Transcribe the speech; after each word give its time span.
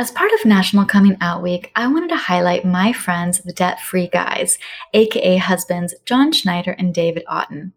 As 0.00 0.10
part 0.10 0.32
of 0.32 0.46
National 0.46 0.86
Coming 0.86 1.18
Out 1.20 1.42
Week, 1.42 1.70
I 1.76 1.86
wanted 1.86 2.08
to 2.08 2.16
highlight 2.16 2.64
my 2.64 2.90
friends, 2.90 3.40
the 3.40 3.52
debt 3.52 3.82
free 3.82 4.08
guys, 4.08 4.56
aka 4.94 5.36
husbands 5.36 5.94
John 6.06 6.32
Schneider 6.32 6.70
and 6.78 6.94
David 6.94 7.22
Auten. 7.30 7.72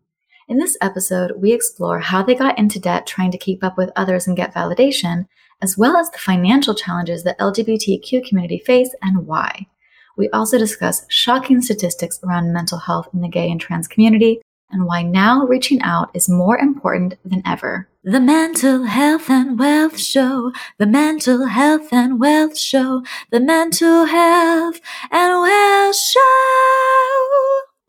In 0.48 0.58
this 0.58 0.78
episode, 0.80 1.34
we 1.36 1.52
explore 1.52 2.00
how 2.00 2.24
they 2.24 2.34
got 2.34 2.58
into 2.58 2.80
debt 2.80 3.06
trying 3.06 3.32
to 3.32 3.38
keep 3.38 3.62
up 3.62 3.78
with 3.78 3.92
others 3.98 4.26
and 4.26 4.38
get 4.38 4.54
validation, 4.54 5.28
as 5.62 5.78
well 5.78 5.98
as 5.98 6.10
the 6.12 6.18
financial 6.18 6.74
challenges 6.74 7.26
that 7.26 7.38
LGBTQ 7.40 8.26
community 8.26 8.60
face 8.60 8.96
and 9.02 9.28
why. 9.28 9.68
We 10.16 10.30
also 10.30 10.58
discuss 10.58 11.05
shocking 11.10 11.62
statistics 11.62 12.21
around 12.24 12.54
mental 12.54 12.78
health 12.78 13.10
in 13.14 13.20
the 13.20 13.28
gay 13.28 13.52
and 13.52 13.60
trans 13.60 13.90
community, 13.90 14.40
and 14.74 14.86
why 14.86 15.04
now 15.04 15.46
reaching 15.46 15.82
out 15.82 16.10
is 16.14 16.28
more 16.28 16.58
important 16.58 17.16
than 17.24 17.42
ever. 17.46 17.88
The 18.04 18.20
Mental 18.20 18.84
Health 18.84 19.30
and 19.30 19.57
Wealth 19.57 19.98
Show, 19.98 20.52
the 20.78 20.86
Mental 20.86 21.46
Health 21.46 21.94
and 21.94 22.20
Wealth 22.20 22.57
Show, 22.57 23.04
the 23.32 23.39
Mental 23.39 24.06
Health 24.06 24.82
and 25.10 25.42
Wealth 25.42 25.96
Show. 25.96 26.20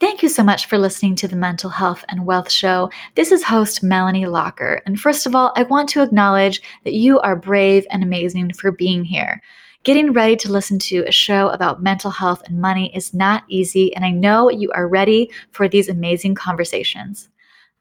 Thank 0.01 0.23
you 0.23 0.29
so 0.29 0.43
much 0.43 0.67
for 0.67 0.77
listening 0.77 1.17
to 1.17 1.29
the 1.29 1.35
Mental 1.35 1.71
Health 1.71 2.05
and 2.09 2.27
Wealth 2.27 2.51
Show. 2.51 2.91
This 3.15 3.33
is 3.33 3.43
host 3.43 3.83
Melanie 3.83 4.27
Lockert. 4.27 4.83
And 4.87 5.01
first 5.01 5.25
of 5.25 5.35
all, 5.35 5.53
I 5.57 5.63
want 5.63 5.89
to 5.91 6.03
acknowledge 6.03 6.61
that 6.85 6.93
you 6.93 7.19
are 7.21 7.35
brave 7.35 7.87
and 7.91 8.03
amazing 8.03 8.53
for 8.53 8.71
being 8.71 9.03
here. 9.03 9.41
Getting 9.85 10.15
ready 10.15 10.35
to 10.37 10.51
listen 10.51 10.79
to 10.79 11.05
a 11.07 11.13
show 11.13 11.51
about 11.51 11.83
mental 11.83 12.11
health 12.11 12.43
and 12.47 12.59
money 12.59 12.91
is 12.97 13.13
not 13.13 13.45
easy, 13.49 13.95
and 13.95 14.03
I 14.03 14.13
know 14.13 14.49
you 14.49 14.73
are 14.73 14.89
ready 14.89 15.31
for 15.51 15.69
these 15.69 15.91
amazing 15.91 16.37
conversations. 16.37 17.29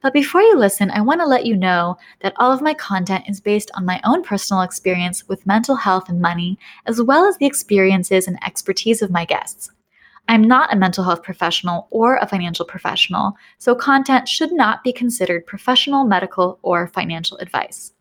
But 0.02 0.12
before 0.12 0.41
you 0.41 0.57
listen, 0.57 0.91
I 0.91 0.99
want 0.99 1.21
to 1.21 1.26
let 1.26 1.45
you 1.45 1.55
know 1.55 1.95
that 2.20 2.34
all 2.35 2.52
of 2.52 2.62
my 2.62 2.73
content 2.73 3.23
is 3.29 3.39
based 3.39 3.71
on 3.76 3.85
my 3.85 4.02
own 4.03 4.21
personal 4.21 4.63
experience 4.63 5.29
with 5.29 5.48
mental 5.48 5.77
health 5.77 6.09
and 6.09 6.20
money, 6.20 6.59
as 6.88 7.02
well 7.02 7.26
as 7.26 7.38
the 7.38 7.45
experiences 7.45 8.27
and 8.27 8.38
expertise 8.43 9.01
of 9.01 9.09
my 9.09 9.23
guests. 9.23 9.71
I'm 10.27 10.43
not 10.43 10.73
a 10.73 10.77
mental 10.77 11.05
health 11.05 11.23
professional 11.23 11.88
or 11.90 12.17
a 12.17 12.27
financial 12.27 12.65
professional, 12.65 13.38
so 13.60 13.76
content 13.76 14.27
should 14.27 14.51
not 14.51 14.84
be 14.84 14.91
considered 14.91 15.45
professional, 15.45 16.04
medical, 16.04 16.60
or 16.63 16.88
financial 16.88 17.38
advice. 17.38 17.93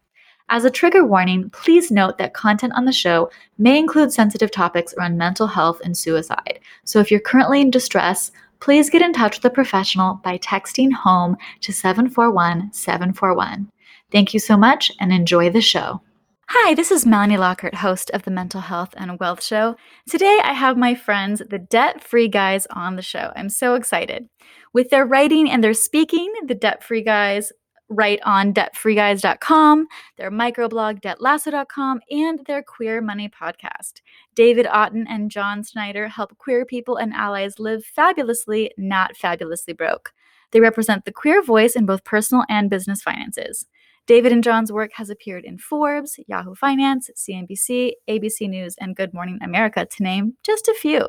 As 0.52 0.66
a 0.66 0.70
trigger 0.70 1.06
warning, 1.06 1.48
please 1.48 1.90
note 1.90 2.18
that 2.18 2.34
content 2.34 2.74
on 2.76 2.84
the 2.84 2.92
show 2.92 3.30
may 3.56 3.78
include 3.78 4.12
sensitive 4.12 4.50
topics 4.50 4.92
around 4.92 5.16
mental 5.16 5.46
health 5.46 5.80
and 5.82 5.96
suicide. 5.96 6.60
So 6.84 7.00
if 7.00 7.10
you're 7.10 7.20
currently 7.20 7.62
in 7.62 7.70
distress, 7.70 8.30
please 8.60 8.90
get 8.90 9.00
in 9.00 9.14
touch 9.14 9.38
with 9.38 9.46
a 9.46 9.54
professional 9.54 10.20
by 10.22 10.36
texting 10.36 10.92
HOME 10.92 11.38
to 11.62 11.72
741 11.72 12.70
741. 12.70 13.72
Thank 14.10 14.34
you 14.34 14.40
so 14.40 14.58
much 14.58 14.92
and 15.00 15.10
enjoy 15.10 15.48
the 15.48 15.62
show. 15.62 16.02
Hi, 16.50 16.74
this 16.74 16.90
is 16.90 17.06
Melanie 17.06 17.38
Lockert, 17.38 17.76
host 17.76 18.10
of 18.10 18.24
the 18.24 18.30
Mental 18.30 18.60
Health 18.60 18.92
and 18.98 19.18
Wealth 19.18 19.42
Show. 19.42 19.74
Today 20.06 20.38
I 20.44 20.52
have 20.52 20.76
my 20.76 20.94
friends, 20.94 21.40
the 21.48 21.60
Debt 21.60 22.04
Free 22.04 22.28
Guys, 22.28 22.66
on 22.72 22.96
the 22.96 23.00
show. 23.00 23.32
I'm 23.36 23.48
so 23.48 23.74
excited. 23.74 24.28
With 24.74 24.90
their 24.90 25.06
writing 25.06 25.50
and 25.50 25.64
their 25.64 25.72
speaking, 25.72 26.30
the 26.46 26.54
Debt 26.54 26.84
Free 26.84 27.00
Guys 27.00 27.52
write 27.92 28.20
on 28.24 28.52
debtfreeguys.com, 28.52 29.86
their 30.16 30.30
microblog 30.30 31.00
debtlasso.com, 31.00 32.00
and 32.10 32.40
their 32.46 32.62
Queer 32.62 33.00
Money 33.00 33.28
podcast. 33.28 34.00
David 34.34 34.66
Auten 34.66 35.04
and 35.08 35.30
John 35.30 35.62
Schneider 35.62 36.08
help 36.08 36.36
queer 36.38 36.64
people 36.64 36.96
and 36.96 37.12
allies 37.12 37.58
live 37.58 37.84
fabulously, 37.84 38.72
not 38.76 39.16
fabulously 39.16 39.74
broke. 39.74 40.12
They 40.50 40.60
represent 40.60 41.04
the 41.04 41.12
queer 41.12 41.42
voice 41.42 41.76
in 41.76 41.86
both 41.86 42.04
personal 42.04 42.44
and 42.48 42.70
business 42.70 43.02
finances. 43.02 43.66
David 44.06 44.32
and 44.32 44.42
John's 44.42 44.72
work 44.72 44.90
has 44.94 45.10
appeared 45.10 45.44
in 45.44 45.58
Forbes, 45.58 46.18
Yahoo 46.26 46.54
Finance, 46.54 47.08
CNBC, 47.16 47.92
ABC 48.08 48.48
News, 48.48 48.74
and 48.80 48.96
Good 48.96 49.14
Morning 49.14 49.38
America, 49.42 49.86
to 49.86 50.02
name 50.02 50.34
just 50.42 50.66
a 50.66 50.74
few. 50.74 51.06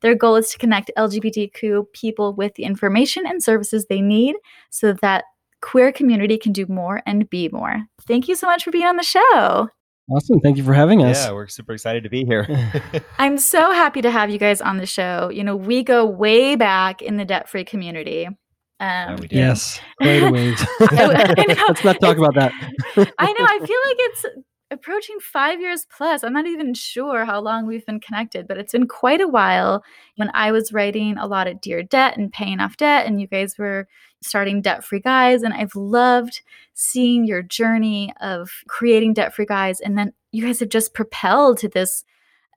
Their 0.00 0.16
goal 0.16 0.34
is 0.34 0.50
to 0.50 0.58
connect 0.58 0.90
LGBTQ 0.98 1.92
people 1.92 2.34
with 2.34 2.54
the 2.54 2.64
information 2.64 3.24
and 3.24 3.42
services 3.42 3.86
they 3.86 4.00
need 4.00 4.34
so 4.70 4.92
that 4.94 5.24
queer 5.62 5.92
community 5.92 6.36
can 6.36 6.52
do 6.52 6.66
more 6.66 7.02
and 7.06 7.30
be 7.30 7.48
more. 7.48 7.84
Thank 8.06 8.28
you 8.28 8.34
so 8.34 8.46
much 8.46 8.64
for 8.64 8.70
being 8.70 8.84
on 8.84 8.96
the 8.96 9.02
show. 9.02 9.68
Awesome. 10.10 10.40
Thank 10.40 10.56
you 10.56 10.64
for 10.64 10.74
having 10.74 11.02
us. 11.02 11.24
Yeah, 11.24 11.32
we're 11.32 11.46
super 11.46 11.72
excited 11.72 12.02
to 12.02 12.10
be 12.10 12.24
here. 12.24 12.46
I'm 13.18 13.38
so 13.38 13.70
happy 13.70 14.02
to 14.02 14.10
have 14.10 14.30
you 14.30 14.38
guys 14.38 14.60
on 14.60 14.76
the 14.76 14.86
show. 14.86 15.30
You 15.30 15.44
know, 15.44 15.56
we 15.56 15.82
go 15.82 16.04
way 16.04 16.56
back 16.56 17.00
in 17.00 17.16
the 17.16 17.24
debt 17.24 17.48
free 17.48 17.64
community. 17.64 18.26
Um, 18.26 19.18
yeah, 19.18 19.26
yes, 19.30 19.80
quite 20.00 20.24
a 20.24 20.30
ways. 20.32 20.60
Let's 20.80 21.84
not 21.84 22.00
talk 22.00 22.16
about 22.16 22.34
that. 22.34 22.52
I 23.18 23.32
know. 23.32 23.46
I 23.46 23.58
feel 23.58 23.80
like 23.86 23.96
it's 23.98 24.26
approaching 24.72 25.18
five 25.20 25.60
years 25.60 25.86
plus. 25.96 26.24
I'm 26.24 26.32
not 26.32 26.46
even 26.46 26.74
sure 26.74 27.24
how 27.24 27.40
long 27.40 27.66
we've 27.66 27.86
been 27.86 28.00
connected, 28.00 28.48
but 28.48 28.58
it's 28.58 28.72
been 28.72 28.88
quite 28.88 29.20
a 29.20 29.28
while. 29.28 29.84
When 30.16 30.30
I 30.34 30.50
was 30.50 30.72
writing 30.72 31.18
a 31.18 31.26
lot 31.26 31.46
of 31.46 31.60
Dear 31.60 31.82
Debt 31.82 32.16
and 32.16 32.32
paying 32.32 32.60
off 32.60 32.76
debt, 32.76 33.06
and 33.06 33.20
you 33.20 33.26
guys 33.26 33.56
were 33.58 33.86
starting 34.22 34.62
Debt 34.62 34.84
Free 34.84 35.00
Guys. 35.00 35.42
And 35.42 35.54
I've 35.54 35.74
loved 35.74 36.42
seeing 36.74 37.26
your 37.26 37.42
journey 37.42 38.12
of 38.20 38.50
creating 38.68 39.14
Debt 39.14 39.34
Free 39.34 39.46
Guys. 39.46 39.80
And 39.80 39.98
then 39.98 40.12
you 40.30 40.44
guys 40.44 40.60
have 40.60 40.68
just 40.68 40.94
propelled 40.94 41.58
to 41.58 41.68
this 41.68 42.04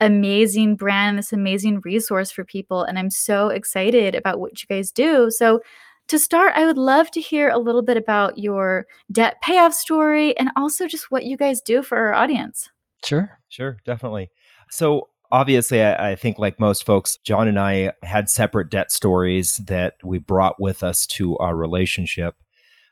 amazing 0.02 0.76
brand, 0.76 1.18
this 1.18 1.34
amazing 1.34 1.82
resource 1.84 2.32
for 2.32 2.44
people. 2.44 2.84
And 2.84 3.00
I'm 3.00 3.10
so 3.10 3.50
excited 3.50 4.16
about 4.16 4.40
what 4.40 4.62
you 4.62 4.68
guys 4.68 4.92
do. 4.92 5.30
So, 5.32 5.62
to 6.08 6.20
start, 6.20 6.54
I 6.56 6.66
would 6.66 6.78
love 6.78 7.10
to 7.12 7.22
hear 7.22 7.50
a 7.50 7.58
little 7.58 7.82
bit 7.82 7.98
about 7.98 8.38
your 8.38 8.86
debt 9.12 9.42
payoff 9.42 9.74
story 9.74 10.38
and 10.38 10.50
also 10.56 10.88
just 10.88 11.12
what 11.12 11.26
you 11.26 11.38
guys 11.38 11.62
do 11.62 11.82
for 11.82 11.98
our 11.98 12.14
audience. 12.14 12.70
Sure. 13.04 13.40
Sure, 13.50 13.78
definitely. 13.86 14.30
So, 14.70 15.10
obviously, 15.32 15.82
I, 15.82 16.12
I, 16.12 16.16
think, 16.16 16.40
like 16.40 16.60
most 16.60 16.86
folks, 16.86 17.18
John 17.24 17.48
and 17.48 17.60
I 17.60 17.94
had 18.04 18.30
separate 18.30 18.70
debt 18.70 18.92
stories 18.92 19.58
that 19.68 19.96
we 20.04 20.20
brought 20.20 20.60
with 20.60 20.84
us 20.84 21.06
to 21.08 21.38
our 21.38 21.56
relationship. 21.56 22.36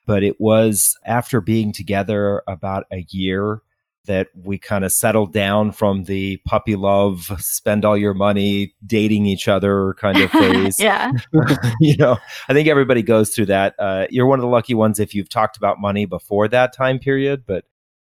But 0.05 0.23
it 0.23 0.39
was 0.39 0.97
after 1.05 1.41
being 1.41 1.71
together 1.71 2.43
about 2.47 2.85
a 2.91 3.05
year 3.09 3.61
that 4.05 4.27
we 4.35 4.57
kind 4.57 4.83
of 4.83 4.91
settled 4.91 5.31
down 5.31 5.71
from 5.71 6.03
the 6.03 6.37
puppy 6.45 6.75
love, 6.75 7.31
spend 7.39 7.85
all 7.85 7.97
your 7.97 8.13
money, 8.13 8.73
dating 8.85 9.25
each 9.25 9.47
other 9.47 9.93
kind 9.97 10.19
of 10.19 10.29
phase. 10.31 10.79
yeah. 10.79 11.11
you 11.79 11.95
know, 11.97 12.17
I 12.49 12.53
think 12.53 12.67
everybody 12.67 13.01
goes 13.01 13.29
through 13.29 13.47
that. 13.47 13.75
Uh, 13.79 14.07
you're 14.09 14.25
one 14.25 14.39
of 14.39 14.43
the 14.43 14.49
lucky 14.49 14.73
ones 14.73 14.99
if 14.99 15.13
you've 15.13 15.29
talked 15.29 15.57
about 15.57 15.79
money 15.79 16.05
before 16.05 16.47
that 16.49 16.73
time 16.73 16.99
period. 16.99 17.43
But 17.45 17.65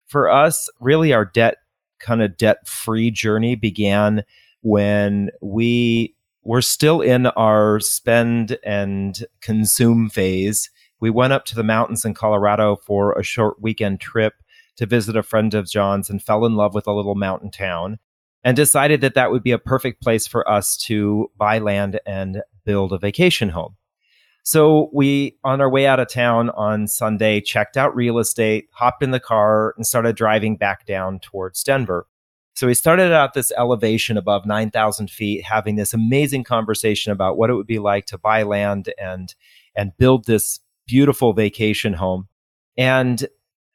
for 0.07 0.31
us, 0.31 0.69
really, 0.81 1.13
our 1.13 1.25
debt 1.25 1.57
kind 2.01 2.23
of 2.23 2.37
debt 2.37 2.67
free 2.67 3.11
journey 3.11 3.55
began 3.55 4.25
when 4.63 5.31
we 5.41 6.15
were 6.43 6.63
still 6.63 7.01
in 7.01 7.27
our 7.27 7.81
spend 7.81 8.59
and 8.65 9.25
consume 9.41 10.09
phase. 10.09 10.71
We 11.01 11.11
went 11.11 11.33
up 11.33 11.45
to 11.47 11.55
the 11.55 11.65
mountains 11.65 12.05
in 12.05 12.15
Colorado 12.15 12.77
for 12.77 13.13
a 13.13 13.23
short 13.23 13.61
weekend 13.61 14.01
trip 14.01 14.35
to 14.77 14.87
visit 14.87 15.17
a 15.17 15.23
friend 15.23 15.55
of 15.55 15.69
John's 15.69 16.11
and 16.11 16.23
fell 16.23 16.45
in 16.45 16.57
love 16.57 16.75
with 16.75 16.87
a 16.87 16.93
little 16.93 17.15
mountain 17.15 17.51
town 17.51 17.99
and 18.45 18.57
decided 18.57 19.01
that 19.01 19.15
that 19.15 19.31
would 19.31 19.43
be 19.43 19.53
a 19.53 19.59
perfect 19.59 20.03
place 20.03 20.27
for 20.27 20.49
us 20.49 20.77
to 20.77 21.31
buy 21.37 21.59
land 21.59 22.01
and 22.07 22.43
build 22.65 22.93
a 22.93 22.99
vacation 22.99 23.51
home. 23.51 23.77
So 24.45 24.91
we, 24.93 25.39
on 25.45 25.61
our 25.61 25.71
way 25.71 25.87
out 25.87 26.01
of 26.01 26.09
town 26.09 26.51
on 26.51 26.89
Sunday, 26.89 27.41
checked 27.41 27.77
out 27.77 27.95
real 27.95 28.19
estate, 28.19 28.69
hopped 28.73 29.03
in 29.03 29.13
the 29.13 29.21
car, 29.21 29.73
and 29.77 29.87
started 29.87 30.17
driving 30.17 30.57
back 30.57 30.85
down 30.85 31.21
towards 31.21 31.63
Denver. 31.63 32.09
So 32.55 32.67
we 32.67 32.75
started 32.75 33.13
at 33.13 33.35
this 33.35 33.53
elevation 33.57 34.17
above 34.17 34.45
9,000 34.45 35.11
feet, 35.11 35.45
having 35.45 35.77
this 35.77 35.95
amazing 35.95 36.45
conversation 36.45 37.13
about 37.13 37.39
what 37.39 37.51
it 37.51 37.55
would 37.55 37.67
be 37.67 37.79
like 37.79 38.07
to 38.07 38.19
buy 38.19 38.43
land 38.43 38.93
and 38.99 39.35
and 39.75 39.97
build 39.97 40.27
this 40.27 40.61
beautiful 40.87 41.33
vacation 41.33 41.95
home. 41.95 42.29
And 42.77 43.27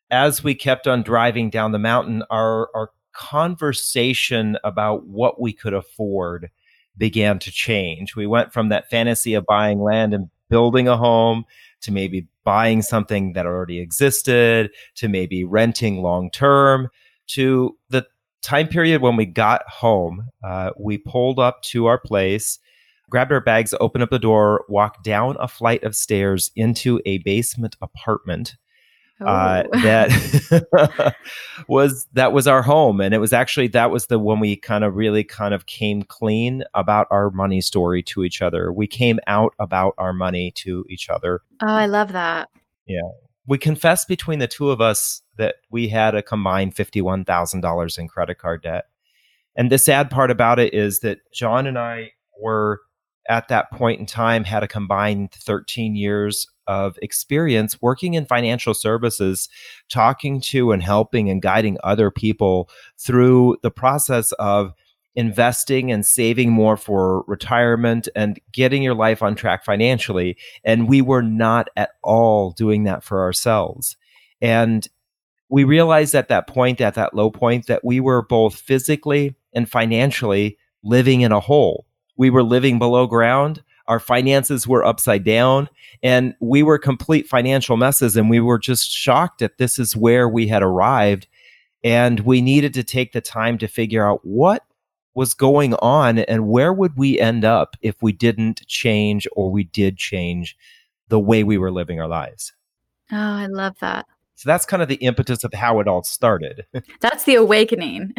as 0.09 0.43
we 0.43 0.55
kept 0.55 0.87
on 0.87 1.03
driving 1.03 1.49
down 1.49 1.71
the 1.71 1.79
mountain, 1.79 2.23
our 2.29 2.69
our 2.75 2.91
conversation 3.13 4.57
about 4.63 5.07
what 5.07 5.41
we 5.41 5.51
could 5.51 5.73
afford 5.73 6.49
began 6.97 7.39
to 7.39 7.51
change. 7.51 8.15
We 8.15 8.27
went 8.27 8.53
from 8.53 8.69
that 8.69 8.89
fantasy 8.89 9.33
of 9.33 9.45
buying 9.45 9.81
land 9.81 10.13
and 10.13 10.29
building 10.49 10.87
a 10.87 10.97
home 10.97 11.45
to 11.81 11.91
maybe 11.91 12.27
buying 12.43 12.81
something 12.81 13.33
that 13.33 13.45
already 13.45 13.79
existed 13.79 14.71
to 14.95 15.07
maybe 15.07 15.43
renting 15.43 16.01
long 16.01 16.31
term 16.31 16.89
to 17.27 17.77
the 17.89 18.05
time 18.41 18.67
period 18.67 19.01
when 19.01 19.15
we 19.15 19.25
got 19.25 19.67
home 19.67 20.29
uh, 20.43 20.71
we 20.79 20.97
pulled 20.97 21.39
up 21.39 21.61
to 21.61 21.87
our 21.87 21.99
place 21.99 22.59
grabbed 23.09 23.31
our 23.31 23.41
bags 23.41 23.73
opened 23.79 24.03
up 24.03 24.09
the 24.09 24.19
door 24.19 24.63
walked 24.69 25.03
down 25.03 25.35
a 25.39 25.47
flight 25.47 25.83
of 25.83 25.95
stairs 25.95 26.51
into 26.55 27.01
a 27.05 27.17
basement 27.19 27.75
apartment 27.81 28.55
uh, 29.25 29.63
oh. 29.73 29.79
that 29.79 31.15
was 31.67 32.07
that 32.13 32.33
was 32.33 32.47
our 32.47 32.61
home 32.61 33.01
and 33.01 33.13
it 33.13 33.19
was 33.19 33.33
actually 33.33 33.67
that 33.67 33.89
was 33.89 34.07
the 34.07 34.19
when 34.19 34.39
we 34.39 34.55
kind 34.55 34.83
of 34.83 34.95
really 34.95 35.23
kind 35.23 35.53
of 35.53 35.65
came 35.65 36.03
clean 36.03 36.63
about 36.73 37.07
our 37.09 37.31
money 37.31 37.61
story 37.61 38.03
to 38.03 38.23
each 38.23 38.41
other. 38.41 38.71
We 38.71 38.87
came 38.87 39.19
out 39.27 39.53
about 39.59 39.95
our 39.97 40.13
money 40.13 40.51
to 40.57 40.85
each 40.89 41.09
other. 41.09 41.41
Oh 41.61 41.67
i 41.67 41.85
love 41.85 42.11
that. 42.13 42.49
Yeah. 42.85 43.01
We 43.47 43.57
confessed 43.57 44.07
between 44.07 44.39
the 44.39 44.47
two 44.47 44.71
of 44.71 44.81
us 44.81 45.21
that 45.37 45.55
we 45.71 45.87
had 45.87 46.15
a 46.15 46.21
combined 46.21 46.75
$51,000 46.75 47.99
in 47.99 48.07
credit 48.07 48.37
card 48.37 48.63
debt. 48.63 48.85
And 49.55 49.71
the 49.71 49.77
sad 49.77 50.11
part 50.11 50.31
about 50.31 50.59
it 50.59 50.73
is 50.73 50.99
that 50.99 51.19
John 51.33 51.65
and 51.65 51.79
I 51.79 52.11
were 52.41 52.81
at 53.29 53.47
that 53.47 53.71
point 53.71 53.99
in 53.99 54.05
time 54.05 54.43
had 54.43 54.63
a 54.63 54.67
combined 54.67 55.31
13 55.31 55.95
years 55.95 56.47
of 56.67 56.97
experience 57.01 57.81
working 57.81 58.13
in 58.13 58.25
financial 58.25 58.73
services, 58.73 59.49
talking 59.89 60.41
to 60.41 60.71
and 60.71 60.83
helping 60.83 61.29
and 61.29 61.41
guiding 61.41 61.77
other 61.83 62.11
people 62.11 62.69
through 62.97 63.57
the 63.63 63.71
process 63.71 64.31
of 64.33 64.73
investing 65.15 65.91
and 65.91 66.05
saving 66.05 66.51
more 66.51 66.77
for 66.77 67.23
retirement 67.23 68.07
and 68.15 68.39
getting 68.51 68.83
your 68.83 68.93
life 68.93 69.23
on 69.23 69.33
track 69.33 69.65
financially. 69.65 70.37
And 70.63 70.87
we 70.87 71.01
were 71.01 71.23
not 71.23 71.69
at 71.75 71.91
all 72.03 72.51
doing 72.51 72.83
that 72.83 73.03
for 73.03 73.21
ourselves. 73.21 73.97
And 74.41 74.87
we 75.49 75.63
realized 75.63 76.13
at 76.13 76.27
that 76.27 76.45
point, 76.47 76.81
at 76.81 76.93
that 76.93 77.15
low 77.15 77.31
point, 77.31 77.65
that 77.65 77.83
we 77.83 77.99
were 77.99 78.21
both 78.21 78.55
physically 78.55 79.35
and 79.53 79.67
financially 79.67 80.57
living 80.83 81.21
in 81.21 81.31
a 81.31 81.39
hole. 81.39 81.87
We 82.15 82.29
were 82.29 82.43
living 82.43 82.77
below 82.77 83.07
ground. 83.07 83.63
Our 83.87 83.99
finances 83.99 84.67
were 84.67 84.85
upside 84.85 85.23
down 85.23 85.69
and 86.03 86.35
we 86.39 86.63
were 86.63 86.77
complete 86.77 87.27
financial 87.27 87.77
messes. 87.77 88.17
And 88.17 88.29
we 88.29 88.39
were 88.39 88.59
just 88.59 88.91
shocked 88.91 89.39
that 89.39 89.57
this 89.57 89.79
is 89.79 89.95
where 89.95 90.27
we 90.27 90.47
had 90.47 90.63
arrived. 90.63 91.27
And 91.83 92.19
we 92.21 92.41
needed 92.41 92.73
to 92.73 92.83
take 92.83 93.13
the 93.13 93.21
time 93.21 93.57
to 93.59 93.67
figure 93.67 94.05
out 94.05 94.19
what 94.23 94.63
was 95.13 95.33
going 95.33 95.73
on 95.75 96.19
and 96.19 96.47
where 96.47 96.71
would 96.71 96.97
we 96.97 97.19
end 97.19 97.43
up 97.43 97.75
if 97.81 97.95
we 98.01 98.11
didn't 98.11 98.65
change 98.67 99.27
or 99.31 99.49
we 99.49 99.63
did 99.63 99.97
change 99.97 100.55
the 101.07 101.19
way 101.19 101.43
we 101.43 101.57
were 101.57 101.71
living 101.71 101.99
our 101.99 102.07
lives. 102.07 102.53
Oh, 103.11 103.15
I 103.15 103.47
love 103.47 103.77
that. 103.79 104.05
So 104.37 104.47
that's 104.47 104.67
kind 104.67 104.83
of 104.83 104.87
the 104.87 104.95
impetus 104.95 105.43
of 105.43 105.51
how 105.51 105.79
it 105.79 105.87
all 105.87 106.03
started. 106.03 106.67
That's 107.01 107.23
the 107.23 107.35
awakening. 107.35 108.13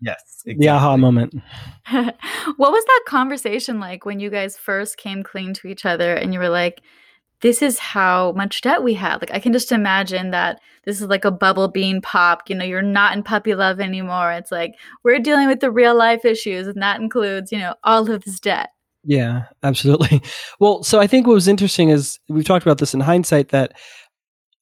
yes. 0.00 0.24
Exactly. 0.46 0.66
The 0.66 0.68
aha 0.70 0.96
moment. 0.96 1.34
what 1.90 2.72
was 2.72 2.84
that 2.84 3.02
conversation 3.06 3.78
like 3.78 4.06
when 4.06 4.18
you 4.20 4.30
guys 4.30 4.56
first 4.56 4.96
came 4.96 5.22
clean 5.22 5.52
to 5.52 5.68
each 5.68 5.84
other 5.84 6.14
and 6.14 6.32
you 6.32 6.40
were 6.40 6.48
like, 6.48 6.80
this 7.42 7.60
is 7.60 7.78
how 7.78 8.32
much 8.32 8.62
debt 8.62 8.82
we 8.82 8.94
have. 8.94 9.20
Like 9.20 9.32
I 9.34 9.38
can 9.38 9.52
just 9.52 9.70
imagine 9.70 10.30
that 10.30 10.60
this 10.84 11.00
is 11.02 11.08
like 11.08 11.26
a 11.26 11.30
bubble 11.30 11.68
being 11.68 12.00
popped. 12.00 12.48
You 12.48 12.56
know, 12.56 12.64
you're 12.64 12.80
not 12.80 13.14
in 13.14 13.22
puppy 13.22 13.54
love 13.54 13.80
anymore. 13.80 14.32
It's 14.32 14.50
like 14.50 14.76
we're 15.04 15.18
dealing 15.18 15.46
with 15.46 15.60
the 15.60 15.70
real 15.70 15.94
life 15.94 16.24
issues, 16.24 16.66
and 16.66 16.80
that 16.80 17.00
includes, 17.00 17.52
you 17.52 17.58
know, 17.58 17.74
all 17.84 18.10
of 18.10 18.24
this 18.24 18.40
debt. 18.40 18.70
Yeah, 19.04 19.44
absolutely. 19.62 20.22
Well, 20.58 20.82
so 20.82 21.00
I 21.00 21.06
think 21.06 21.26
what 21.26 21.34
was 21.34 21.48
interesting 21.48 21.90
is 21.90 22.18
we've 22.28 22.44
talked 22.44 22.64
about 22.64 22.78
this 22.78 22.94
in 22.94 23.00
hindsight 23.00 23.48
that 23.50 23.72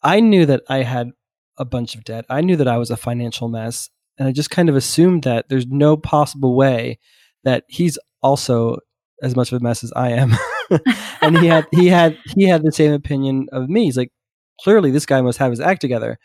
I 0.02 0.20
knew 0.20 0.46
that 0.46 0.62
I 0.68 0.82
had 0.82 1.10
a 1.58 1.64
bunch 1.64 1.94
of 1.94 2.04
debt. 2.04 2.24
I 2.28 2.40
knew 2.40 2.56
that 2.56 2.68
I 2.68 2.78
was 2.78 2.90
a 2.90 2.96
financial 2.96 3.48
mess. 3.48 3.90
And 4.18 4.28
I 4.28 4.32
just 4.32 4.50
kind 4.50 4.68
of 4.68 4.76
assumed 4.76 5.22
that 5.24 5.48
there's 5.48 5.66
no 5.66 5.96
possible 5.96 6.56
way 6.56 6.98
that 7.44 7.64
he's 7.68 7.98
also 8.22 8.78
as 9.22 9.36
much 9.36 9.52
of 9.52 9.60
a 9.60 9.62
mess 9.62 9.84
as 9.84 9.92
I 9.94 10.10
am. 10.10 10.34
and 11.22 11.38
he 11.38 11.46
had 11.46 11.66
he 11.72 11.86
had 11.86 12.18
he 12.36 12.44
had 12.44 12.62
the 12.62 12.72
same 12.72 12.92
opinion 12.92 13.46
of 13.52 13.68
me. 13.68 13.84
He's 13.84 13.96
like, 13.96 14.12
clearly 14.60 14.90
this 14.90 15.06
guy 15.06 15.20
must 15.20 15.38
have 15.38 15.50
his 15.50 15.60
act 15.60 15.80
together. 15.80 16.18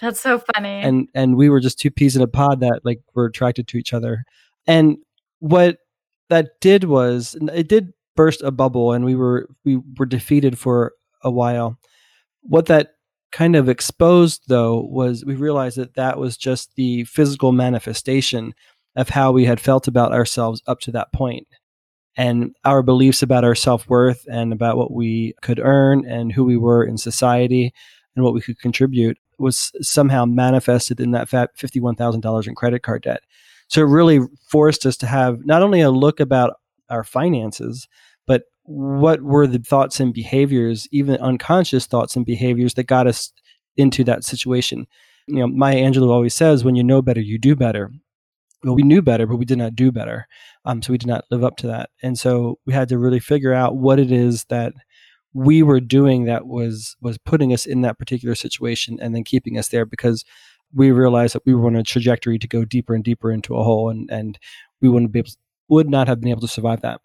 That's 0.00 0.20
so 0.20 0.40
funny. 0.54 0.82
And 0.82 1.08
and 1.14 1.36
we 1.36 1.48
were 1.48 1.60
just 1.60 1.78
two 1.78 1.90
peas 1.90 2.16
in 2.16 2.22
a 2.22 2.28
pod 2.28 2.60
that 2.60 2.80
like 2.84 3.00
were 3.14 3.26
attracted 3.26 3.68
to 3.68 3.78
each 3.78 3.92
other. 3.92 4.24
And 4.66 4.98
what 5.40 5.78
that 6.30 6.60
did 6.60 6.84
was 6.84 7.36
it 7.52 7.68
did 7.68 7.92
burst 8.14 8.42
a 8.42 8.50
bubble 8.50 8.92
and 8.92 9.04
we 9.04 9.14
were 9.14 9.48
we 9.64 9.80
were 9.98 10.06
defeated 10.06 10.58
for 10.58 10.92
a 11.22 11.30
while. 11.30 11.78
What 12.42 12.66
that 12.66 12.94
kind 13.32 13.56
of 13.56 13.68
exposed 13.68 14.42
though 14.48 14.80
was 14.90 15.24
we 15.24 15.34
realized 15.34 15.78
that 15.78 15.94
that 15.94 16.18
was 16.18 16.36
just 16.36 16.74
the 16.76 17.04
physical 17.04 17.50
manifestation 17.52 18.54
of 18.94 19.08
how 19.08 19.32
we 19.32 19.46
had 19.46 19.58
felt 19.58 19.88
about 19.88 20.12
ourselves 20.12 20.62
up 20.66 20.80
to 20.80 20.92
that 20.92 21.12
point 21.12 21.46
and 22.16 22.54
our 22.64 22.82
beliefs 22.82 23.22
about 23.22 23.44
our 23.44 23.54
self-worth 23.54 24.26
and 24.30 24.52
about 24.52 24.76
what 24.76 24.92
we 24.92 25.34
could 25.40 25.58
earn 25.58 26.06
and 26.06 26.32
who 26.32 26.44
we 26.44 26.58
were 26.58 26.84
in 26.84 26.98
society 26.98 27.72
and 28.14 28.24
what 28.24 28.34
we 28.34 28.42
could 28.42 28.58
contribute 28.60 29.16
was 29.38 29.72
somehow 29.80 30.26
manifested 30.26 31.00
in 31.00 31.12
that 31.12 31.28
$51,000 31.28 32.46
in 32.46 32.54
credit 32.54 32.82
card 32.82 33.02
debt. 33.02 33.22
So 33.68 33.80
it 33.80 33.86
really 33.86 34.20
forced 34.46 34.84
us 34.84 34.98
to 34.98 35.06
have 35.06 35.46
not 35.46 35.62
only 35.62 35.80
a 35.80 35.90
look 35.90 36.20
about 36.20 36.60
our 36.90 37.02
finances, 37.02 37.88
what 38.64 39.22
were 39.22 39.46
the 39.46 39.58
thoughts 39.58 40.00
and 40.00 40.14
behaviors, 40.14 40.88
even 40.92 41.16
unconscious 41.16 41.86
thoughts 41.86 42.16
and 42.16 42.24
behaviors 42.24 42.74
that 42.74 42.84
got 42.84 43.06
us 43.06 43.32
into 43.76 44.04
that 44.04 44.24
situation. 44.24 44.86
You 45.26 45.40
know, 45.40 45.46
Maya 45.46 45.76
Angelou 45.76 46.10
always 46.10 46.34
says, 46.34 46.64
when 46.64 46.76
you 46.76 46.84
know 46.84 47.02
better, 47.02 47.20
you 47.20 47.38
do 47.38 47.56
better. 47.56 47.90
Well, 48.64 48.74
we 48.74 48.82
knew 48.82 49.02
better, 49.02 49.26
but 49.26 49.36
we 49.36 49.44
did 49.44 49.58
not 49.58 49.74
do 49.74 49.90
better. 49.90 50.26
Um, 50.64 50.82
so 50.82 50.92
we 50.92 50.98
did 50.98 51.08
not 51.08 51.24
live 51.30 51.42
up 51.42 51.56
to 51.58 51.66
that. 51.68 51.90
And 52.02 52.18
so 52.18 52.58
we 52.64 52.72
had 52.72 52.88
to 52.90 52.98
really 52.98 53.18
figure 53.18 53.52
out 53.52 53.76
what 53.76 53.98
it 53.98 54.12
is 54.12 54.44
that 54.44 54.74
we 55.34 55.62
were 55.62 55.80
doing 55.80 56.24
that 56.24 56.46
was 56.46 56.94
was 57.00 57.18
putting 57.18 57.52
us 57.52 57.64
in 57.66 57.80
that 57.80 57.98
particular 57.98 58.34
situation 58.34 58.98
and 59.00 59.14
then 59.14 59.24
keeping 59.24 59.58
us 59.58 59.68
there 59.68 59.86
because 59.86 60.24
we 60.74 60.92
realized 60.92 61.34
that 61.34 61.44
we 61.46 61.54
were 61.54 61.66
on 61.66 61.76
a 61.76 61.82
trajectory 61.82 62.38
to 62.38 62.46
go 62.46 62.64
deeper 62.64 62.94
and 62.94 63.02
deeper 63.02 63.32
into 63.32 63.56
a 63.56 63.64
hole 63.64 63.88
and 63.88 64.10
and 64.10 64.38
we 64.80 64.88
wouldn't 64.88 65.10
be 65.12 65.20
able, 65.20 65.30
would 65.68 65.88
not 65.88 66.06
have 66.06 66.20
been 66.20 66.30
able 66.30 66.40
to 66.40 66.48
survive 66.48 66.82
that. 66.82 67.00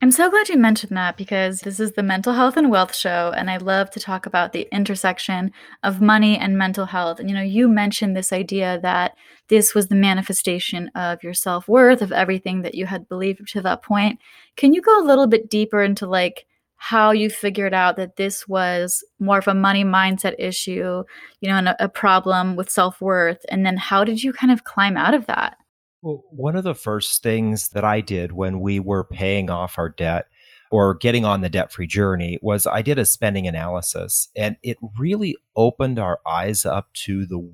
I'm 0.00 0.12
so 0.12 0.30
glad 0.30 0.48
you 0.48 0.56
mentioned 0.56 0.96
that 0.96 1.16
because 1.16 1.62
this 1.62 1.80
is 1.80 1.92
the 1.92 2.04
Mental 2.04 2.32
Health 2.32 2.56
and 2.56 2.70
Wealth 2.70 2.94
Show, 2.94 3.32
and 3.36 3.50
I 3.50 3.56
love 3.56 3.90
to 3.90 4.00
talk 4.00 4.26
about 4.26 4.52
the 4.52 4.68
intersection 4.70 5.50
of 5.82 6.00
money 6.00 6.38
and 6.38 6.56
mental 6.56 6.86
health. 6.86 7.18
And 7.18 7.28
you 7.28 7.34
know, 7.34 7.42
you 7.42 7.66
mentioned 7.66 8.16
this 8.16 8.32
idea 8.32 8.78
that 8.80 9.16
this 9.48 9.74
was 9.74 9.88
the 9.88 9.96
manifestation 9.96 10.88
of 10.94 11.24
your 11.24 11.34
self 11.34 11.66
worth, 11.66 12.00
of 12.00 12.12
everything 12.12 12.62
that 12.62 12.76
you 12.76 12.86
had 12.86 13.08
believed 13.08 13.48
to 13.48 13.60
that 13.62 13.82
point. 13.82 14.20
Can 14.54 14.72
you 14.72 14.82
go 14.82 15.02
a 15.02 15.04
little 15.04 15.26
bit 15.26 15.50
deeper 15.50 15.82
into 15.82 16.06
like 16.06 16.46
how 16.76 17.10
you 17.10 17.28
figured 17.28 17.74
out 17.74 17.96
that 17.96 18.14
this 18.14 18.46
was 18.46 19.02
more 19.18 19.38
of 19.38 19.48
a 19.48 19.54
money 19.54 19.82
mindset 19.82 20.36
issue, 20.38 21.02
you 21.40 21.48
know, 21.48 21.56
and 21.56 21.70
a, 21.70 21.84
a 21.84 21.88
problem 21.88 22.54
with 22.54 22.70
self 22.70 23.00
worth? 23.00 23.44
And 23.48 23.66
then 23.66 23.76
how 23.76 24.04
did 24.04 24.22
you 24.22 24.32
kind 24.32 24.52
of 24.52 24.62
climb 24.62 24.96
out 24.96 25.14
of 25.14 25.26
that? 25.26 25.56
Well, 26.02 26.22
one 26.30 26.54
of 26.54 26.64
the 26.64 26.74
first 26.74 27.22
things 27.22 27.70
that 27.70 27.84
I 27.84 28.00
did 28.00 28.32
when 28.32 28.60
we 28.60 28.78
were 28.78 29.04
paying 29.04 29.50
off 29.50 29.78
our 29.78 29.88
debt 29.88 30.26
or 30.70 30.94
getting 30.94 31.24
on 31.24 31.40
the 31.40 31.48
debt 31.48 31.72
free 31.72 31.86
journey 31.86 32.38
was 32.40 32.66
I 32.66 32.82
did 32.82 32.98
a 32.98 33.04
spending 33.04 33.48
analysis 33.48 34.28
and 34.36 34.56
it 34.62 34.76
really 34.98 35.36
opened 35.56 35.98
our 35.98 36.20
eyes 36.26 36.64
up 36.64 36.92
to 37.04 37.26
the 37.26 37.52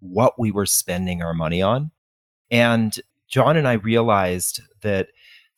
what 0.00 0.38
we 0.38 0.50
were 0.50 0.66
spending 0.66 1.22
our 1.22 1.32
money 1.32 1.62
on. 1.62 1.90
And 2.50 2.98
John 3.28 3.56
and 3.56 3.66
I 3.66 3.74
realized 3.74 4.60
that 4.82 5.08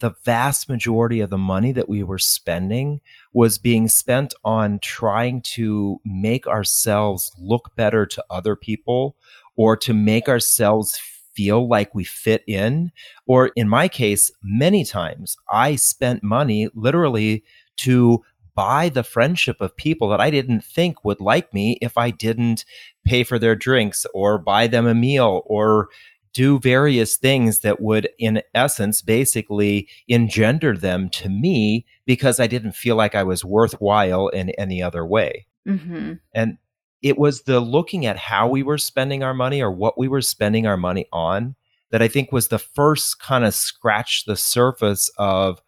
the 0.00 0.14
vast 0.24 0.68
majority 0.68 1.20
of 1.20 1.30
the 1.30 1.38
money 1.38 1.72
that 1.72 1.88
we 1.88 2.04
were 2.04 2.18
spending 2.18 3.00
was 3.32 3.58
being 3.58 3.88
spent 3.88 4.32
on 4.44 4.78
trying 4.78 5.42
to 5.42 6.00
make 6.04 6.46
ourselves 6.46 7.32
look 7.36 7.74
better 7.74 8.06
to 8.06 8.24
other 8.30 8.54
people 8.54 9.16
or 9.56 9.76
to 9.76 9.92
make 9.92 10.28
ourselves 10.28 11.00
feel 11.38 11.68
like 11.68 11.94
we 11.94 12.02
fit 12.02 12.42
in. 12.48 12.90
Or 13.28 13.52
in 13.54 13.68
my 13.68 13.86
case, 13.86 14.28
many 14.42 14.84
times 14.84 15.36
I 15.52 15.76
spent 15.76 16.24
money 16.24 16.68
literally 16.74 17.44
to 17.78 18.24
buy 18.56 18.88
the 18.88 19.04
friendship 19.04 19.60
of 19.60 19.76
people 19.76 20.08
that 20.08 20.20
I 20.20 20.30
didn't 20.30 20.64
think 20.64 21.04
would 21.04 21.20
like 21.20 21.54
me 21.54 21.78
if 21.80 21.96
I 21.96 22.10
didn't 22.10 22.64
pay 23.06 23.22
for 23.22 23.38
their 23.38 23.54
drinks 23.54 24.04
or 24.12 24.36
buy 24.36 24.66
them 24.66 24.84
a 24.84 24.96
meal 24.96 25.42
or 25.46 25.90
do 26.34 26.58
various 26.58 27.16
things 27.16 27.60
that 27.60 27.80
would, 27.80 28.08
in 28.18 28.42
essence, 28.54 29.00
basically 29.00 29.86
engender 30.08 30.76
them 30.76 31.08
to 31.10 31.28
me 31.28 31.86
because 32.04 32.40
I 32.40 32.48
didn't 32.48 32.72
feel 32.72 32.96
like 32.96 33.14
I 33.14 33.22
was 33.22 33.44
worthwhile 33.44 34.26
in 34.26 34.50
any 34.50 34.82
other 34.82 35.06
way. 35.06 35.46
Mm-hmm. 35.68 36.14
And 36.34 36.58
it 37.02 37.18
was 37.18 37.42
the 37.42 37.60
looking 37.60 38.06
at 38.06 38.16
how 38.16 38.48
we 38.48 38.62
were 38.62 38.78
spending 38.78 39.22
our 39.22 39.34
money 39.34 39.62
or 39.62 39.70
what 39.70 39.98
we 39.98 40.08
were 40.08 40.22
spending 40.22 40.66
our 40.66 40.76
money 40.76 41.06
on 41.12 41.54
that 41.90 42.02
I 42.02 42.08
think 42.08 42.32
was 42.32 42.48
the 42.48 42.58
first 42.58 43.20
kind 43.20 43.44
of 43.44 43.54
scratch 43.54 44.24
the 44.24 44.36
surface 44.36 45.10
of 45.18 45.62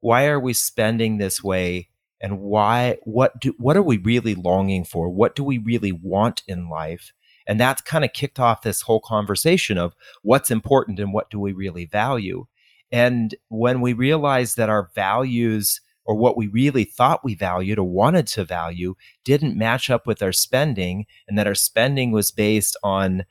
why 0.00 0.26
are 0.26 0.40
we 0.40 0.52
spending 0.52 1.18
this 1.18 1.42
way 1.42 1.88
and 2.20 2.40
why 2.40 2.96
what 3.04 3.40
do 3.40 3.54
what 3.58 3.76
are 3.76 3.82
we 3.82 3.98
really 3.98 4.34
longing 4.34 4.84
for? 4.84 5.08
What 5.08 5.34
do 5.34 5.44
we 5.44 5.58
really 5.58 5.92
want 5.92 6.42
in 6.46 6.68
life? 6.68 7.12
And 7.46 7.58
that's 7.58 7.82
kind 7.82 8.04
of 8.04 8.12
kicked 8.12 8.38
off 8.38 8.62
this 8.62 8.82
whole 8.82 9.00
conversation 9.00 9.78
of 9.78 9.94
what's 10.22 10.50
important 10.50 11.00
and 11.00 11.12
what 11.12 11.30
do 11.30 11.40
we 11.40 11.52
really 11.52 11.86
value? 11.86 12.46
And 12.92 13.34
when 13.48 13.80
we 13.80 13.92
realize 13.92 14.54
that 14.54 14.68
our 14.68 14.90
values 14.94 15.80
or 16.08 16.14
what 16.14 16.38
we 16.38 16.46
really 16.46 16.84
thought 16.84 17.22
we 17.22 17.34
valued 17.34 17.78
or 17.78 17.86
wanted 17.86 18.26
to 18.26 18.42
value 18.42 18.94
didn't 19.24 19.58
match 19.58 19.90
up 19.90 20.06
with 20.06 20.22
our 20.22 20.32
spending, 20.32 21.04
and 21.28 21.38
that 21.38 21.46
our 21.46 21.54
spending 21.54 22.12
was 22.12 22.32
based 22.32 22.78
on 22.82 23.24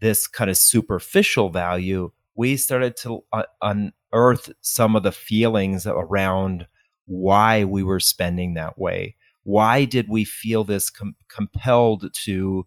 this 0.00 0.26
kind 0.26 0.50
of 0.50 0.58
superficial 0.58 1.48
value, 1.48 2.12
we 2.34 2.58
started 2.58 2.94
to 2.98 3.24
uh, 3.32 3.44
unearth 3.62 4.52
some 4.60 4.94
of 4.94 5.02
the 5.02 5.12
feelings 5.12 5.86
around 5.86 6.66
why 7.06 7.64
we 7.64 7.82
were 7.82 8.00
spending 8.00 8.52
that 8.52 8.78
way. 8.78 9.16
Why 9.44 9.86
did 9.86 10.10
we 10.10 10.24
feel 10.26 10.62
this 10.62 10.90
com- 10.90 11.16
compelled 11.28 12.12
to 12.12 12.66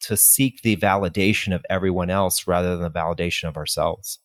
to 0.00 0.16
seek 0.16 0.62
the 0.62 0.76
validation 0.76 1.54
of 1.54 1.66
everyone 1.68 2.08
else 2.08 2.46
rather 2.46 2.78
than 2.78 2.90
the 2.90 2.98
validation 2.98 3.46
of 3.46 3.58
ourselves? 3.58 4.20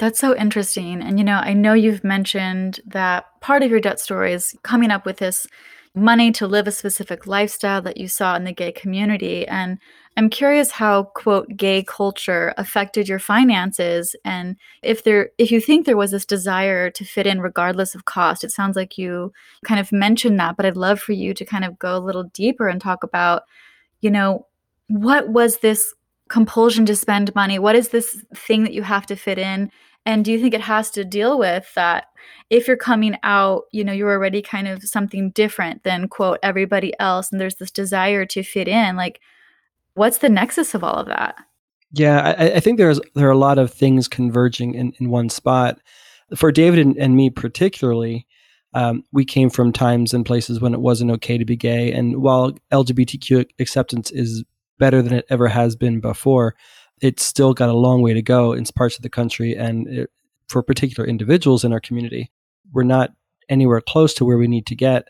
That's 0.00 0.18
so 0.18 0.34
interesting. 0.34 1.02
And, 1.02 1.18
you 1.18 1.24
know, 1.24 1.36
I 1.36 1.52
know 1.52 1.74
you've 1.74 2.02
mentioned 2.02 2.80
that 2.86 3.26
part 3.42 3.62
of 3.62 3.70
your 3.70 3.80
debt 3.80 4.00
story 4.00 4.32
is 4.32 4.56
coming 4.62 4.90
up 4.90 5.04
with 5.04 5.18
this 5.18 5.46
money 5.94 6.32
to 6.32 6.46
live 6.46 6.66
a 6.66 6.72
specific 6.72 7.26
lifestyle 7.26 7.82
that 7.82 7.98
you 7.98 8.08
saw 8.08 8.34
in 8.34 8.44
the 8.44 8.52
gay 8.52 8.72
community. 8.72 9.46
And 9.46 9.78
I'm 10.16 10.30
curious 10.30 10.70
how, 10.70 11.02
quote, 11.14 11.54
gay 11.54 11.82
culture 11.82 12.54
affected 12.56 13.10
your 13.10 13.18
finances 13.18 14.16
and 14.24 14.56
if 14.82 15.04
there 15.04 15.30
if 15.36 15.52
you 15.52 15.60
think 15.60 15.84
there 15.84 15.98
was 15.98 16.12
this 16.12 16.24
desire 16.24 16.88
to 16.92 17.04
fit 17.04 17.26
in 17.26 17.42
regardless 17.42 17.94
of 17.94 18.06
cost. 18.06 18.42
It 18.42 18.52
sounds 18.52 18.76
like 18.76 18.96
you 18.96 19.34
kind 19.66 19.80
of 19.80 19.92
mentioned 19.92 20.40
that, 20.40 20.56
but 20.56 20.64
I'd 20.64 20.78
love 20.78 20.98
for 20.98 21.12
you 21.12 21.34
to 21.34 21.44
kind 21.44 21.64
of 21.64 21.78
go 21.78 21.94
a 21.94 22.00
little 22.00 22.24
deeper 22.24 22.68
and 22.68 22.80
talk 22.80 23.04
about, 23.04 23.42
you 24.00 24.10
know, 24.10 24.46
what 24.88 25.28
was 25.28 25.58
this 25.58 25.92
compulsion 26.30 26.86
to 26.86 26.96
spend 26.96 27.34
money? 27.34 27.58
What 27.58 27.76
is 27.76 27.90
this 27.90 28.24
thing 28.34 28.64
that 28.64 28.72
you 28.72 28.82
have 28.82 29.04
to 29.06 29.16
fit 29.16 29.38
in? 29.38 29.70
And 30.06 30.24
do 30.24 30.32
you 30.32 30.40
think 30.40 30.54
it 30.54 30.62
has 30.62 30.90
to 30.92 31.04
deal 31.04 31.38
with 31.38 31.72
that 31.74 32.06
if 32.48 32.66
you're 32.66 32.76
coming 32.76 33.16
out, 33.22 33.64
you 33.72 33.84
know, 33.84 33.92
you're 33.92 34.10
already 34.10 34.42
kind 34.42 34.66
of 34.66 34.82
something 34.82 35.30
different 35.30 35.84
than 35.84 36.08
quote 36.08 36.38
everybody 36.42 36.92
else 36.98 37.30
and 37.30 37.40
there's 37.40 37.56
this 37.56 37.70
desire 37.70 38.24
to 38.26 38.42
fit 38.42 38.68
in, 38.68 38.96
like 38.96 39.20
what's 39.94 40.18
the 40.18 40.28
nexus 40.28 40.74
of 40.74 40.82
all 40.82 40.94
of 40.94 41.06
that? 41.06 41.36
Yeah, 41.92 42.34
I, 42.38 42.52
I 42.54 42.60
think 42.60 42.78
there's 42.78 43.00
there 43.14 43.28
are 43.28 43.32
a 43.32 43.38
lot 43.38 43.58
of 43.58 43.72
things 43.72 44.08
converging 44.08 44.74
in, 44.74 44.92
in 44.98 45.10
one 45.10 45.28
spot. 45.28 45.80
For 46.36 46.52
David 46.52 46.78
and, 46.78 46.96
and 46.96 47.16
me 47.16 47.28
particularly, 47.30 48.26
um, 48.74 49.04
we 49.12 49.24
came 49.24 49.50
from 49.50 49.72
times 49.72 50.14
and 50.14 50.24
places 50.24 50.60
when 50.60 50.74
it 50.74 50.80
wasn't 50.80 51.10
okay 51.12 51.36
to 51.38 51.44
be 51.44 51.56
gay. 51.56 51.92
And 51.92 52.22
while 52.22 52.52
LGBTQ 52.72 53.46
acceptance 53.58 54.12
is 54.12 54.44
better 54.78 55.02
than 55.02 55.12
it 55.12 55.26
ever 55.28 55.48
has 55.48 55.74
been 55.74 56.00
before, 56.00 56.54
it's 57.00 57.24
still 57.24 57.54
got 57.54 57.68
a 57.68 57.74
long 57.74 58.02
way 58.02 58.14
to 58.14 58.22
go 58.22 58.52
in 58.52 58.64
parts 58.64 58.96
of 58.96 59.02
the 59.02 59.08
country 59.08 59.54
and 59.56 59.88
it, 59.88 60.10
for 60.48 60.62
particular 60.62 61.08
individuals 61.08 61.64
in 61.64 61.72
our 61.72 61.80
community. 61.80 62.30
We're 62.72 62.82
not 62.82 63.10
anywhere 63.48 63.80
close 63.80 64.14
to 64.14 64.24
where 64.24 64.38
we 64.38 64.48
need 64.48 64.66
to 64.66 64.74
get. 64.74 65.08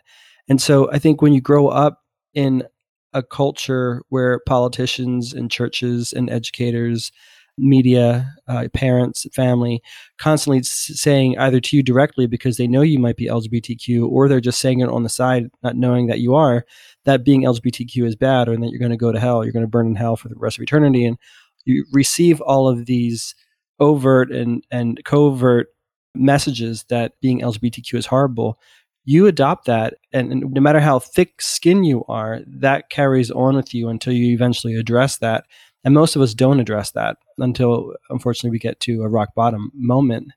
And 0.48 0.60
so 0.60 0.90
I 0.90 0.98
think 0.98 1.22
when 1.22 1.32
you 1.32 1.40
grow 1.40 1.68
up 1.68 2.02
in 2.34 2.64
a 3.12 3.22
culture 3.22 4.02
where 4.08 4.40
politicians 4.46 5.32
and 5.32 5.50
churches 5.50 6.12
and 6.12 6.30
educators, 6.30 7.10
media, 7.58 8.32
uh, 8.48 8.68
parents, 8.72 9.26
family 9.34 9.82
constantly 10.18 10.62
saying 10.62 11.38
either 11.38 11.60
to 11.60 11.76
you 11.76 11.82
directly 11.82 12.26
because 12.26 12.56
they 12.56 12.66
know 12.66 12.82
you 12.82 12.98
might 12.98 13.16
be 13.16 13.26
LGBTQ 13.26 14.08
or 14.08 14.28
they're 14.28 14.40
just 14.40 14.60
saying 14.60 14.80
it 14.80 14.88
on 14.88 15.02
the 15.02 15.08
side, 15.08 15.50
not 15.62 15.76
knowing 15.76 16.06
that 16.06 16.20
you 16.20 16.34
are, 16.34 16.64
that 17.04 17.24
being 17.24 17.42
LGBTQ 17.42 18.06
is 18.06 18.16
bad 18.16 18.48
or 18.48 18.56
that 18.56 18.70
you're 18.70 18.78
going 18.78 18.90
to 18.90 18.96
go 18.96 19.12
to 19.12 19.20
hell, 19.20 19.44
you're 19.44 19.52
going 19.52 19.64
to 19.64 19.68
burn 19.68 19.86
in 19.86 19.94
hell 19.94 20.16
for 20.16 20.28
the 20.28 20.36
rest 20.36 20.58
of 20.58 20.62
eternity. 20.62 21.04
And 21.04 21.18
you 21.64 21.84
receive 21.92 22.40
all 22.40 22.68
of 22.68 22.86
these 22.86 23.34
overt 23.78 24.30
and, 24.30 24.64
and 24.70 25.02
covert 25.04 25.68
messages 26.14 26.84
that 26.88 27.12
being 27.20 27.40
LGBTQ 27.40 27.94
is 27.94 28.06
horrible, 28.06 28.58
you 29.04 29.26
adopt 29.26 29.66
that. 29.66 29.94
And, 30.12 30.32
and, 30.32 30.52
no 30.52 30.60
matter 30.60 30.80
how 30.80 30.98
thick 30.98 31.40
skin 31.40 31.84
you 31.84 32.04
are, 32.08 32.40
that 32.46 32.90
carries 32.90 33.30
on 33.30 33.56
with 33.56 33.74
you 33.74 33.88
until 33.88 34.12
you 34.12 34.32
eventually 34.34 34.74
address 34.74 35.18
that. 35.18 35.44
And 35.82 35.94
most 35.94 36.14
of 36.14 36.22
us 36.22 36.34
don't 36.34 36.60
address 36.60 36.90
that 36.92 37.16
until, 37.38 37.94
unfortunately, 38.10 38.50
we 38.50 38.58
get 38.58 38.80
to 38.80 39.02
a 39.02 39.08
rock 39.08 39.34
bottom 39.34 39.70
moment. 39.74 40.28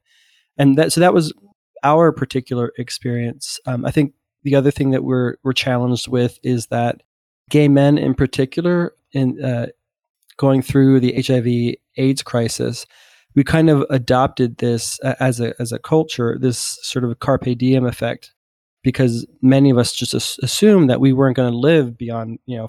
And 0.58 0.78
that, 0.78 0.94
so 0.94 1.02
that 1.02 1.14
was 1.14 1.34
our 1.84 2.14
particular 2.14 2.72
experience. 2.78 3.60
Um, 3.66 3.86
I 3.86 3.92
think 3.92 4.14
the 4.44 4.56
other 4.56 4.72
thing 4.72 4.92
that 4.92 5.04
we're, 5.04 5.36
we're 5.44 5.54
challenged 5.54 6.08
with 6.08 6.40
is 6.44 6.68
that 6.68 7.04
gay 7.50 7.68
men 7.68 7.98
in 7.98 8.14
particular, 8.14 8.94
in, 9.12 9.44
uh, 9.44 9.68
going 10.38 10.62
through 10.62 11.00
the 11.00 11.22
HIV 11.22 11.76
AIDS 11.98 12.24
crisis, 12.24 12.86
we 13.36 13.44
kind 13.44 13.70
of 13.70 13.86
adopted 13.90 14.58
this 14.58 15.00
as 15.00 15.40
a 15.40 15.54
as 15.60 15.72
a 15.72 15.80
culture, 15.80 16.38
this 16.40 16.80
sort 16.82 17.06
of 17.06 17.20
carpe 17.20 17.58
diem 17.58 17.86
effect, 17.86 18.34
because 18.84 19.26
many 19.42 19.70
of 19.70 19.78
us 19.78 19.94
just 19.94 20.14
as- 20.14 20.38
assumed 20.42 20.90
that 20.90 21.00
we 21.02 21.14
weren't 21.14 21.36
going 21.36 21.52
to 21.52 21.58
live 21.58 21.98
beyond 21.98 22.40
you 22.46 22.58
know 22.58 22.68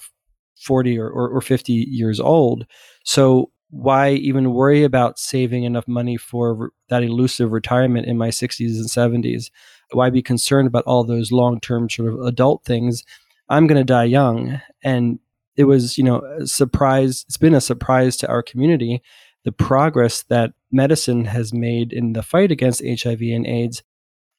forty 0.60 0.98
or, 0.98 1.08
or, 1.08 1.28
or 1.28 1.40
fifty 1.40 1.86
years 1.90 2.20
old. 2.20 2.66
So 3.04 3.50
why 3.74 4.12
even 4.12 4.54
worry 4.54 4.84
about 4.84 5.18
saving 5.18 5.64
enough 5.64 5.88
money 5.88 6.16
for 6.16 6.54
re- 6.54 6.68
that 6.90 7.02
elusive 7.02 7.50
retirement 7.50 8.06
in 8.06 8.16
my 8.16 8.28
60s 8.28 8.76
and 8.76 8.88
70s? 8.88 9.50
Why 9.90 10.10
be 10.10 10.22
concerned 10.22 10.68
about 10.68 10.84
all 10.84 11.02
those 11.02 11.32
long 11.32 11.60
term 11.60 11.90
sort 11.90 12.12
of 12.12 12.20
adult 12.20 12.64
things? 12.64 13.02
I'm 13.48 13.66
going 13.66 13.80
to 13.80 13.84
die 13.84 14.04
young. 14.04 14.60
And 14.84 15.18
it 15.56 15.64
was, 15.64 15.96
you 15.96 16.04
know, 16.04 16.22
a 16.40 16.46
surprise. 16.46 17.24
It's 17.28 17.36
been 17.36 17.54
a 17.54 17.60
surprise 17.60 18.16
to 18.18 18.28
our 18.28 18.42
community 18.42 19.02
the 19.44 19.52
progress 19.52 20.22
that 20.24 20.52
medicine 20.72 21.26
has 21.26 21.52
made 21.52 21.92
in 21.92 22.14
the 22.14 22.22
fight 22.22 22.50
against 22.50 22.82
HIV 22.84 23.20
and 23.20 23.46
AIDS. 23.46 23.82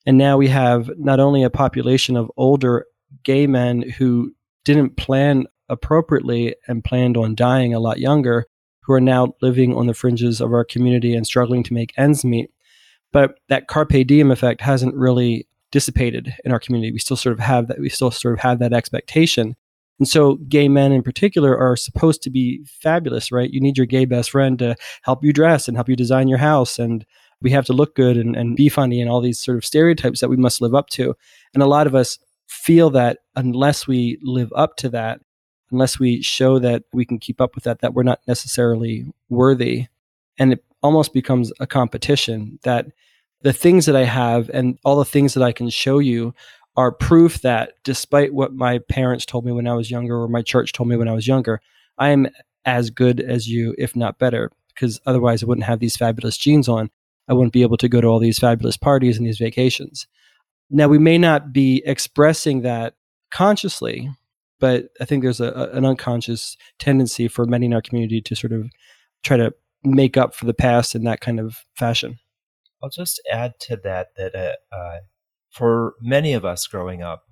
And 0.06 0.18
now 0.18 0.38
we 0.38 0.48
have 0.50 0.90
not 0.98 1.20
only 1.20 1.44
a 1.44 1.50
population 1.50 2.18
of 2.18 2.32
older 2.38 2.86
gay 3.24 3.48
men 3.48 3.84
who 3.98 4.34
didn't 4.66 4.98
plan 4.98 5.46
appropriately 5.70 6.56
and 6.68 6.84
planned 6.84 7.18
on 7.18 7.36
dying 7.36 7.74
a 7.74 7.80
lot 7.80 8.00
younger, 8.00 8.46
who 8.82 8.94
are 8.94 9.02
now 9.02 9.34
living 9.42 9.74
on 9.74 9.88
the 9.88 9.94
fringes 9.94 10.42
of 10.42 10.54
our 10.54 10.64
community 10.64 11.16
and 11.16 11.26
struggling 11.26 11.64
to 11.64 11.74
make 11.74 11.94
ends 11.98 12.24
meet. 12.26 12.52
But 13.12 13.40
that 13.50 13.68
carpe 13.68 14.06
diem 14.06 14.32
effect 14.32 14.62
hasn't 14.62 14.96
really 14.96 15.48
dissipated 15.72 16.34
in 16.44 16.52
our 16.52 16.60
community. 16.60 16.92
We 16.92 17.00
still 17.00 17.18
sort 17.18 17.34
of 17.34 17.40
have 17.40 17.68
that. 17.68 17.80
We 17.80 17.90
still 17.90 18.12
sort 18.12 18.36
of 18.36 18.40
have 18.42 18.60
that 18.60 18.74
expectation. 18.74 19.56
And 20.00 20.08
so, 20.08 20.36
gay 20.50 20.68
men 20.68 20.92
in 20.92 21.04
particular 21.04 21.58
are 21.58 21.78
supposed 21.78 22.22
to 22.24 22.30
be 22.30 22.64
fabulous, 22.66 23.32
right? 23.32 23.50
You 23.50 23.62
need 23.62 23.78
your 23.78 23.86
gay 23.86 24.06
best 24.06 24.32
friend 24.32 24.60
to 24.60 24.76
help 25.04 25.24
you 25.24 25.32
dress 25.32 25.68
and 25.68 25.78
help 25.78 25.88
you 25.88 25.96
design 25.96 26.28
your 26.28 26.40
house. 26.40 26.78
And 26.78 27.06
we 27.42 27.52
have 27.52 27.66
to 27.66 27.74
look 27.74 27.96
good 27.96 28.18
and, 28.18 28.36
and 28.36 28.56
be 28.56 28.70
funny 28.70 29.02
and 29.02 29.10
all 29.10 29.22
these 29.22 29.40
sort 29.40 29.58
of 29.58 29.66
stereotypes 29.66 30.20
that 30.20 30.30
we 30.30 30.38
must 30.38 30.62
live 30.62 30.76
up 30.76 30.88
to. 30.90 31.16
And 31.54 31.64
a 31.64 31.68
lot 31.68 31.88
of 31.88 31.96
us 31.96 32.20
feel 32.48 32.90
that 32.92 33.20
unless 33.36 33.88
we 33.88 34.18
live 34.22 34.52
up 34.56 34.76
to 34.78 34.90
that, 34.90 35.22
unless 35.72 36.00
we 36.00 36.22
show 36.22 36.60
that 36.60 36.84
we 36.94 37.06
can 37.06 37.20
keep 37.20 37.42
up 37.42 37.56
with 37.56 37.64
that, 37.64 37.82
that 37.82 37.94
we're 37.94 38.04
not 38.04 38.20
necessarily 38.28 39.06
worthy. 39.30 39.88
And 40.38 40.54
it 40.54 40.64
almost 40.84 41.14
becomes 41.14 41.52
a 41.60 41.68
competition 41.68 42.60
that 42.64 42.88
the 43.42 43.54
things 43.54 43.86
that 43.86 43.96
I 43.96 44.06
have 44.06 44.50
and 44.50 44.78
all 44.84 44.98
the 44.98 45.06
things 45.06 45.34
that 45.34 45.44
I 45.44 45.52
can 45.52 45.70
show 45.70 46.00
you 46.00 46.34
are 46.78 46.92
proof 46.92 47.42
that 47.42 47.74
despite 47.84 48.34
what 48.34 48.54
my 48.54 48.80
parents 48.80 49.26
told 49.26 49.46
me 49.46 49.52
when 49.52 49.68
I 49.68 49.74
was 49.74 49.90
younger 49.90 50.16
or 50.16 50.28
my 50.28 50.42
church 50.42 50.74
told 50.74 50.90
me 50.90 50.98
when 50.98 51.08
I 51.08 51.14
was 51.14 51.28
younger, 51.28 51.62
I 51.98 52.10
am 52.10 52.28
as 52.66 52.90
good 52.90 53.20
as 53.20 53.48
you, 53.48 53.76
if 53.78 53.96
not 53.96 54.20
better, 54.20 54.52
because 54.74 55.00
otherwise 55.06 55.42
I 55.42 55.46
wouldn't 55.46 55.66
have 55.66 55.80
these 55.80 55.96
fabulous 55.96 56.38
jeans 56.38 56.68
on. 56.68 56.90
I 57.28 57.34
wouldn't 57.34 57.54
be 57.54 57.62
able 57.62 57.78
to 57.78 57.90
go 57.90 58.02
to 58.02 58.08
all 58.08 58.20
these 58.20 58.40
fabulous 58.40 58.78
parties 58.78 59.18
and 59.18 59.26
these 59.26 59.38
vacations. 59.38 60.08
Now, 60.70 60.88
we 60.88 61.00
may 61.00 61.18
not 61.18 61.54
be 61.54 61.82
expressing 61.86 62.62
that 62.62 62.96
consciously, 63.32 64.10
but 64.60 64.90
I 65.00 65.06
think 65.06 65.24
there's 65.24 65.42
a, 65.42 65.70
an 65.74 65.86
unconscious 65.86 66.58
tendency 66.80 67.28
for 67.28 67.46
many 67.46 67.68
in 67.68 67.74
our 67.74 67.82
community 67.82 68.22
to 68.22 68.36
sort 68.36 68.54
of 68.54 68.70
try 69.24 69.38
to 69.38 69.54
make 69.84 70.18
up 70.18 70.34
for 70.36 70.46
the 70.46 70.54
past 70.54 70.96
in 70.96 71.04
that 71.04 71.22
kind 71.22 71.40
of 71.40 71.66
fashion. 71.76 72.20
I'll 72.84 72.90
just 72.90 73.22
add 73.32 73.54
to 73.62 73.78
that 73.78 74.16
that 74.18 74.36
uh, 74.36 74.76
uh, 74.76 74.98
for 75.56 75.96
many 76.02 76.34
of 76.34 76.44
us 76.44 76.68
growing 76.68 77.02
up, 77.02 77.24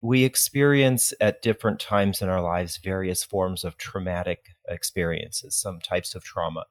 we 0.00 0.22
experience 0.22 1.12
at 1.20 1.42
different 1.42 1.80
times 1.80 2.22
in 2.22 2.28
our 2.28 2.40
lives 2.40 2.76
various 2.76 3.24
forms 3.24 3.64
of 3.64 3.76
traumatic 3.76 4.54
experiences, 4.68 5.56
some 5.56 5.80
types 5.80 6.14
of 6.14 6.22
trauma. 6.22 6.64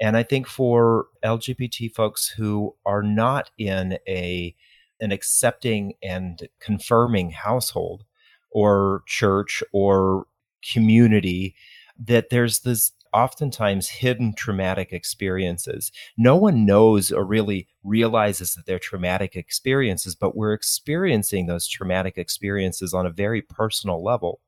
And 0.00 0.16
I 0.16 0.22
think 0.22 0.46
for 0.46 1.06
LGBT 1.24 1.92
folks 1.92 2.28
who 2.28 2.76
are 2.84 3.02
not 3.02 3.50
in 3.58 3.98
a 4.06 4.54
an 5.00 5.10
accepting 5.10 5.94
and 6.02 6.48
confirming 6.60 7.30
household 7.30 8.04
or 8.50 9.02
church 9.06 9.62
or 9.72 10.26
community, 10.72 11.54
that 11.98 12.30
there's 12.30 12.60
this 12.60 12.92
oftentimes 13.16 13.88
hidden 13.88 14.34
traumatic 14.34 14.92
experiences. 14.92 15.90
No 16.18 16.36
one 16.36 16.66
knows 16.66 17.10
or 17.10 17.24
really 17.24 17.66
realizes 17.82 18.54
that 18.54 18.66
they're 18.66 18.78
traumatic 18.78 19.36
experiences, 19.36 20.14
but 20.14 20.36
we're 20.36 20.52
experiencing 20.52 21.46
those 21.46 21.66
traumatic 21.66 22.18
experiences 22.18 22.92
on 22.92 23.06
a 23.06 23.10
very 23.10 23.40
personal 23.40 24.04
level. 24.04 24.40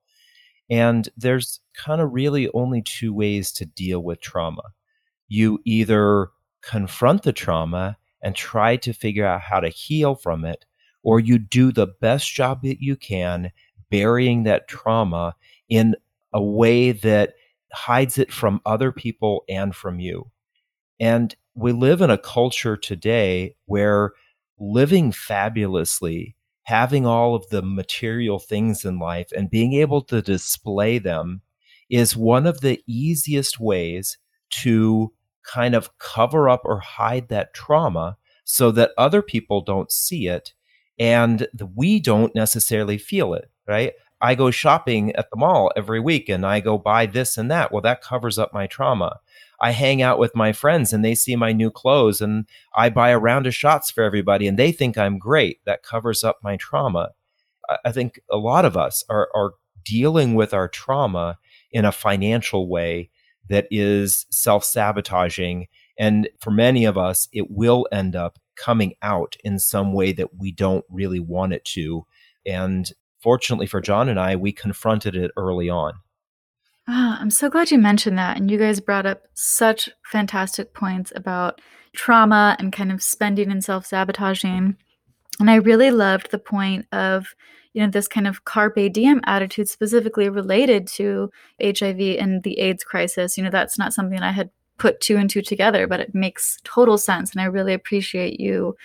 And 0.68 1.08
there's 1.16 1.60
kind 1.74 2.02
of 2.02 2.12
really 2.12 2.50
only 2.52 2.82
two 2.82 3.14
ways 3.14 3.52
to 3.52 3.64
deal 3.64 4.00
with 4.00 4.20
trauma. 4.20 4.64
You 5.28 5.60
either 5.64 6.28
confront 6.60 7.22
the 7.22 7.32
trauma 7.32 7.96
and 8.22 8.34
try 8.34 8.76
to 8.76 8.92
figure 8.92 9.24
out 9.24 9.40
how 9.40 9.60
to 9.60 9.70
heal 9.70 10.14
from 10.14 10.44
it, 10.44 10.66
or 11.02 11.20
you 11.20 11.38
do 11.38 11.72
the 11.72 11.86
best 11.86 12.34
job 12.34 12.60
that 12.64 12.82
you 12.82 12.96
can 12.96 13.50
burying 13.90 14.42
that 14.42 14.68
trauma 14.68 15.34
in 15.70 15.96
a 16.34 16.42
way 16.42 16.92
that 16.92 17.32
hides 17.72 18.18
it 18.18 18.32
from 18.32 18.60
other 18.66 18.92
people 18.92 19.44
and 19.48 19.74
from 19.74 20.00
you. 20.00 20.30
And 21.00 21.34
we 21.54 21.72
live 21.72 22.00
in 22.00 22.10
a 22.10 22.18
culture 22.18 22.76
today 22.76 23.54
where 23.66 24.12
living 24.58 25.12
fabulously, 25.12 26.36
having 26.64 27.06
all 27.06 27.34
of 27.34 27.48
the 27.50 27.62
material 27.62 28.38
things 28.38 28.84
in 28.84 28.98
life 28.98 29.30
and 29.36 29.50
being 29.50 29.74
able 29.74 30.02
to 30.02 30.22
display 30.22 30.98
them 30.98 31.40
is 31.90 32.16
one 32.16 32.46
of 32.46 32.60
the 32.60 32.82
easiest 32.86 33.58
ways 33.58 34.18
to 34.50 35.12
kind 35.42 35.74
of 35.74 35.96
cover 35.98 36.48
up 36.48 36.62
or 36.64 36.78
hide 36.80 37.28
that 37.28 37.54
trauma 37.54 38.16
so 38.44 38.70
that 38.70 38.92
other 38.98 39.22
people 39.22 39.60
don't 39.62 39.90
see 39.90 40.28
it 40.28 40.52
and 40.98 41.46
we 41.74 42.00
don't 42.00 42.34
necessarily 42.34 42.98
feel 42.98 43.34
it, 43.34 43.50
right? 43.66 43.92
I 44.20 44.34
go 44.34 44.50
shopping 44.50 45.14
at 45.14 45.30
the 45.30 45.36
mall 45.36 45.70
every 45.76 46.00
week 46.00 46.28
and 46.28 46.44
I 46.44 46.60
go 46.60 46.76
buy 46.78 47.06
this 47.06 47.38
and 47.38 47.50
that. 47.50 47.70
Well, 47.70 47.82
that 47.82 48.02
covers 48.02 48.38
up 48.38 48.52
my 48.52 48.66
trauma. 48.66 49.20
I 49.60 49.72
hang 49.72 50.02
out 50.02 50.18
with 50.18 50.34
my 50.34 50.52
friends 50.52 50.92
and 50.92 51.04
they 51.04 51.14
see 51.14 51.36
my 51.36 51.52
new 51.52 51.70
clothes 51.70 52.20
and 52.20 52.46
I 52.76 52.90
buy 52.90 53.10
a 53.10 53.18
round 53.18 53.46
of 53.46 53.54
shots 53.54 53.90
for 53.90 54.02
everybody 54.02 54.46
and 54.46 54.58
they 54.58 54.72
think 54.72 54.98
I'm 54.98 55.18
great. 55.18 55.60
That 55.64 55.82
covers 55.82 56.24
up 56.24 56.38
my 56.42 56.56
trauma. 56.56 57.10
I 57.84 57.92
think 57.92 58.20
a 58.30 58.36
lot 58.38 58.64
of 58.64 58.76
us 58.76 59.04
are, 59.08 59.28
are 59.34 59.52
dealing 59.84 60.34
with 60.34 60.54
our 60.54 60.68
trauma 60.68 61.38
in 61.70 61.84
a 61.84 61.92
financial 61.92 62.68
way 62.68 63.10
that 63.48 63.66
is 63.70 64.26
self 64.30 64.64
sabotaging. 64.64 65.66
And 65.98 66.28
for 66.38 66.50
many 66.50 66.84
of 66.84 66.96
us, 66.96 67.28
it 67.32 67.50
will 67.50 67.86
end 67.90 68.14
up 68.14 68.38
coming 68.56 68.94
out 69.02 69.36
in 69.44 69.58
some 69.58 69.92
way 69.92 70.12
that 70.12 70.36
we 70.36 70.52
don't 70.52 70.84
really 70.88 71.20
want 71.20 71.52
it 71.52 71.64
to. 71.64 72.04
And 72.46 72.90
fortunately 73.20 73.66
for 73.66 73.80
John 73.80 74.08
and 74.08 74.18
I, 74.18 74.36
we 74.36 74.52
confronted 74.52 75.14
it 75.14 75.30
early 75.36 75.68
on. 75.68 75.94
Oh, 76.90 77.16
I'm 77.20 77.30
so 77.30 77.50
glad 77.50 77.70
you 77.70 77.78
mentioned 77.78 78.16
that. 78.16 78.38
And 78.38 78.50
you 78.50 78.58
guys 78.58 78.80
brought 78.80 79.04
up 79.04 79.24
such 79.34 79.90
fantastic 80.04 80.72
points 80.72 81.12
about 81.14 81.60
trauma 81.94 82.56
and 82.58 82.72
kind 82.72 82.90
of 82.90 83.02
spending 83.02 83.50
and 83.50 83.62
self 83.62 83.84
sabotaging. 83.84 84.76
And 85.40 85.50
I 85.50 85.56
really 85.56 85.90
loved 85.90 86.30
the 86.30 86.38
point 86.38 86.86
of, 86.92 87.34
you 87.74 87.82
know, 87.82 87.90
this 87.90 88.08
kind 88.08 88.26
of 88.26 88.44
carpe 88.44 88.92
diem 88.92 89.20
attitude 89.24 89.68
specifically 89.68 90.30
related 90.30 90.86
to 90.88 91.30
HIV 91.62 92.00
and 92.18 92.42
the 92.42 92.58
AIDS 92.58 92.84
crisis. 92.84 93.36
You 93.36 93.44
know, 93.44 93.50
that's 93.50 93.78
not 93.78 93.92
something 93.92 94.20
I 94.20 94.32
had 94.32 94.50
put 94.78 95.00
two 95.00 95.16
and 95.16 95.28
two 95.28 95.42
together, 95.42 95.86
but 95.86 96.00
it 96.00 96.14
makes 96.14 96.58
total 96.64 96.96
sense. 96.96 97.32
And 97.32 97.40
I 97.40 97.44
really 97.44 97.74
appreciate 97.74 98.40
you 98.40 98.76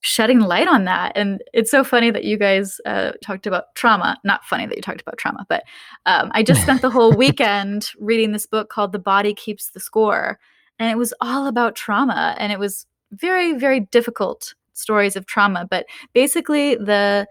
shedding 0.00 0.40
light 0.40 0.68
on 0.68 0.84
that. 0.84 1.12
And 1.16 1.42
it's 1.52 1.70
so 1.70 1.82
funny 1.82 2.10
that 2.10 2.24
you 2.24 2.36
guys 2.36 2.80
uh, 2.86 3.12
talked 3.22 3.46
about 3.46 3.74
trauma. 3.74 4.16
Not 4.24 4.44
funny 4.44 4.66
that 4.66 4.76
you 4.76 4.82
talked 4.82 5.00
about 5.00 5.18
trauma, 5.18 5.44
but 5.48 5.64
um, 6.06 6.30
I 6.32 6.42
just 6.42 6.62
spent 6.62 6.82
the 6.82 6.90
whole 6.90 7.12
weekend 7.16 7.90
reading 7.98 8.32
this 8.32 8.46
book 8.46 8.68
called 8.68 8.92
The 8.92 8.98
Body 8.98 9.34
Keeps 9.34 9.70
the 9.70 9.80
Score. 9.80 10.38
And 10.78 10.90
it 10.90 10.98
was 10.98 11.14
all 11.20 11.46
about 11.46 11.74
trauma. 11.74 12.36
And 12.38 12.52
it 12.52 12.58
was 12.58 12.86
very, 13.12 13.54
very 13.54 13.80
difficult 13.80 14.54
stories 14.74 15.16
of 15.16 15.26
trauma. 15.26 15.66
But 15.68 15.86
basically, 16.12 16.76
the 16.76 17.26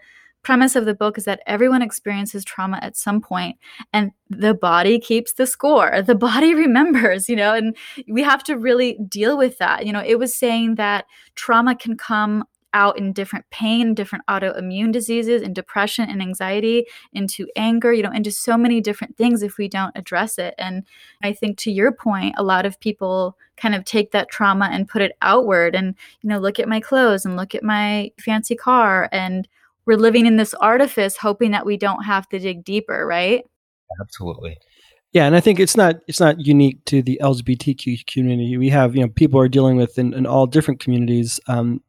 premise 0.45 0.75
of 0.75 0.85
the 0.85 0.93
book 0.93 1.17
is 1.17 1.25
that 1.25 1.41
everyone 1.47 1.81
experiences 1.81 2.45
trauma 2.45 2.77
at 2.83 2.95
some 2.95 3.19
point 3.19 3.57
and 3.93 4.11
the 4.29 4.53
body 4.53 4.99
keeps 4.99 5.33
the 5.33 5.47
score 5.47 6.03
the 6.03 6.13
body 6.13 6.53
remembers 6.65 7.27
you 7.27 7.35
know 7.35 7.51
and 7.51 7.75
we 8.07 8.21
have 8.21 8.43
to 8.43 8.55
really 8.55 8.95
deal 9.09 9.39
with 9.39 9.57
that 9.57 9.87
you 9.87 9.91
know 9.91 10.03
it 10.05 10.19
was 10.19 10.35
saying 10.35 10.75
that 10.75 11.05
trauma 11.33 11.75
can 11.75 11.97
come 11.97 12.45
out 12.75 12.99
in 12.99 13.13
different 13.13 13.49
pain, 13.49 13.95
different 13.95 14.25
autoimmune 14.27 14.91
diseases, 14.91 15.41
and 15.41 15.55
depression 15.55 16.09
and 16.09 16.21
anxiety, 16.21 16.85
into 17.13 17.47
anger, 17.55 17.93
you 17.93 18.03
know, 18.03 18.11
into 18.11 18.29
so 18.29 18.57
many 18.57 18.81
different 18.81 19.17
things 19.17 19.41
if 19.41 19.57
we 19.57 19.67
don't 19.67 19.95
address 19.95 20.37
it. 20.37 20.53
And 20.59 20.83
I 21.23 21.31
think 21.31 21.57
to 21.59 21.71
your 21.71 21.93
point, 21.93 22.35
a 22.37 22.43
lot 22.43 22.65
of 22.65 22.79
people 22.79 23.37
kind 23.55 23.73
of 23.73 23.85
take 23.85 24.11
that 24.11 24.29
trauma 24.29 24.69
and 24.71 24.89
put 24.89 25.01
it 25.01 25.13
outward 25.21 25.73
and, 25.73 25.95
you 26.21 26.29
know, 26.29 26.37
look 26.37 26.59
at 26.59 26.67
my 26.67 26.81
clothes 26.81 27.25
and 27.25 27.37
look 27.37 27.55
at 27.55 27.63
my 27.63 28.11
fancy 28.19 28.55
car. 28.55 29.07
And 29.13 29.47
we're 29.85 29.95
living 29.97 30.25
in 30.25 30.35
this 30.35 30.53
artifice 30.55 31.15
hoping 31.15 31.51
that 31.51 31.65
we 31.65 31.77
don't 31.77 32.03
have 32.03 32.27
to 32.29 32.39
dig 32.39 32.65
deeper, 32.65 33.07
right? 33.07 33.45
Absolutely. 34.01 34.57
Yeah, 35.13 35.25
and 35.27 35.33
I 35.33 35.39
think 35.39 35.61
it's 35.61 35.77
not 35.77 36.01
it's 36.09 36.19
not 36.19 36.45
unique 36.45 36.83
to 36.85 37.01
the 37.01 37.17
LGBTQ 37.23 38.05
community. 38.05 38.57
We 38.57 38.67
have 38.67 38.97
you 38.97 39.01
know 39.01 39.07
people 39.07 39.39
are 39.39 39.47
dealing 39.47 39.77
with 39.77 39.97
in, 39.97 40.13
in 40.13 40.25
all 40.25 40.45
different 40.45 40.81
communities 40.81 41.39
um, 41.47 41.81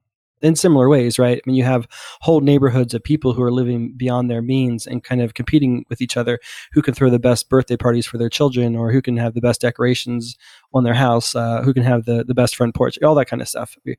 in 0.46 0.54
similar 0.54 0.88
ways, 0.88 1.18
right? 1.18 1.38
I 1.38 1.42
mean, 1.44 1.56
you 1.56 1.64
have 1.64 1.88
whole 2.20 2.40
neighborhoods 2.40 2.94
of 2.94 3.02
people 3.02 3.32
who 3.32 3.42
are 3.42 3.50
living 3.50 3.92
beyond 3.96 4.30
their 4.30 4.42
means 4.42 4.86
and 4.86 5.02
kind 5.02 5.20
of 5.20 5.34
competing 5.34 5.84
with 5.90 6.00
each 6.00 6.16
other 6.16 6.38
who 6.72 6.82
can 6.82 6.94
throw 6.94 7.10
the 7.10 7.18
best 7.18 7.48
birthday 7.48 7.76
parties 7.76 8.06
for 8.06 8.16
their 8.16 8.28
children 8.28 8.76
or 8.76 8.92
who 8.92 9.02
can 9.02 9.16
have 9.16 9.34
the 9.34 9.40
best 9.40 9.60
decorations 9.60 10.36
on 10.72 10.84
their 10.84 10.94
house, 10.94 11.34
uh, 11.34 11.62
who 11.62 11.74
can 11.74 11.82
have 11.82 12.04
the, 12.04 12.24
the 12.24 12.34
best 12.34 12.54
front 12.54 12.76
porch, 12.76 12.96
all 13.02 13.16
that 13.16 13.26
kind 13.26 13.42
of 13.42 13.48
stuff. 13.48 13.76
We, 13.84 13.96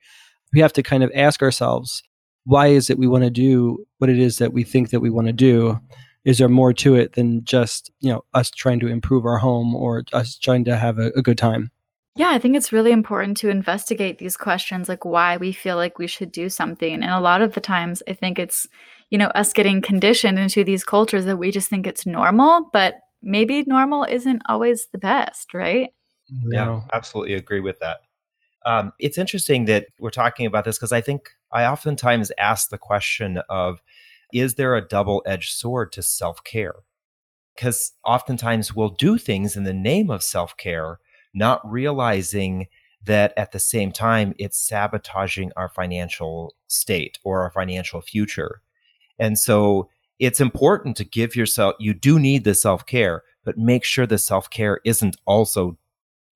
we 0.53 0.61
have 0.61 0.73
to 0.73 0.83
kind 0.83 1.03
of 1.03 1.11
ask 1.13 1.41
ourselves, 1.41 2.01
why 2.45 2.67
is 2.67 2.89
it 2.89 2.97
we 2.97 3.07
want 3.07 3.25
to 3.25 3.29
do 3.29 3.85
what 3.97 4.09
it 4.09 4.17
is 4.17 4.37
that 4.37 4.53
we 4.53 4.63
think 4.63 4.91
that 4.91 5.01
we 5.01 5.09
want 5.09 5.27
to 5.27 5.33
do? 5.33 5.79
Is 6.23 6.37
there 6.37 6.47
more 6.47 6.71
to 6.73 6.95
it 6.95 7.13
than 7.13 7.43
just, 7.43 7.91
you 7.99 8.09
know, 8.09 8.23
us 8.33 8.49
trying 8.49 8.79
to 8.79 8.87
improve 8.87 9.25
our 9.25 9.37
home 9.37 9.75
or 9.75 10.03
us 10.13 10.37
trying 10.37 10.63
to 10.63 10.77
have 10.77 10.97
a, 10.97 11.11
a 11.17 11.21
good 11.21 11.37
time? 11.37 11.71
Yeah, 12.17 12.29
I 12.29 12.39
think 12.39 12.55
it's 12.55 12.73
really 12.73 12.91
important 12.91 13.37
to 13.37 13.49
investigate 13.49 14.17
these 14.17 14.35
questions, 14.35 14.89
like 14.89 15.05
why 15.05 15.37
we 15.37 15.51
feel 15.51 15.75
like 15.75 15.99
we 15.99 16.07
should 16.07 16.31
do 16.31 16.49
something. 16.49 16.95
And 16.95 17.11
a 17.11 17.19
lot 17.19 17.43
of 17.43 17.53
the 17.53 17.61
times, 17.61 18.01
I 18.07 18.13
think 18.13 18.39
it's, 18.39 18.67
you 19.11 19.19
know, 19.19 19.27
us 19.27 19.53
getting 19.53 19.83
conditioned 19.83 20.39
into 20.39 20.63
these 20.63 20.83
cultures 20.83 21.25
that 21.25 21.37
we 21.37 21.51
just 21.51 21.69
think 21.69 21.85
it's 21.85 22.07
normal, 22.07 22.69
but 22.73 22.95
maybe 23.21 23.63
normal 23.67 24.03
isn't 24.03 24.41
always 24.49 24.87
the 24.91 24.97
best, 24.97 25.53
right? 25.53 25.91
Yeah, 26.49 26.81
absolutely 26.91 27.35
agree 27.35 27.59
with 27.59 27.79
that. 27.79 27.99
Um, 28.65 28.93
it's 28.99 29.19
interesting 29.19 29.65
that 29.65 29.85
we're 29.99 30.09
talking 30.09 30.47
about 30.47 30.65
this 30.65 30.77
because 30.77 30.91
I 30.91 31.01
think 31.01 31.29
I 31.53 31.65
oftentimes 31.65 32.31
ask 32.39 32.69
the 32.69 32.79
question 32.79 33.41
of, 33.47 33.79
is 34.33 34.55
there 34.55 34.75
a 34.75 34.85
double 34.85 35.21
edged 35.27 35.51
sword 35.51 35.91
to 35.93 36.01
self 36.01 36.43
care? 36.43 36.75
Because 37.55 37.93
oftentimes 38.03 38.75
we'll 38.75 38.89
do 38.89 39.19
things 39.19 39.55
in 39.55 39.65
the 39.65 39.73
name 39.73 40.09
of 40.09 40.23
self 40.23 40.57
care 40.57 40.99
not 41.37 41.61
realizing 41.69 42.67
that 43.05 43.33
at 43.37 43.51
the 43.51 43.59
same 43.59 43.91
time 43.91 44.33
it's 44.37 44.57
sabotaging 44.57 45.51
our 45.55 45.69
financial 45.69 46.53
state 46.67 47.19
or 47.23 47.41
our 47.41 47.51
financial 47.51 48.01
future. 48.01 48.61
And 49.19 49.37
so 49.37 49.89
it's 50.19 50.41
important 50.41 50.97
to 50.97 51.03
give 51.03 51.35
yourself, 51.35 51.75
you 51.79 51.93
do 51.93 52.19
need 52.19 52.43
the 52.43 52.53
self 52.53 52.85
care, 52.85 53.23
but 53.43 53.57
make 53.57 53.83
sure 53.83 54.05
the 54.05 54.17
self 54.17 54.49
care 54.49 54.79
isn't 54.83 55.15
also 55.25 55.77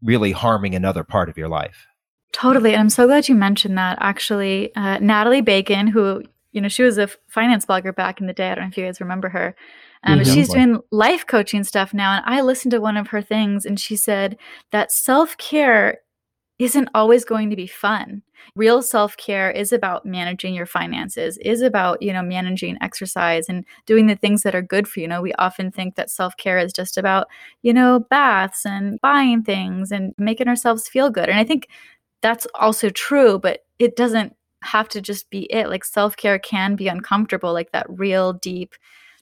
really 0.01 0.31
harming 0.31 0.75
another 0.75 1.03
part 1.03 1.29
of 1.29 1.37
your 1.37 1.49
life. 1.49 1.87
Totally. 2.31 2.71
And 2.71 2.79
I'm 2.79 2.89
so 2.89 3.07
glad 3.07 3.27
you 3.27 3.35
mentioned 3.35 3.77
that. 3.77 3.97
Actually, 3.99 4.73
uh, 4.75 4.99
Natalie 4.99 5.41
Bacon, 5.41 5.87
who, 5.87 6.23
you 6.51 6.61
know, 6.61 6.69
she 6.69 6.83
was 6.83 6.97
a 6.97 7.09
finance 7.27 7.65
blogger 7.65 7.93
back 7.93 8.21
in 8.21 8.27
the 8.27 8.33
day. 8.33 8.51
I 8.51 8.55
don't 8.55 8.65
know 8.65 8.69
if 8.69 8.77
you 8.77 8.85
guys 8.85 9.01
remember 9.01 9.29
her. 9.29 9.55
Um, 10.03 10.19
mm-hmm. 10.19 10.33
She's 10.33 10.49
doing 10.49 10.79
life 10.91 11.25
coaching 11.27 11.63
stuff 11.63 11.93
now. 11.93 12.13
And 12.13 12.23
I 12.25 12.41
listened 12.41 12.71
to 12.71 12.81
one 12.81 12.97
of 12.97 13.07
her 13.09 13.21
things 13.21 13.65
and 13.65 13.79
she 13.79 13.95
said 13.95 14.37
that 14.71 14.91
self 14.91 15.37
care 15.37 15.99
isn't 16.61 16.89
always 16.93 17.25
going 17.25 17.49
to 17.49 17.55
be 17.55 17.65
fun. 17.65 18.21
Real 18.55 18.83
self-care 18.83 19.49
is 19.49 19.73
about 19.73 20.05
managing 20.05 20.53
your 20.53 20.67
finances, 20.67 21.39
is 21.39 21.61
about, 21.63 21.99
you 22.03 22.13
know, 22.13 22.21
managing 22.21 22.77
exercise 22.81 23.49
and 23.49 23.65
doing 23.87 24.05
the 24.05 24.15
things 24.15 24.43
that 24.43 24.53
are 24.53 24.61
good 24.61 24.87
for 24.87 24.99
you. 24.99 25.05
You 25.05 25.07
know, 25.07 25.21
we 25.23 25.33
often 25.33 25.71
think 25.71 25.95
that 25.95 26.11
self-care 26.11 26.59
is 26.59 26.71
just 26.71 26.99
about, 26.99 27.27
you 27.63 27.73
know, 27.73 28.01
baths 28.11 28.63
and 28.63 29.01
buying 29.01 29.41
things 29.41 29.91
and 29.91 30.13
making 30.19 30.47
ourselves 30.47 30.87
feel 30.87 31.09
good. 31.09 31.29
And 31.29 31.39
I 31.39 31.43
think 31.43 31.67
that's 32.21 32.45
also 32.53 32.89
true, 32.89 33.39
but 33.39 33.61
it 33.79 33.95
doesn't 33.95 34.35
have 34.63 34.87
to 34.89 35.01
just 35.01 35.31
be 35.31 35.51
it. 35.51 35.67
Like 35.67 35.83
self-care 35.83 36.37
can 36.37 36.75
be 36.75 36.87
uncomfortable, 36.87 37.53
like 37.53 37.71
that 37.71 37.87
real 37.89 38.33
deep 38.33 38.75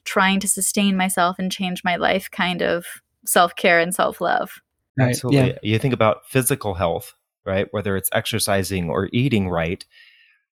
trying 0.06 0.40
to 0.40 0.48
sustain 0.48 0.98
myself 0.98 1.38
and 1.40 1.52
change 1.52 1.84
my 1.84 1.96
life 1.96 2.30
kind 2.32 2.62
of 2.62 2.86
self 3.26 3.56
care 3.56 3.80
and 3.80 3.94
self 3.94 4.22
love. 4.22 4.62
Right. 4.98 5.10
Absolutely. 5.10 5.50
Yeah. 5.52 5.58
You 5.64 5.80
think 5.80 5.94
about 5.94 6.26
physical 6.28 6.74
health, 6.74 7.14
right? 7.46 7.68
Whether 7.72 7.96
it's 7.96 8.10
exercising 8.14 8.90
or 8.90 9.10
eating 9.14 9.50
right. 9.50 9.86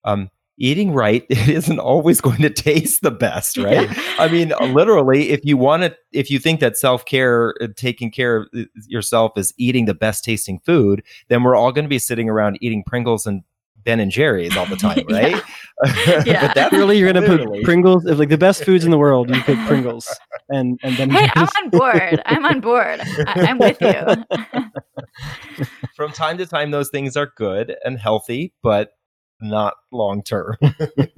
Um, 0.03 0.29
eating 0.57 0.91
right 0.91 1.25
it 1.29 1.49
isn't 1.49 1.79
always 1.79 2.19
going 2.19 2.41
to 2.41 2.49
taste 2.49 3.01
the 3.01 3.11
best 3.11 3.57
right 3.57 3.89
yeah. 3.89 4.15
i 4.17 4.27
mean 4.27 4.51
literally 4.73 5.29
if 5.29 5.45
you 5.45 5.55
want 5.55 5.83
to 5.83 5.95
if 6.11 6.31
you 6.31 6.39
think 6.39 6.59
that 6.59 6.77
self-care 6.77 7.53
uh, 7.61 7.67
taking 7.75 8.11
care 8.11 8.37
of 8.37 8.47
uh, 8.57 8.63
yourself 8.87 9.37
is 9.37 9.53
eating 9.57 9.85
the 9.85 9.93
best 9.93 10.23
tasting 10.23 10.59
food 10.65 11.03
then 11.27 11.43
we're 11.43 11.55
all 11.55 11.71
going 11.71 11.85
to 11.85 11.89
be 11.89 11.99
sitting 11.99 12.29
around 12.29 12.57
eating 12.59 12.83
pringles 12.83 13.27
and 13.27 13.43
Ben 13.87 14.01
and 14.01 14.11
Jerry's 14.11 14.57
all 14.57 14.65
the 14.65 14.75
time, 14.87 15.05
right? 15.09 15.41
yeah. 16.05 16.23
yeah. 16.25 16.47
but 16.47 16.55
that 16.55 16.71
really, 16.73 16.97
you're 16.99 17.11
gonna 17.11 17.25
put 17.25 17.63
Pringles. 17.63 18.05
If 18.05 18.19
like 18.19 18.27
the 18.27 18.37
best 18.37 18.65
foods 18.65 18.83
in 18.83 18.91
the 18.91 18.97
world, 18.97 19.33
you 19.33 19.41
pick 19.43 19.57
Pringles, 19.65 20.13
and 20.49 20.77
and 20.83 20.97
then. 20.97 21.09
Hey, 21.09 21.29
I'm 21.33 21.47
on 21.47 21.69
board. 21.69 22.21
I'm 22.25 22.45
on 22.45 22.59
board. 22.59 22.99
I, 22.99 23.47
I'm 23.47 23.57
with 23.57 23.77
you. 23.81 25.65
From 25.95 26.11
time 26.11 26.37
to 26.37 26.45
time, 26.45 26.71
those 26.71 26.89
things 26.89 27.15
are 27.15 27.31
good 27.37 27.77
and 27.85 27.97
healthy, 27.97 28.53
but 28.61 28.91
not 29.39 29.75
long 29.91 30.23
term. 30.23 30.57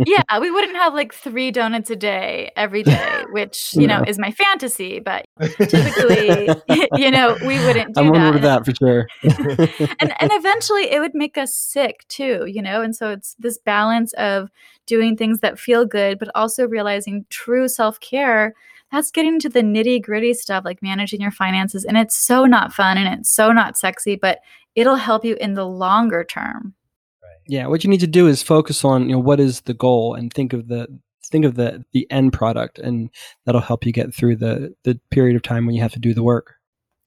yeah, 0.06 0.40
we 0.40 0.52
wouldn't 0.52 0.76
have 0.76 0.94
like 0.94 1.14
three 1.14 1.52
donuts 1.52 1.90
a 1.90 1.96
day 1.96 2.52
every 2.56 2.84
day, 2.84 3.24
which 3.32 3.74
you 3.74 3.88
know 3.88 4.04
is 4.08 4.20
my 4.20 4.32
fantasy. 4.32 5.00
But 5.00 5.26
typically, 5.40 6.50
you 6.96 7.12
know, 7.12 7.38
we 7.42 7.58
wouldn't 7.66 7.96
do 7.96 8.02
I'm 8.02 8.14
that. 8.14 8.34
with 8.34 8.42
that 8.44 8.66
for 8.66 8.74
sure. 8.76 9.08
and 9.24 10.14
and 10.20 10.32
eventually, 10.34 10.92
it 10.92 11.00
would 11.00 11.16
make 11.16 11.38
us 11.38 11.56
sick 11.56 12.06
too. 12.08 12.46
You 12.48 12.62
know, 12.62 12.82
and 12.82 12.96
so 12.96 13.12
it's 13.12 13.36
this 13.40 13.58
balance 13.58 14.14
of 14.14 14.50
doing 14.86 15.16
things 15.16 15.40
that 15.40 15.60
feel 15.60 15.86
good, 15.86 16.20
but 16.20 16.30
also 16.36 16.68
realizing 16.68 17.26
true 17.30 17.68
self 17.68 18.00
care 18.00 18.54
that's 18.92 19.12
getting 19.12 19.40
to 19.40 19.50
the 19.50 19.62
nitty 19.62 20.02
gritty 20.02 20.34
stuff 20.34 20.66
like 20.66 20.82
managing 20.82 21.22
your 21.22 21.32
finances. 21.32 21.86
And 21.86 21.98
it's 21.98 22.18
so 22.18 22.46
not 22.46 22.74
fun 22.74 22.98
and 22.98 23.20
it's 23.20 23.30
so 23.30 23.52
not 23.52 23.78
sexy, 23.78 24.16
but 24.16 24.40
it'll 24.76 24.96
help 24.96 25.24
you 25.24 25.36
in 25.36 25.54
the 25.54 25.66
longer 25.66 26.24
term. 26.24 26.74
Yeah, 27.50 27.66
what 27.66 27.84
you 27.84 27.90
need 27.90 28.00
to 28.02 28.08
do 28.08 28.28
is 28.28 28.44
focus 28.44 28.86
on 28.86 29.10
you 29.10 29.16
know 29.16 29.20
what 29.20 29.40
is 29.40 29.62
the 29.62 29.74
goal 29.74 30.14
and 30.14 30.32
think 30.32 30.54
of 30.54 30.68
the 30.68 30.88
think 31.24 31.46
of 31.46 31.56
the 31.56 31.84
the 31.94 32.10
end 32.12 32.32
product, 32.32 32.78
and 32.78 33.10
that'll 33.46 33.60
help 33.60 33.88
you 33.88 33.92
get 33.92 34.14
through 34.14 34.36
the 34.36 34.76
the 34.84 35.00
period 35.10 35.36
of 35.36 35.42
time 35.42 35.66
when 35.66 35.74
you 35.74 35.82
have 35.82 35.94
to 35.94 36.00
do 36.00 36.14
the 36.14 36.24
work. 36.24 36.56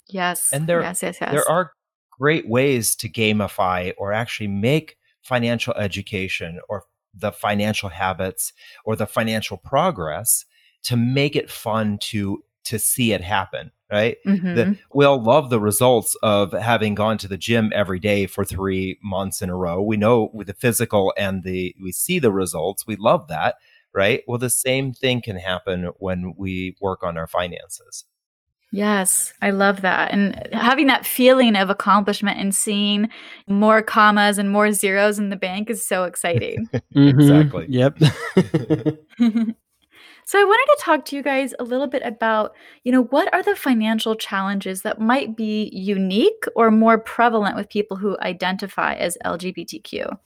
Yes. 0.08 0.52
And 0.52 0.66
there, 0.66 0.82
yes, 0.82 1.00
yes, 1.00 1.18
yes. 1.20 1.30
there 1.30 1.48
are 1.48 1.72
great 2.10 2.48
ways 2.48 2.96
to 2.96 3.08
gamify 3.08 3.92
or 3.96 4.12
actually 4.12 4.48
make 4.48 4.98
financial 5.22 5.74
education 5.74 6.60
or 6.68 6.82
the 7.14 7.30
financial 7.30 7.88
habits 7.88 8.52
or 8.84 8.96
the 8.96 9.06
financial 9.06 9.56
progress 9.56 10.44
to 10.82 10.96
make 10.96 11.36
it 11.36 11.48
fun 11.48 11.98
to 12.00 12.42
to 12.64 12.80
see 12.80 13.12
it 13.12 13.20
happen 13.20 13.70
right 13.92 14.16
Mhm. 14.26 14.54
the, 14.54 14.76
we 14.94 15.04
all 15.04 15.22
love 15.22 15.50
the 15.50 15.60
results 15.60 16.16
of 16.22 16.52
having 16.52 16.94
gone 16.94 17.18
to 17.18 17.28
the 17.28 17.36
gym 17.36 17.70
every 17.74 18.00
day 18.00 18.26
for 18.26 18.44
three 18.44 18.98
months 19.02 19.42
in 19.42 19.50
a 19.50 19.56
row 19.56 19.80
we 19.82 19.96
know 19.96 20.30
with 20.32 20.46
the 20.48 20.54
physical 20.54 21.12
and 21.16 21.42
the 21.44 21.74
we 21.82 21.92
see 21.92 22.18
the 22.18 22.32
results 22.32 22.86
we 22.86 22.96
love 22.96 23.28
that 23.28 23.56
right 23.92 24.22
well 24.26 24.38
the 24.38 24.50
same 24.50 24.92
thing 24.92 25.20
can 25.20 25.36
happen 25.36 25.90
when 25.98 26.34
we 26.36 26.76
work 26.80 27.02
on 27.04 27.16
our 27.16 27.26
finances 27.28 28.04
Yes, 28.74 29.34
I 29.42 29.50
love 29.50 29.82
that. 29.82 30.12
And 30.12 30.48
having 30.54 30.86
that 30.86 31.04
feeling 31.04 31.56
of 31.56 31.68
accomplishment 31.68 32.40
and 32.40 32.54
seeing 32.54 33.10
more 33.46 33.82
commas 33.82 34.38
and 34.38 34.50
more 34.50 34.72
zeros 34.72 35.18
in 35.18 35.28
the 35.28 35.36
bank 35.36 35.68
is 35.68 35.84
so 35.84 36.04
exciting. 36.04 36.70
Mhm. 36.96 37.10
Exactly. 37.10 37.66
Yep. 37.68 37.98
so 40.24 40.40
I 40.40 40.44
wanted 40.44 40.72
to 40.76 40.84
talk 40.84 41.04
to 41.06 41.16
you 41.16 41.22
guys 41.22 41.54
a 41.58 41.64
little 41.64 41.86
bit 41.86 42.02
about, 42.04 42.54
you 42.84 42.92
know, 42.92 43.04
what 43.04 43.32
are 43.34 43.42
the 43.42 43.56
financial 43.56 44.14
challenges 44.14 44.82
that 44.82 45.00
might 45.00 45.36
be 45.36 45.70
unique 45.72 46.44
or 46.54 46.70
more 46.70 46.98
prevalent 46.98 47.56
with 47.56 47.68
people 47.68 47.96
who 47.96 48.16
identify 48.20 48.94
as 48.94 49.18
LGBTQ? 49.24 50.16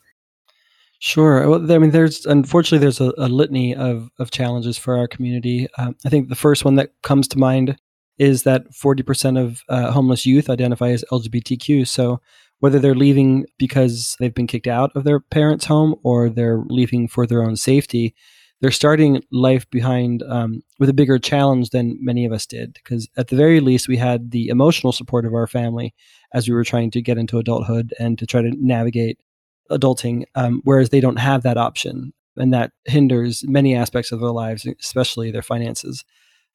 Sure. 0.99 1.49
Well, 1.49 1.71
I 1.71 1.79
mean, 1.79 1.91
there's 1.91 2.25
unfortunately 2.25 2.79
there's 2.79 3.01
a, 3.01 3.13
a 3.19 3.29
litany 3.29 3.75
of 3.75 4.11
of 4.19 4.31
challenges 4.31 4.79
for 4.79 4.97
our 4.97 5.07
community. 5.07 5.69
Um, 5.77 5.95
I 6.07 6.09
think 6.09 6.29
the 6.29 6.35
first 6.35 6.65
one 6.65 6.77
that 6.77 6.93
comes 7.03 7.29
to 7.29 7.39
mind 7.39 7.77
is 8.19 8.45
that 8.45 8.71
40% 8.73 9.39
of 9.39 9.63
uh, 9.69 9.91
homeless 9.93 10.25
youth 10.25 10.49
identify 10.49 10.89
as 10.89 11.05
LGBTQ. 11.13 11.87
So 11.87 12.21
whether 12.61 12.79
they're 12.79 12.95
leaving 12.95 13.45
because 13.59 14.17
they've 14.19 14.35
been 14.35 14.47
kicked 14.47 14.67
out 14.67 14.91
of 14.95 15.05
their 15.05 15.21
parents' 15.21 15.67
home 15.67 15.97
or 16.03 16.31
they're 16.31 16.63
leaving 16.67 17.09
for 17.09 17.27
their 17.27 17.43
own 17.43 17.57
safety, 17.57 18.15
they're 18.61 18.71
starting 18.71 19.23
life 19.31 19.69
behind 19.71 20.23
um, 20.29 20.63
with 20.79 20.89
a 20.89 20.95
bigger 20.95 21.19
challenge 21.19 21.71
than 21.71 21.99
many 22.01 22.25
of 22.25 22.33
us 22.33 22.47
did. 22.47 22.73
Because 22.75 23.09
at 23.17 23.29
the 23.29 23.37
very 23.37 23.61
least, 23.61 23.89
we 23.89 23.97
had 23.97 24.31
the 24.31 24.49
emotional 24.49 24.93
support 24.93 25.27
of 25.27 25.35
our 25.35 25.47
family 25.47 25.95
as 26.33 26.49
we 26.49 26.55
were 26.55 26.65
trying 26.65 26.91
to 26.93 27.03
get 27.03 27.19
into 27.19 27.39
adulthood 27.39 27.93
and 27.99 28.19
to 28.19 28.27
try 28.27 28.41
to 28.41 28.53
navigate 28.59 29.19
adulting, 29.71 30.25
um, 30.35 30.61
whereas 30.65 30.91
they 30.91 31.01
don't 31.01 31.19
have 31.19 31.43
that 31.43 31.59
option. 31.59 32.13
And 32.37 32.53
that 32.53 32.73
hinders 32.85 33.45
many 33.47 33.75
aspects 33.75 34.13
of 34.13 34.21
their 34.21 34.31
lives, 34.31 34.67
especially 34.81 35.31
their 35.31 35.43
finances. 35.43 36.05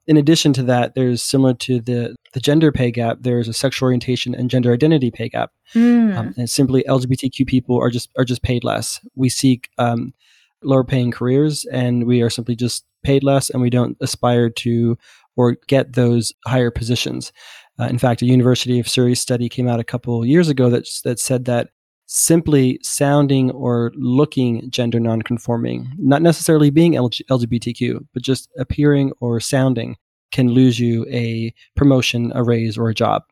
In 0.07 0.17
addition 0.17 0.53
to 0.53 0.63
that, 0.63 0.95
there's 0.95 1.21
similar 1.21 1.53
to 1.55 1.79
the, 1.79 2.15
the 2.33 2.39
gender 2.39 2.71
pay 2.71 2.91
gap, 2.91 3.17
there's 3.21 3.47
a 3.47 3.53
sexual 3.53 3.87
orientation 3.87 4.33
and 4.33 4.49
gender 4.49 4.73
identity 4.73 5.11
pay 5.11 5.29
gap. 5.29 5.51
Mm. 5.73 6.17
Um, 6.17 6.33
and 6.37 6.49
simply 6.49 6.83
LGBTQ 6.87 7.47
people 7.47 7.79
are 7.79 7.89
just 7.89 8.09
are 8.17 8.25
just 8.25 8.41
paid 8.41 8.63
less. 8.63 8.99
We 9.15 9.29
seek 9.29 9.69
um, 9.77 10.13
lower 10.63 10.83
paying 10.83 11.11
careers, 11.11 11.65
and 11.71 12.05
we 12.05 12.21
are 12.21 12.29
simply 12.29 12.55
just 12.55 12.85
paid 13.03 13.23
less, 13.23 13.49
and 13.49 13.61
we 13.61 13.69
don't 13.69 13.97
aspire 14.01 14.49
to 14.49 14.97
or 15.35 15.57
get 15.67 15.93
those 15.93 16.33
higher 16.45 16.71
positions. 16.71 17.31
Uh, 17.79 17.85
in 17.85 17.97
fact, 17.97 18.21
a 18.21 18.25
University 18.25 18.79
of 18.79 18.87
Surrey 18.87 19.15
study 19.15 19.49
came 19.49 19.67
out 19.67 19.79
a 19.79 19.83
couple 19.85 20.25
years 20.25 20.49
ago 20.49 20.69
that 20.69 20.87
that 21.03 21.19
said 21.19 21.45
that 21.45 21.69
simply 22.07 22.77
sounding 22.83 23.51
or 23.51 23.91
looking 23.95 24.69
gender 24.69 24.99
nonconforming, 24.99 25.89
not 25.97 26.21
necessarily 26.21 26.69
being 26.69 26.93
LG- 26.93 27.21
LGBTQ, 27.29 28.05
but 28.13 28.21
just 28.21 28.49
appearing 28.59 29.13
or 29.21 29.39
sounding, 29.39 29.95
can 30.31 30.49
lose 30.49 30.77
you 30.77 31.05
a 31.09 31.53
promotion, 31.75 32.31
a 32.35 32.43
raise, 32.43 32.77
or 32.77 32.89
a 32.89 32.93
job. 32.93 33.23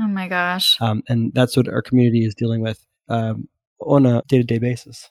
oh 0.00 0.08
my 0.08 0.26
gosh. 0.26 0.76
Um, 0.80 1.02
and 1.08 1.32
that's 1.32 1.56
what 1.56 1.68
our 1.68 1.82
community 1.82 2.24
is 2.24 2.34
dealing 2.34 2.60
with 2.60 2.84
um, 3.08 3.48
on 3.80 4.04
a 4.04 4.22
day 4.26 4.38
to 4.38 4.44
day 4.44 4.58
basis. 4.58 5.08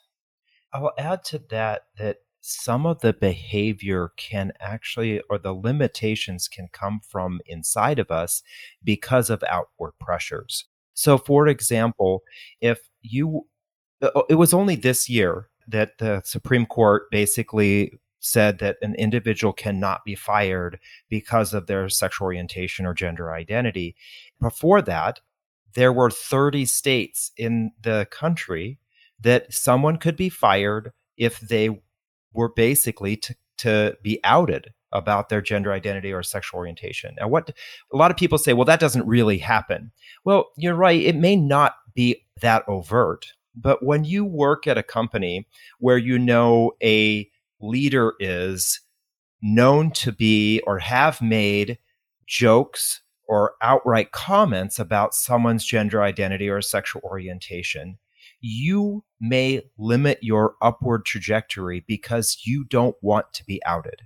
I'll 0.74 0.92
add 0.98 1.24
to 1.26 1.38
that 1.50 1.82
that 1.98 2.18
some 2.40 2.84
of 2.84 3.00
the 3.00 3.14
behavior 3.14 4.12
can 4.18 4.52
actually, 4.60 5.22
or 5.30 5.38
the 5.38 5.54
limitations 5.54 6.48
can 6.48 6.68
come 6.72 7.00
from 7.08 7.40
inside 7.46 7.98
of 7.98 8.10
us 8.10 8.42
because 8.82 9.30
of 9.30 9.42
outward 9.48 9.92
pressures. 9.98 10.66
So, 10.92 11.16
for 11.16 11.48
example, 11.48 12.22
if 12.60 12.90
you, 13.00 13.46
uh, 14.02 14.22
it 14.28 14.34
was 14.34 14.52
only 14.52 14.76
this 14.76 15.08
year 15.08 15.48
that 15.68 15.98
the 15.98 16.20
Supreme 16.24 16.66
Court 16.66 17.10
basically 17.10 17.94
said 18.20 18.58
that 18.58 18.76
an 18.82 18.94
individual 18.96 19.52
cannot 19.52 20.04
be 20.04 20.14
fired 20.14 20.78
because 21.08 21.54
of 21.54 21.66
their 21.66 21.88
sexual 21.88 22.26
orientation 22.26 22.84
or 22.84 22.94
gender 22.94 23.32
identity. 23.32 23.96
Before 24.40 24.82
that, 24.82 25.20
there 25.74 25.92
were 25.92 26.10
30 26.10 26.66
states 26.66 27.32
in 27.36 27.72
the 27.80 28.06
country 28.10 28.78
that 29.20 29.52
someone 29.52 29.96
could 29.96 30.16
be 30.16 30.28
fired 30.28 30.92
if 31.16 31.40
they 31.40 31.82
were 32.32 32.48
basically 32.48 33.16
to, 33.16 33.36
to 33.58 33.96
be 34.02 34.20
outed 34.24 34.72
about 34.92 35.28
their 35.28 35.42
gender 35.42 35.72
identity 35.72 36.12
or 36.12 36.22
sexual 36.22 36.58
orientation. 36.58 37.16
Now, 37.20 37.28
what 37.28 37.50
a 37.92 37.96
lot 37.96 38.10
of 38.10 38.16
people 38.16 38.38
say, 38.38 38.52
well, 38.52 38.64
that 38.64 38.80
doesn't 38.80 39.06
really 39.06 39.38
happen. 39.38 39.90
Well, 40.24 40.50
you're 40.56 40.74
right. 40.74 41.00
It 41.00 41.16
may 41.16 41.36
not 41.36 41.74
be 41.94 42.24
that 42.40 42.64
overt, 42.68 43.32
but 43.56 43.84
when 43.84 44.04
you 44.04 44.24
work 44.24 44.66
at 44.66 44.78
a 44.78 44.82
company 44.82 45.46
where 45.78 45.98
you 45.98 46.18
know 46.18 46.72
a 46.82 47.28
leader 47.60 48.14
is 48.20 48.80
known 49.42 49.90
to 49.90 50.12
be 50.12 50.60
or 50.66 50.78
have 50.78 51.20
made 51.20 51.78
jokes 52.26 53.02
or 53.26 53.54
outright 53.62 54.12
comments 54.12 54.78
about 54.78 55.14
someone's 55.14 55.64
gender 55.64 56.02
identity 56.02 56.48
or 56.48 56.60
sexual 56.62 57.02
orientation, 57.04 57.98
you 58.46 59.02
may 59.18 59.62
limit 59.78 60.18
your 60.20 60.54
upward 60.60 61.06
trajectory 61.06 61.82
because 61.88 62.42
you 62.44 62.62
don't 62.62 62.94
want 63.00 63.32
to 63.32 63.42
be 63.42 63.58
outed, 63.64 64.02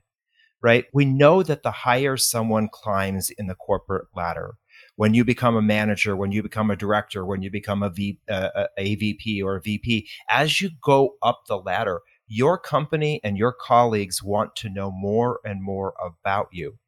right? 0.63 0.85
We 0.93 1.07
know 1.07 1.43
that 1.43 1.65
the 1.65 1.73
higher 1.73 2.17
someone 2.17 2.69
climbs 2.73 3.31
in 3.31 3.49
the 3.49 3.57
corporate 3.57 4.07
ladder, 4.15 4.55
when 4.95 5.13
you 5.13 5.25
become 5.25 5.57
a 5.57 5.63
manager, 5.63 6.15
when 6.15 6.31
you 6.31 6.41
become 6.41 6.71
a 6.71 6.77
director, 6.77 7.27
when 7.27 7.43
you 7.43 7.51
become 7.51 7.83
a, 7.83 7.91
v, 7.91 8.21
uh, 8.31 8.67
a 8.79 8.95
VP 8.95 9.43
or 9.43 9.57
a 9.57 9.61
VP, 9.61 10.09
as 10.31 10.61
you 10.61 10.71
go 10.85 11.17
up 11.21 11.41
the 11.49 11.57
ladder, 11.57 12.03
your 12.29 12.59
company 12.59 13.21
and 13.25 13.37
your 13.37 13.53
colleagues 13.53 14.23
want 14.23 14.55
to 14.55 14.69
know 14.69 14.93
more 14.93 15.41
and 15.45 15.65
more 15.65 15.95
about 16.01 16.47
you. 16.53 16.79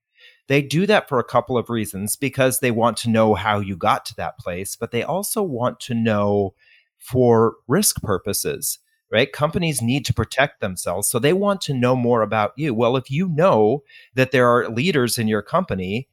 They 0.47 0.63
do 0.63 0.87
that 0.87 1.09
for 1.09 1.19
a 1.19 1.25
couple 1.25 1.59
of 1.59 1.69
reasons 1.69 2.15
because 2.15 2.61
they 2.61 2.71
want 2.71 2.97
to 2.99 3.11
know 3.11 3.35
how 3.35 3.59
you 3.59 3.77
got 3.77 4.05
to 4.07 4.17
that 4.17 4.39
place, 4.39 4.77
but 4.77 4.93
they 4.93 5.03
also 5.03 5.43
want 5.43 5.81
to 5.81 5.95
know 5.95 6.55
for 7.01 7.55
risk 7.67 8.01
purposes, 8.03 8.79
right? 9.11 9.33
Companies 9.33 9.83
need 9.83 10.05
to 10.07 10.15
protect 10.15 10.61
themselves. 10.61 11.09
So 11.09 11.19
they 11.19 11.33
want 11.33 11.61
to 11.63 11.75
know 11.75 11.97
more 11.97 12.23
about 12.23 12.53
you. 12.57 12.75
Well, 12.75 12.97
if 12.97 13.11
you 13.11 13.29
know 13.29 13.83
that 14.15 14.31
there 14.31 14.49
are 14.49 14.69
leaders 14.69 15.19
in 15.19 15.27
your 15.27 15.43
company 15.43 16.09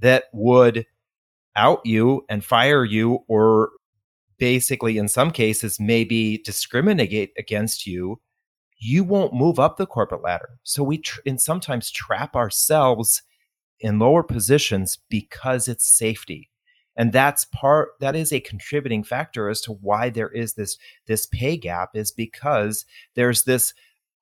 that 0.00 0.24
would 0.32 0.84
out 1.56 1.80
you 1.84 2.24
and 2.28 2.44
fire 2.44 2.84
you, 2.84 3.20
or 3.28 3.70
basically, 4.38 4.98
in 4.98 5.08
some 5.08 5.30
cases, 5.30 5.78
maybe 5.78 6.38
discriminate 6.38 7.32
against 7.38 7.86
you, 7.86 8.20
you 8.78 9.04
won't 9.04 9.34
move 9.34 9.60
up 9.60 9.76
the 9.76 9.86
corporate 9.86 10.22
ladder. 10.22 10.58
So 10.64 10.82
we, 10.82 10.98
tr- 10.98 11.20
and 11.24 11.40
sometimes 11.40 11.90
trap 11.90 12.34
ourselves 12.34 13.22
in 13.80 13.98
lower 13.98 14.22
positions 14.22 14.98
because 15.08 15.68
it's 15.68 15.86
safety 15.86 16.50
and 16.96 17.12
that's 17.12 17.46
part 17.46 17.90
that 18.00 18.16
is 18.16 18.32
a 18.32 18.40
contributing 18.40 19.04
factor 19.04 19.48
as 19.48 19.60
to 19.62 19.72
why 19.72 20.10
there 20.10 20.28
is 20.30 20.54
this 20.54 20.78
this 21.06 21.26
pay 21.26 21.56
gap 21.56 21.90
is 21.94 22.12
because 22.12 22.84
there's 23.14 23.44
this 23.44 23.74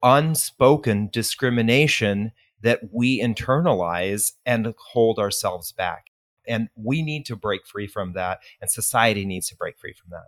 unspoken 0.02 1.08
discrimination 1.12 2.32
that 2.62 2.80
we 2.92 3.20
internalize 3.20 4.32
and 4.46 4.74
hold 4.78 5.18
ourselves 5.18 5.72
back 5.72 6.06
and 6.48 6.68
we 6.76 7.02
need 7.02 7.26
to 7.26 7.36
break 7.36 7.66
free 7.66 7.86
from 7.86 8.12
that 8.14 8.40
and 8.60 8.70
society 8.70 9.24
needs 9.24 9.48
to 9.48 9.56
break 9.56 9.78
free 9.78 9.94
from 9.94 10.10
that 10.10 10.26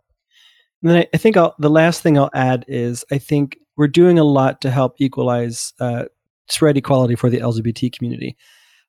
And 0.82 0.90
then 0.90 0.98
I, 0.98 1.06
I 1.14 1.16
think 1.18 1.36
I'll, 1.36 1.54
the 1.58 1.70
last 1.70 2.02
thing 2.02 2.18
I'll 2.18 2.30
add 2.34 2.64
is 2.68 3.04
I 3.10 3.18
think 3.18 3.58
we're 3.76 3.88
doing 3.88 4.18
a 4.18 4.24
lot 4.24 4.60
to 4.62 4.70
help 4.70 4.96
equalize 4.98 5.72
uh, 5.80 6.04
spread 6.48 6.76
equality 6.76 7.14
for 7.14 7.30
the 7.30 7.38
LGBT 7.38 7.92
community. 7.92 8.36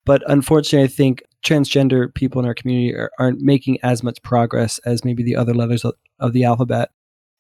But 0.06 0.24
unfortunately, 0.30 0.86
I 0.86 0.90
think 0.90 1.24
transgender 1.44 2.14
people 2.14 2.42
in 2.42 2.48
our 2.48 2.54
community 2.54 2.96
are, 2.96 3.12
aren't 3.20 3.42
making 3.42 3.80
as 3.84 4.04
much 4.04 4.22
progress 4.24 4.80
as 4.80 5.06
maybe 5.06 5.24
the 5.24 5.36
other 5.36 5.54
letters 5.54 5.84
of, 5.84 5.94
of 6.20 6.34
the 6.34 6.44
alphabet. 6.44 6.90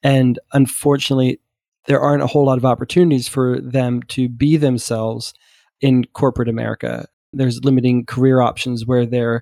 And 0.03 0.39
unfortunately, 0.51 1.39
there 1.87 1.99
aren't 1.99 2.23
a 2.23 2.27
whole 2.27 2.45
lot 2.45 2.57
of 2.57 2.65
opportunities 2.65 3.27
for 3.27 3.59
them 3.59 4.03
to 4.03 4.29
be 4.29 4.57
themselves 4.57 5.33
in 5.81 6.05
corporate 6.13 6.49
America. 6.49 7.07
there's 7.33 7.63
limiting 7.63 8.05
career 8.05 8.41
options 8.41 8.85
where 8.85 9.05
they're 9.05 9.41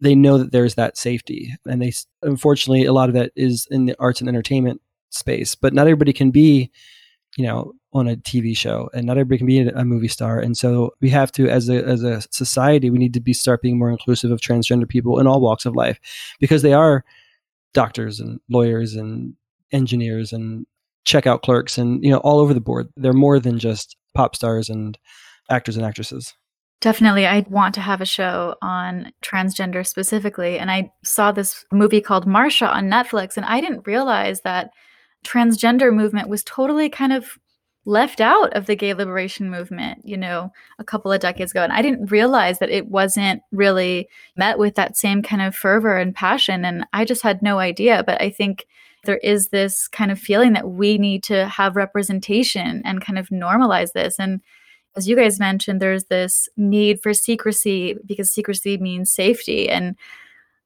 they 0.00 0.14
know 0.14 0.38
that 0.38 0.52
there's 0.52 0.74
that 0.74 0.96
safety 0.96 1.54
and 1.66 1.80
they 1.82 1.92
unfortunately 2.22 2.84
a 2.84 2.92
lot 2.92 3.08
of 3.08 3.14
that 3.14 3.32
is 3.36 3.66
in 3.70 3.86
the 3.86 3.96
arts 3.98 4.20
and 4.20 4.28
entertainment 4.28 4.80
space 5.10 5.54
but 5.54 5.72
not 5.74 5.86
everybody 5.86 6.12
can 6.12 6.30
be 6.30 6.70
you 7.36 7.44
know 7.44 7.72
on 7.92 8.08
a 8.08 8.16
tv 8.16 8.56
show 8.56 8.88
and 8.94 9.06
not 9.06 9.16
everybody 9.16 9.38
can 9.38 9.46
be 9.46 9.60
a 9.60 9.84
movie 9.84 10.08
star 10.08 10.38
and 10.38 10.56
so 10.56 10.92
we 11.00 11.08
have 11.08 11.30
to 11.32 11.48
as 11.48 11.68
a 11.68 11.84
as 11.84 12.02
a 12.02 12.20
society 12.30 12.90
we 12.90 12.98
need 12.98 13.14
to 13.14 13.20
be 13.20 13.32
start 13.32 13.62
being 13.62 13.78
more 13.78 13.90
inclusive 13.90 14.30
of 14.30 14.40
transgender 14.40 14.88
people 14.88 15.18
in 15.18 15.26
all 15.26 15.40
walks 15.40 15.64
of 15.66 15.74
life 15.74 15.98
because 16.40 16.62
they 16.62 16.72
are 16.72 17.04
doctors 17.72 18.20
and 18.20 18.40
lawyers 18.48 18.94
and 18.94 19.34
engineers 19.72 20.32
and 20.32 20.66
checkout 21.06 21.42
clerks 21.42 21.78
and 21.78 22.02
you 22.02 22.10
know 22.10 22.18
all 22.18 22.38
over 22.38 22.54
the 22.54 22.60
board 22.60 22.88
they're 22.96 23.12
more 23.12 23.38
than 23.38 23.58
just 23.58 23.96
pop 24.14 24.34
stars 24.34 24.68
and 24.68 24.98
actors 25.50 25.76
and 25.76 25.84
actresses 25.84 26.34
Definitely. 26.80 27.26
I 27.26 27.46
want 27.48 27.74
to 27.76 27.80
have 27.80 28.02
a 28.02 28.04
show 28.04 28.56
on 28.60 29.10
transgender 29.22 29.86
specifically. 29.86 30.58
And 30.58 30.70
I 30.70 30.92
saw 31.02 31.32
this 31.32 31.64
movie 31.72 32.02
called 32.02 32.26
Marsha 32.26 32.68
on 32.68 32.90
Netflix, 32.90 33.38
and 33.38 33.46
I 33.46 33.62
didn't 33.62 33.86
realize 33.86 34.42
that 34.42 34.68
transgender 35.24 35.92
movement 35.92 36.28
was 36.28 36.44
totally 36.44 36.88
kind 36.88 37.12
of 37.12 37.38
left 37.86 38.20
out 38.20 38.52
of 38.54 38.66
the 38.66 38.76
gay 38.76 38.94
liberation 38.94 39.50
movement, 39.50 40.00
you 40.04 40.16
know, 40.16 40.50
a 40.78 40.84
couple 40.84 41.12
of 41.12 41.20
decades 41.20 41.50
ago. 41.50 41.62
And 41.62 41.72
I 41.72 41.82
didn't 41.82 42.10
realize 42.10 42.58
that 42.58 42.70
it 42.70 42.88
wasn't 42.88 43.42
really 43.52 44.08
met 44.36 44.58
with 44.58 44.74
that 44.76 44.96
same 44.96 45.22
kind 45.22 45.42
of 45.42 45.54
fervor 45.54 45.96
and 45.96 46.14
passion. 46.14 46.64
And 46.64 46.86
I 46.92 47.04
just 47.04 47.22
had 47.22 47.42
no 47.42 47.58
idea. 47.58 48.02
But 48.04 48.22
I 48.22 48.30
think 48.30 48.66
there 49.04 49.18
is 49.18 49.48
this 49.48 49.86
kind 49.86 50.10
of 50.10 50.18
feeling 50.18 50.54
that 50.54 50.70
we 50.70 50.96
need 50.96 51.22
to 51.24 51.46
have 51.46 51.76
representation 51.76 52.80
and 52.84 53.04
kind 53.04 53.18
of 53.18 53.28
normalize 53.28 53.92
this. 53.92 54.18
And 54.18 54.40
as 54.96 55.06
you 55.06 55.16
guys 55.16 55.38
mentioned, 55.38 55.80
there's 55.80 56.04
this 56.04 56.48
need 56.56 57.02
for 57.02 57.12
secrecy 57.12 57.96
because 58.06 58.30
secrecy 58.30 58.78
means 58.78 59.12
safety. 59.12 59.68
And 59.68 59.96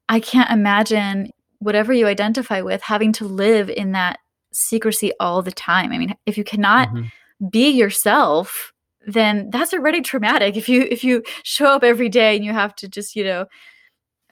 I 0.09 0.21
can't 0.21 0.51
imagine 0.51 1.33
whatever 1.59 1.93
you 1.93 2.07
identify 2.07 2.61
with 2.61 2.83
having 2.83 3.13
to 3.15 3.25
live 3.25 3.69
in 3.69 3.93
that 3.93 4.21
secrecy 4.53 5.13
all 5.21 5.43
the 5.43 5.53
time. 5.53 5.93
I 5.93 5.99
mean, 5.99 6.15
if 6.27 6.39
you 6.39 6.45
cannot 6.45 6.89
mm-hmm. 6.89 7.49
be 7.49 7.71
yourself, 7.71 8.73
then 9.07 9.51
that's 9.51 9.73
already 9.73 10.01
traumatic. 10.01 10.57
If 10.57 10.69
you 10.69 10.83
if 10.91 11.03
you 11.05 11.23
show 11.43 11.67
up 11.67 11.85
every 11.85 12.09
day 12.09 12.37
and 12.37 12.45
you 12.45 12.53
have 12.53 12.75
to 12.77 12.89
just, 12.89 13.17
you 13.17 13.25
know, 13.25 13.47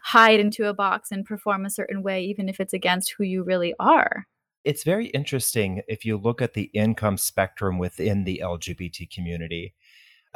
hide 0.00 0.40
into 0.40 0.68
a 0.68 0.74
box 0.74 1.10
and 1.10 1.24
perform 1.24 1.64
a 1.64 1.70
certain 1.70 2.02
way 2.02 2.22
even 2.22 2.48
if 2.48 2.60
it's 2.60 2.72
against 2.72 3.14
who 3.16 3.24
you 3.24 3.42
really 3.42 3.74
are. 3.80 4.26
It's 4.64 4.84
very 4.84 5.06
interesting 5.06 5.82
if 5.88 6.04
you 6.04 6.16
look 6.16 6.42
at 6.42 6.54
the 6.54 6.70
income 6.74 7.16
spectrum 7.16 7.78
within 7.78 8.24
the 8.24 8.40
LGBT 8.44 9.10
community 9.10 9.74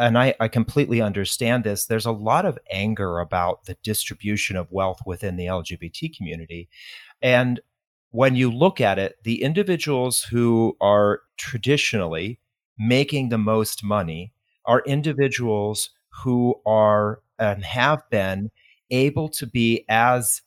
and 0.01 0.16
I, 0.19 0.35
I, 0.40 0.49
completely 0.49 1.03
understand 1.03 1.62
this. 1.62 1.85
There's 1.85 2.07
a 2.07 2.12
lot 2.12 2.47
of 2.47 2.59
anger 2.73 3.19
about 3.19 3.64
the 3.64 3.77
distribution 3.83 4.57
of 4.57 4.73
wealth 4.73 5.01
within 5.05 5.37
the 5.37 5.47
LGBT 5.47 6.16
community. 6.16 6.71
And 7.21 7.61
when 8.11 8.35
you 8.35 8.51
look 8.51 8.81
at 8.81 8.99
it, 8.99 9.16
the 9.25 9.42
individuals 9.42 10.23
who 10.23 10.77
are 10.81 11.20
traditionally 11.37 12.40
making 12.79 13.29
the 13.29 13.38
most 13.38 13.85
money 13.85 14.33
are 14.66 14.83
individuals 14.87 15.90
who 16.23 16.55
are 16.66 17.20
and 17.38 17.64
have 17.64 18.03
been 18.11 18.51
able 18.90 19.29
to 19.29 19.46
be 19.46 19.85
as 19.88 20.42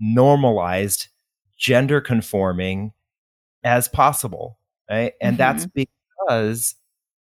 normalized, 0.00 1.08
gender 1.56 2.00
conforming 2.00 2.92
as 3.64 3.88
possible. 3.88 4.58
Right? 4.90 5.12
And 5.20 5.38
mm-hmm. 5.38 5.38
that's 5.38 5.66
because 5.66 6.74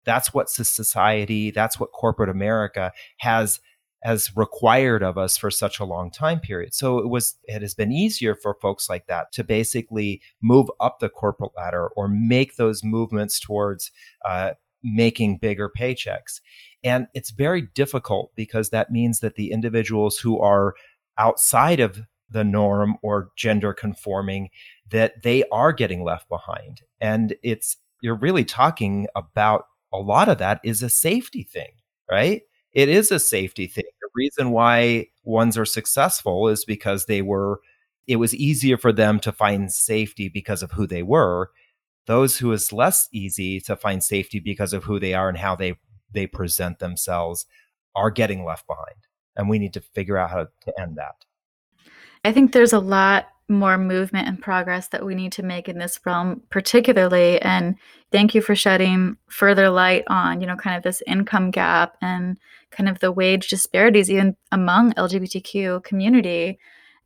that's 0.05 0.35
what 0.35 0.51
society, 0.51 1.51
that's 1.51 1.81
what 1.81 1.93
corporate 1.93 2.29
America 2.29 2.93
has 3.19 3.61
has 4.05 4.37
required 4.37 5.03
of 5.03 5.17
us 5.17 5.37
for 5.37 5.51
such 5.51 5.81
a 5.81 5.85
long 5.85 6.11
time 6.11 6.39
period. 6.39 6.75
So 6.75 6.99
it 6.99 7.09
was 7.09 7.37
it 7.45 7.63
has 7.63 7.75
been 7.75 7.91
easier 7.91 8.35
for 8.35 8.55
folks 8.61 8.89
like 8.89 9.07
that 9.07 9.33
to 9.33 9.43
basically 9.43 10.21
move 10.43 10.71
up 10.79 10.99
the 11.01 11.09
corporate 11.09 11.53
ladder 11.57 11.89
or 11.97 12.07
make 12.07 12.57
those 12.57 12.85
movements 12.85 13.41
towards 13.41 13.91
uh, 14.29 14.53
making 14.83 15.39
bigger 15.39 15.71
paychecks. 15.71 16.41
And 16.85 17.07
it's 17.15 17.31
very 17.31 17.63
difficult 17.75 18.33
because 18.37 18.69
that 18.71 18.93
means 18.93 19.21
that 19.21 19.37
the 19.37 19.51
individuals 19.51 20.19
who 20.19 20.39
are 20.39 20.75
outside 21.17 21.81
of 21.81 22.01
the 22.29 22.45
norm 22.45 22.97
or 23.03 23.31
gender 23.37 23.73
conforming 23.73 24.51
that 24.91 25.23
they 25.23 25.45
are 25.51 25.73
getting 25.73 26.05
left 26.05 26.29
behind. 26.29 26.83
And 27.01 27.35
it's 27.43 27.79
you're 28.03 28.17
really 28.17 28.45
talking 28.45 29.07
about 29.17 29.65
a 29.95 29.99
lot 29.99 30.29
of 30.29 30.37
that 30.39 30.61
is 30.63 30.83
a 30.83 30.91
safety 30.91 31.43
thing, 31.43 31.71
right? 32.11 32.43
It 32.75 32.89
is 32.89 33.11
a 33.11 33.19
safety 33.19 33.67
thing. 33.67 33.85
The 34.01 34.09
reason 34.15 34.51
why 34.51 35.07
ones 35.23 35.57
are 35.57 35.65
successful 35.65 36.49
is 36.49 36.65
because 36.65 37.07
they 37.07 37.23
were, 37.23 37.61
it 38.07 38.17
was 38.17 38.35
easier 38.35 38.77
for 38.77 38.93
them 38.93 39.21
to 39.21 39.33
find 39.33 39.73
safety 39.73 40.29
because 40.29 40.63
of 40.63 40.73
who 40.73 40.87
they 40.87 41.03
were. 41.03 41.51
Those 42.07 42.39
who 42.39 42.53
is 42.53 42.73
less 42.73 43.09
easy 43.13 43.61
to 43.61 43.77
find 43.77 44.05
safety 44.05 44.41
because 44.41 44.73
of 44.73 44.85
who 44.85 45.01
they 45.01 45.15
are 45.15 45.29
and 45.29 45.39
how 45.39 45.57
they 45.57 45.77
they 46.13 46.27
present 46.27 46.79
themselves 46.79 47.47
are 47.97 48.11
getting 48.11 48.45
left 48.45 48.67
behind. 48.67 48.97
And 49.37 49.49
we 49.49 49.59
need 49.59 49.73
to 49.75 49.81
figure 49.81 50.17
out 50.17 50.31
how 50.31 50.45
to 50.45 50.81
end 50.81 50.97
that. 50.97 51.25
I 52.25 52.33
think 52.33 52.53
there's 52.53 52.73
a 52.73 52.79
lot 52.79 53.29
more 53.49 53.77
movement 53.77 54.27
and 54.27 54.41
progress 54.41 54.89
that 54.89 55.05
we 55.05 55.15
need 55.15 55.33
to 55.33 55.43
make 55.43 55.69
in 55.69 55.79
this 55.79 56.01
realm 56.07 56.41
particularly 56.49 57.39
and 57.43 57.75
thank 58.11 58.35
you 58.35 58.41
for 58.41 58.55
shedding 58.55 59.19
further 59.29 59.69
light 59.69 60.03
on 60.07 60.41
you 60.41 60.47
know 60.47 60.57
kind 60.57 60.77
of 60.77 60.83
this 60.83 61.03
income 61.07 61.51
gap 61.51 61.95
and 62.01 62.39
kind 62.75 62.89
of 62.89 62.99
the 63.01 63.13
wage 63.13 63.49
disparities 63.49 64.11
even 64.11 64.37
among 64.53 64.93
lgbtq 64.95 65.83
community 65.85 66.59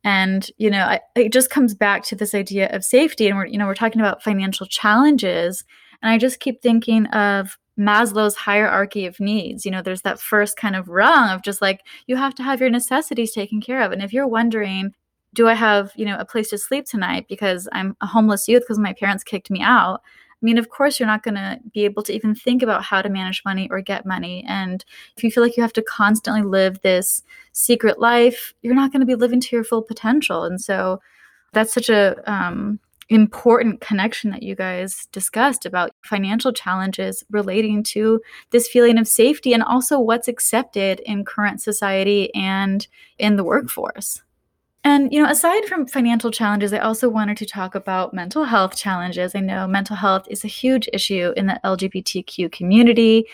and 0.03 0.49
you 0.57 0.69
know 0.69 0.85
I, 0.85 0.99
it 1.15 1.31
just 1.31 1.49
comes 1.49 1.73
back 1.73 2.03
to 2.05 2.15
this 2.15 2.33
idea 2.33 2.69
of 2.69 2.83
safety 2.83 3.27
and 3.27 3.37
we're 3.37 3.45
you 3.45 3.57
know 3.57 3.65
we're 3.65 3.75
talking 3.75 4.01
about 4.01 4.23
financial 4.23 4.65
challenges 4.65 5.63
and 6.01 6.11
i 6.11 6.17
just 6.17 6.39
keep 6.39 6.61
thinking 6.61 7.05
of 7.07 7.57
Maslow's 7.79 8.35
hierarchy 8.35 9.05
of 9.05 9.19
needs. 9.19 9.65
You 9.65 9.71
know, 9.71 9.81
there's 9.81 10.01
that 10.01 10.19
first 10.19 10.57
kind 10.57 10.75
of 10.75 10.89
rung 10.89 11.29
of 11.29 11.41
just 11.41 11.61
like 11.61 11.81
you 12.07 12.17
have 12.17 12.35
to 12.35 12.43
have 12.43 12.59
your 12.59 12.69
necessities 12.69 13.31
taken 13.31 13.61
care 13.61 13.81
of. 13.81 13.91
And 13.91 14.03
if 14.03 14.11
you're 14.11 14.27
wondering, 14.27 14.93
do 15.33 15.47
I 15.47 15.53
have, 15.53 15.91
you 15.95 16.05
know, 16.05 16.17
a 16.17 16.25
place 16.25 16.49
to 16.49 16.57
sleep 16.57 16.85
tonight 16.85 17.27
because 17.29 17.69
I'm 17.71 17.95
a 18.01 18.05
homeless 18.05 18.47
youth 18.47 18.63
because 18.63 18.79
my 18.79 18.93
parents 18.93 19.23
kicked 19.23 19.49
me 19.49 19.61
out? 19.61 20.01
I 20.41 20.45
mean, 20.45 20.57
of 20.57 20.69
course, 20.69 20.99
you're 20.99 21.07
not 21.07 21.23
going 21.23 21.35
to 21.35 21.59
be 21.73 21.83
able 21.83 22.01
to 22.03 22.13
even 22.13 22.33
think 22.33 22.63
about 22.63 22.83
how 22.83 23.01
to 23.01 23.09
manage 23.09 23.41
money 23.43 23.67
or 23.69 23.81
get 23.81 24.05
money. 24.05 24.45
And 24.47 24.85
if 25.17 25.23
you 25.23 25.31
feel 25.31 25.43
like 25.43 25.57
you 25.57 25.63
have 25.63 25.73
to 25.73 25.81
constantly 25.81 26.43
live 26.43 26.81
this 26.81 27.23
secret 27.51 27.99
life, 27.99 28.53
you're 28.61 28.75
not 28.75 28.93
going 28.93 29.01
to 29.01 29.05
be 29.05 29.15
living 29.15 29.41
to 29.41 29.55
your 29.55 29.65
full 29.65 29.81
potential. 29.81 30.43
And 30.43 30.61
so 30.61 31.01
that's 31.51 31.73
such 31.73 31.89
a 31.89 32.15
um, 32.31 32.79
important 33.09 33.81
connection 33.81 34.29
that 34.31 34.43
you 34.43 34.55
guys 34.55 35.07
discussed 35.11 35.65
about 35.65 35.91
financial 36.03 36.53
challenges 36.53 37.23
relating 37.29 37.83
to 37.83 38.21
this 38.51 38.67
feeling 38.67 38.97
of 38.97 39.07
safety 39.07 39.53
and 39.53 39.63
also 39.63 39.99
what's 39.99 40.27
accepted 40.27 41.01
in 41.01 41.25
current 41.25 41.61
society 41.61 42.33
and 42.33 42.87
in 43.17 43.35
the 43.35 43.43
workforce. 43.43 44.21
And, 44.89 45.13
you 45.13 45.21
know, 45.21 45.29
aside 45.29 45.65
from 45.65 45.85
financial 45.85 46.31
challenges, 46.31 46.73
I 46.73 46.79
also 46.79 47.09
wanted 47.09 47.37
to 47.37 47.45
talk 47.45 47.75
about 47.75 48.11
mental 48.11 48.43
health 48.43 48.75
challenges. 48.75 49.35
I 49.35 49.39
know 49.39 49.67
mental 49.67 49.95
health 49.95 50.25
is 50.31 50.43
a 50.43 50.47
huge 50.47 50.89
issue 50.91 51.31
in 51.37 51.45
the 51.45 51.59
LGBTQ 51.63 52.51
community. 52.51 53.27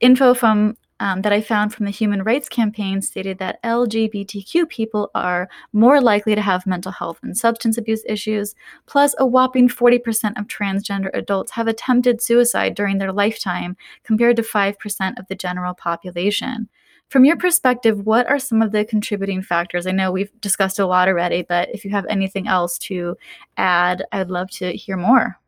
Info 0.00 0.34
from 0.34 0.76
um, 1.00 1.22
that 1.22 1.32
I 1.32 1.40
found 1.40 1.72
from 1.72 1.86
the 1.86 1.92
Human 1.92 2.24
Rights 2.24 2.50
Campaign 2.50 3.00
stated 3.00 3.38
that 3.38 3.62
LGBTQ 3.62 4.68
people 4.68 5.10
are 5.14 5.48
more 5.72 5.98
likely 6.02 6.34
to 6.34 6.42
have 6.42 6.66
mental 6.66 6.92
health 6.92 7.20
and 7.22 7.34
substance 7.34 7.78
abuse 7.78 8.02
issues. 8.06 8.54
Plus, 8.84 9.14
a 9.18 9.26
whopping 9.26 9.70
40% 9.70 10.38
of 10.38 10.46
transgender 10.46 11.08
adults 11.14 11.52
have 11.52 11.68
attempted 11.68 12.20
suicide 12.20 12.74
during 12.74 12.98
their 12.98 13.12
lifetime, 13.12 13.78
compared 14.04 14.36
to 14.36 14.42
5% 14.42 15.18
of 15.18 15.26
the 15.28 15.34
general 15.34 15.72
population. 15.72 16.68
From 17.08 17.24
your 17.24 17.36
perspective, 17.36 18.04
what 18.04 18.26
are 18.26 18.38
some 18.38 18.60
of 18.60 18.72
the 18.72 18.84
contributing 18.84 19.42
factors? 19.42 19.86
I 19.86 19.92
know 19.92 20.12
we've 20.12 20.30
discussed 20.40 20.78
a 20.78 20.86
lot 20.86 21.08
already, 21.08 21.42
but 21.42 21.70
if 21.70 21.84
you 21.84 21.90
have 21.90 22.06
anything 22.06 22.46
else 22.46 22.76
to 22.80 23.16
add, 23.56 24.04
I'd 24.12 24.30
love 24.30 24.50
to 24.52 24.72
hear 24.72 24.96
more. 24.96 25.38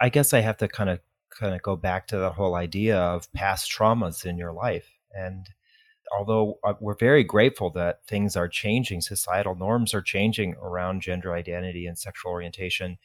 I 0.00 0.08
guess 0.08 0.32
I 0.32 0.40
have 0.40 0.56
to 0.58 0.68
kind 0.68 0.88
of 0.88 1.00
kind 1.30 1.54
of 1.54 1.62
go 1.62 1.76
back 1.76 2.06
to 2.08 2.18
the 2.18 2.30
whole 2.30 2.54
idea 2.54 2.98
of 2.98 3.32
past 3.32 3.70
traumas 3.70 4.26
in 4.26 4.36
your 4.36 4.52
life 4.52 4.90
and 5.12 5.48
although 6.16 6.58
uh, 6.64 6.74
we're 6.80 6.96
very 6.96 7.24
grateful 7.24 7.70
that 7.70 8.04
things 8.06 8.36
are 8.36 8.48
changing, 8.48 9.00
societal 9.00 9.54
norms 9.54 9.94
are 9.94 10.02
changing 10.02 10.54
around 10.60 11.02
gender 11.02 11.34
identity 11.34 11.86
and 11.86 11.98
sexual 11.98 12.32
orientation, 12.32 12.98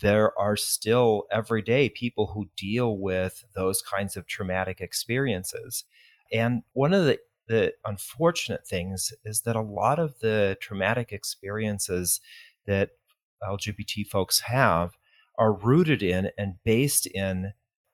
there 0.00 0.36
are 0.38 0.56
still 0.56 1.24
every 1.30 1.62
day 1.62 1.88
people 1.88 2.28
who 2.28 2.48
deal 2.56 2.96
with 2.96 3.44
those 3.54 3.82
kinds 3.82 4.16
of 4.16 4.26
traumatic 4.26 4.80
experiences. 4.80 5.84
And 6.32 6.62
one 6.72 6.94
of 6.94 7.04
the 7.04 7.18
the 7.52 7.74
unfortunate 7.84 8.66
things 8.66 9.12
is 9.26 9.42
that 9.42 9.56
a 9.56 9.60
lot 9.60 9.98
of 9.98 10.18
the 10.20 10.56
traumatic 10.58 11.12
experiences 11.12 12.18
that 12.66 12.92
LGBT 13.46 14.06
folks 14.06 14.40
have 14.40 14.92
are 15.38 15.52
rooted 15.52 16.02
in 16.02 16.30
and 16.38 16.54
based 16.64 17.04
in 17.06 17.52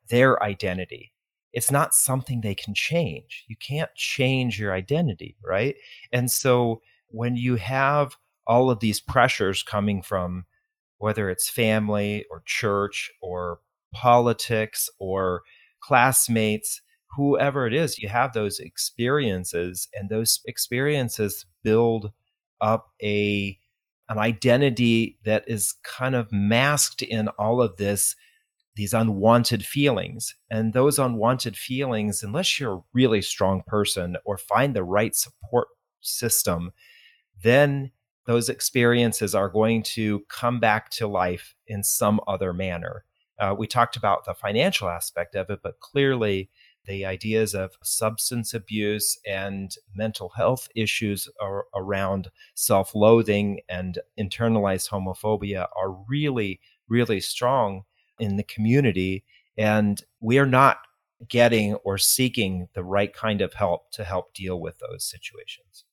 their 0.09 0.40
identity. 0.42 1.12
it's 1.53 1.71
not 1.71 1.94
something 1.94 2.40
they 2.40 2.55
can 2.55 2.73
change. 2.75 3.44
You 3.49 3.57
can't 3.57 3.92
change 3.97 4.61
your 4.61 4.73
identity, 4.73 5.37
right? 5.44 5.75
And 6.12 6.31
so 6.31 6.83
when 7.09 7.37
you 7.37 7.57
have 7.57 8.16
all 8.47 8.71
of 8.71 8.81
these 8.81 9.01
pressures 9.01 9.62
coming 9.62 10.03
from 10.03 10.44
whether 10.99 11.31
it's 11.31 11.49
family 11.51 12.25
or 12.31 12.42
church 12.47 13.11
or 13.21 13.61
politics 13.92 14.90
or 14.99 15.42
classmates, 15.81 16.81
whoever 17.16 17.66
it 17.66 17.75
is, 17.75 17.99
you 17.99 18.09
have 18.09 18.33
those 18.33 18.61
experiences, 18.61 19.88
and 19.94 20.09
those 20.09 20.40
experiences 20.47 21.47
build 21.62 22.12
up 22.61 22.92
a 23.03 23.59
an 24.11 24.18
identity 24.18 25.18
that 25.25 25.44
is 25.47 25.75
kind 25.85 26.14
of 26.14 26.33
masked 26.33 27.03
in 27.03 27.29
all 27.38 27.61
of 27.61 27.77
this 27.77 28.16
these 28.75 28.94
unwanted 28.94 29.66
feelings. 29.66 30.37
And 30.51 30.73
those 30.73 31.01
unwanted 31.01 31.57
feelings 31.57 32.23
unless 32.23 32.59
you're 32.61 32.75
a 32.75 32.83
really 32.94 33.21
strong 33.21 33.62
person 33.66 34.16
or 34.25 34.38
find 34.38 34.75
the 34.75 34.85
right 34.85 35.14
support 35.14 35.68
system 36.01 36.73
then 37.42 37.90
those 38.27 38.49
experiences 38.49 39.35
are 39.35 39.49
going 39.49 39.83
to 39.83 40.21
come 40.29 40.61
back 40.61 40.90
to 40.90 41.07
life 41.07 41.55
in 41.66 41.83
some 41.83 42.21
other 42.27 42.53
manner. 42.53 43.05
Uh, 43.38 43.55
we 43.57 43.66
talked 43.66 43.97
about 43.97 44.25
the 44.25 44.35
financial 44.35 44.88
aspect 44.88 45.35
of 45.35 45.49
it 45.51 45.61
but 45.62 45.81
clearly 45.81 46.51
the 46.88 47.05
ideas 47.05 47.55
of 47.55 47.77
substance 47.83 48.55
abuse 48.55 49.18
and 49.27 49.77
mental 49.94 50.31
health 50.31 50.68
issues 50.74 51.29
around 51.77 52.31
self 52.55 52.94
loathing 52.94 53.61
and 53.68 53.98
internalized 54.18 54.88
homophobia 54.88 55.68
are 55.77 55.92
really, 56.09 56.61
really 56.88 57.20
strong 57.20 57.83
in 58.18 58.37
the 58.37 58.42
community. 58.42 59.24
And 59.57 60.03
we 60.20 60.38
are 60.38 60.46
not 60.46 60.79
getting 61.29 61.74
or 61.77 61.98
seeking 61.98 62.68
the 62.74 62.85
right 62.85 63.12
kind 63.12 63.40
of 63.40 63.53
help 63.55 63.90
to 63.92 64.05
help 64.05 64.33
deal 64.35 64.61
with 64.61 64.79
those 64.79 65.05
situations. 65.05 65.85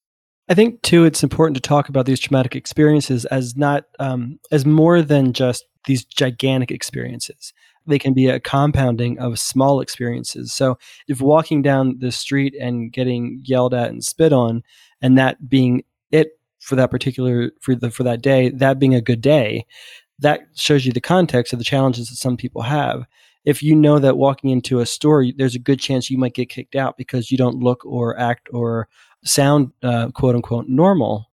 I 0.48 0.54
think 0.54 0.82
too, 0.84 1.04
it's 1.06 1.24
important 1.24 1.56
to 1.56 1.62
talk 1.62 1.90
about 1.90 2.06
these 2.06 2.20
traumatic 2.20 2.56
experiences 2.56 3.26
as 3.26 3.58
not 3.58 3.86
um, 4.00 4.40
as 4.52 4.66
more 4.66 5.02
than 5.02 5.34
just 5.34 5.66
these 5.86 6.06
gigantic 6.06 6.72
experiences 6.72 7.54
they 7.88 8.00
can 8.00 8.14
be 8.14 8.28
a 8.28 8.40
compounding 8.40 9.20
of 9.20 9.40
small 9.40 9.82
experiences. 9.82 10.54
So 10.54 10.78
if 11.08 11.22
walking 11.22 11.62
down 11.62 11.98
the 12.00 12.12
street 12.12 12.56
and 12.60 12.92
getting 12.92 13.42
yelled 13.44 13.74
at 13.74 13.90
and 13.90 14.04
spit 14.04 14.34
on, 14.34 14.64
and 15.02 15.18
that 15.18 15.50
being 15.50 15.84
it 16.12 16.40
for 16.60 16.76
that 16.76 16.92
particular 16.92 17.52
for 17.62 17.76
the 17.76 17.92
for 17.92 18.04
that 18.04 18.22
day, 18.22 18.50
that 18.50 18.80
being 18.80 18.96
a 18.96 19.02
good 19.02 19.22
day, 19.22 19.66
that 20.20 20.42
shows 20.56 20.86
you 20.86 20.92
the 20.92 21.02
context 21.02 21.54
of 21.54 21.60
the 21.60 21.66
challenges 21.66 22.10
that 22.10 22.16
some 22.16 22.38
people 22.38 22.64
have. 22.64 23.06
If 23.44 23.62
you 23.62 23.76
know 23.76 24.00
that 24.00 24.18
walking 24.18 24.50
into 24.50 24.80
a 24.80 24.86
store, 24.88 25.26
there's 25.38 25.56
a 25.56 25.60
good 25.60 25.80
chance 25.80 26.10
you 26.10 26.18
might 26.18 26.34
get 26.34 26.50
kicked 26.50 26.76
out 26.76 26.98
because 26.98 27.30
you 27.32 27.38
don't 27.38 27.62
look 27.62 27.86
or 27.86 28.20
act 28.20 28.50
or 28.52 28.88
sound 29.24 29.72
uh, 29.84 30.10
quote 30.12 30.36
unquote 30.36 30.68
normal. 30.68 31.30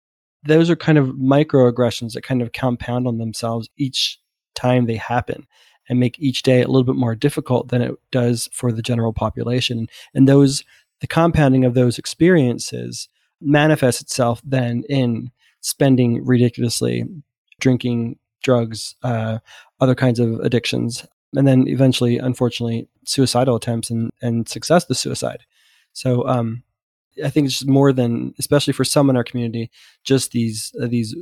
Those 0.43 0.69
are 0.69 0.75
kind 0.75 0.97
of 0.97 1.09
microaggressions 1.09 2.13
that 2.13 2.23
kind 2.23 2.41
of 2.41 2.53
compound 2.53 3.07
on 3.07 3.17
themselves 3.17 3.69
each 3.77 4.19
time 4.55 4.85
they 4.85 4.95
happen 4.95 5.45
and 5.89 5.99
make 5.99 6.19
each 6.19 6.43
day 6.43 6.61
a 6.61 6.67
little 6.67 6.83
bit 6.83 6.95
more 6.95 7.15
difficult 7.15 7.69
than 7.69 7.81
it 7.81 7.95
does 8.11 8.47
for 8.53 8.71
the 8.71 8.81
general 8.81 9.11
population. 9.11 9.87
And 10.13 10.27
those, 10.27 10.63
the 11.01 11.07
compounding 11.07 11.65
of 11.65 11.73
those 11.73 11.97
experiences 11.97 13.09
manifests 13.41 14.01
itself 14.01 14.41
then 14.45 14.83
in 14.87 15.31
spending 15.61 16.23
ridiculously, 16.23 17.05
drinking, 17.59 18.17
drugs, 18.43 18.95
uh, 19.03 19.39
other 19.79 19.95
kinds 19.95 20.19
of 20.19 20.39
addictions, 20.39 21.05
and 21.35 21.47
then 21.47 21.67
eventually, 21.67 22.17
unfortunately, 22.17 22.87
suicidal 23.05 23.55
attempts 23.55 23.89
and, 23.89 24.11
and 24.21 24.47
success 24.47 24.85
to 24.85 24.95
suicide. 24.95 25.45
So 25.93 26.27
um, 26.27 26.63
I 27.23 27.29
think 27.29 27.45
it's 27.45 27.59
just 27.59 27.67
more 27.69 27.91
than, 27.91 28.33
especially 28.39 28.73
for 28.73 28.85
some 28.85 29.09
in 29.09 29.17
our 29.17 29.23
community, 29.23 29.71
just 30.03 30.31
these 30.31 30.73
uh, 30.81 30.87
these 30.87 31.15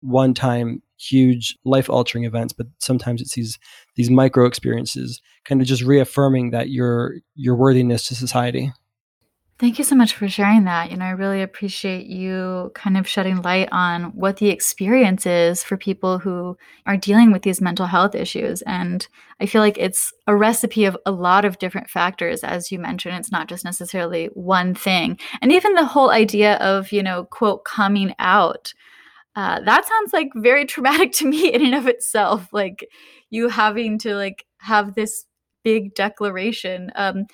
one 0.00 0.34
time 0.34 0.82
huge 0.98 1.56
life 1.64 1.90
altering 1.90 2.24
events, 2.24 2.52
but 2.52 2.66
sometimes 2.78 3.20
it's 3.20 3.34
these 3.34 3.58
these 3.96 4.10
micro 4.10 4.46
experiences, 4.46 5.20
kind 5.44 5.60
of 5.60 5.66
just 5.66 5.82
reaffirming 5.82 6.50
that 6.50 6.70
your 6.70 7.16
your 7.34 7.56
worthiness 7.56 8.06
to 8.08 8.14
society. 8.14 8.72
Thank 9.56 9.78
you 9.78 9.84
so 9.84 9.94
much 9.94 10.14
for 10.14 10.28
sharing 10.28 10.64
that. 10.64 10.90
You 10.90 10.96
know, 10.96 11.04
I 11.04 11.10
really 11.10 11.40
appreciate 11.40 12.06
you 12.06 12.72
kind 12.74 12.96
of 12.96 13.06
shedding 13.06 13.40
light 13.40 13.68
on 13.70 14.06
what 14.06 14.38
the 14.38 14.48
experience 14.48 15.26
is 15.26 15.62
for 15.62 15.76
people 15.76 16.18
who 16.18 16.56
are 16.86 16.96
dealing 16.96 17.30
with 17.30 17.42
these 17.42 17.60
mental 17.60 17.86
health 17.86 18.16
issues. 18.16 18.62
And 18.62 19.06
I 19.38 19.46
feel 19.46 19.60
like 19.60 19.78
it's 19.78 20.12
a 20.26 20.34
recipe 20.34 20.86
of 20.86 20.96
a 21.06 21.12
lot 21.12 21.44
of 21.44 21.60
different 21.60 21.88
factors. 21.88 22.42
As 22.42 22.72
you 22.72 22.80
mentioned, 22.80 23.16
it's 23.16 23.30
not 23.30 23.48
just 23.48 23.64
necessarily 23.64 24.26
one 24.34 24.74
thing. 24.74 25.20
And 25.40 25.52
even 25.52 25.74
the 25.74 25.86
whole 25.86 26.10
idea 26.10 26.56
of, 26.56 26.90
you 26.90 27.02
know, 27.02 27.24
quote, 27.24 27.64
coming 27.64 28.12
out. 28.18 28.74
Uh, 29.36 29.60
that 29.60 29.86
sounds 29.86 30.12
like 30.12 30.30
very 30.36 30.64
traumatic 30.64 31.12
to 31.12 31.26
me 31.26 31.48
in 31.52 31.64
and 31.64 31.74
of 31.74 31.86
itself. 31.86 32.48
Like 32.52 32.88
you 33.30 33.48
having 33.48 33.98
to 34.00 34.14
like 34.14 34.46
have 34.58 34.94
this 34.94 35.26
big 35.62 35.94
declaration. 35.94 36.90
Um, 36.94 37.26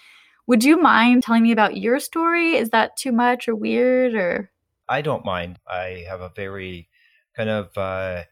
would 0.47 0.65
you 0.65 0.81
mind 0.81 1.23
telling 1.23 1.43
me 1.43 1.53
about 1.53 1.77
your 1.77 2.01
story? 2.01 2.57
Is 2.57 2.71
that 2.71 2.97
too 2.97 3.13
much 3.13 3.49
or 3.49 3.55
weird 3.55 4.15
or? 4.15 4.51
I 4.89 5.03
don't 5.03 5.25
mind. 5.25 5.59
I 5.69 6.05
have 6.09 6.21
a 6.21 6.33
very 6.35 6.89
kind 7.37 7.49
of 7.49 7.77
uh, 7.77 8.25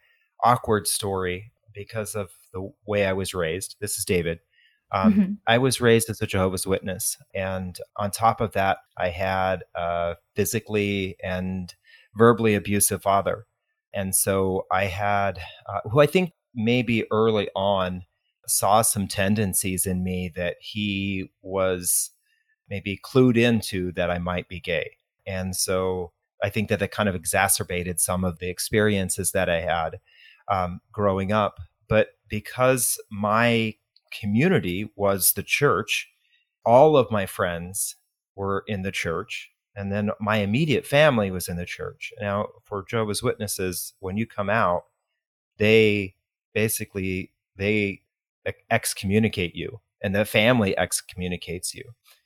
awkward 0.42 0.88
story 0.88 1.52
because 1.72 2.14
of 2.14 2.30
the 2.52 2.72
way 2.86 3.06
I 3.06 3.12
was 3.12 3.34
raised. 3.34 3.76
This 3.80 3.96
is 3.96 4.04
David. 4.04 4.40
Um, 4.90 5.12
mm-hmm. 5.12 5.32
I 5.46 5.58
was 5.58 5.80
raised 5.80 6.10
as 6.10 6.20
a 6.20 6.26
Jehovah's 6.26 6.66
Witness. 6.66 7.16
And 7.34 7.78
on 7.96 8.10
top 8.10 8.40
of 8.40 8.52
that, 8.52 8.78
I 8.96 9.10
had 9.10 9.64
a 9.74 10.16
physically 10.34 11.16
and 11.22 11.72
verbally 12.16 12.54
abusive 12.54 13.02
father. 13.02 13.46
And 13.94 14.14
so 14.14 14.66
I 14.70 14.84
had, 14.84 15.40
uh, 15.66 15.80
who 15.90 16.00
I 16.00 16.06
think 16.06 16.32
maybe 16.54 17.04
early 17.10 17.48
on 17.54 18.04
saw 18.46 18.82
some 18.82 19.06
tendencies 19.06 19.86
in 19.86 20.02
me 20.02 20.32
that 20.34 20.56
he 20.60 21.30
was 21.42 22.10
maybe 22.68 22.98
clued 23.04 23.36
into 23.36 23.92
that 23.92 24.10
I 24.10 24.18
might 24.18 24.48
be 24.48 24.60
gay. 24.60 24.90
And 25.26 25.54
so 25.54 26.12
I 26.42 26.50
think 26.50 26.68
that 26.68 26.78
that 26.80 26.90
kind 26.90 27.08
of 27.08 27.14
exacerbated 27.14 28.00
some 28.00 28.24
of 28.24 28.38
the 28.38 28.48
experiences 28.48 29.32
that 29.32 29.48
I 29.48 29.60
had 29.60 30.00
um, 30.50 30.80
growing 30.92 31.32
up. 31.32 31.58
But 31.88 32.08
because 32.28 33.00
my 33.10 33.74
community 34.12 34.90
was 34.96 35.32
the 35.32 35.42
church, 35.42 36.08
all 36.64 36.96
of 36.96 37.10
my 37.10 37.26
friends 37.26 37.96
were 38.36 38.64
in 38.66 38.82
the 38.82 38.92
church. 38.92 39.50
And 39.78 39.92
then 39.92 40.10
my 40.20 40.38
immediate 40.38 40.84
family 40.84 41.30
was 41.30 41.48
in 41.48 41.56
the 41.56 41.64
church. 41.64 42.12
Now, 42.20 42.48
for 42.64 42.84
Jehovah's 42.84 43.22
Witnesses, 43.22 43.94
when 44.00 44.16
you 44.16 44.26
come 44.26 44.50
out, 44.50 44.86
they 45.58 46.14
basically 46.52 47.32
they 47.56 48.02
excommunicate 48.70 49.54
you 49.54 49.80
and 50.02 50.14
the 50.14 50.24
family 50.24 50.76
excommunicates 50.76 51.74
you. 51.74 51.84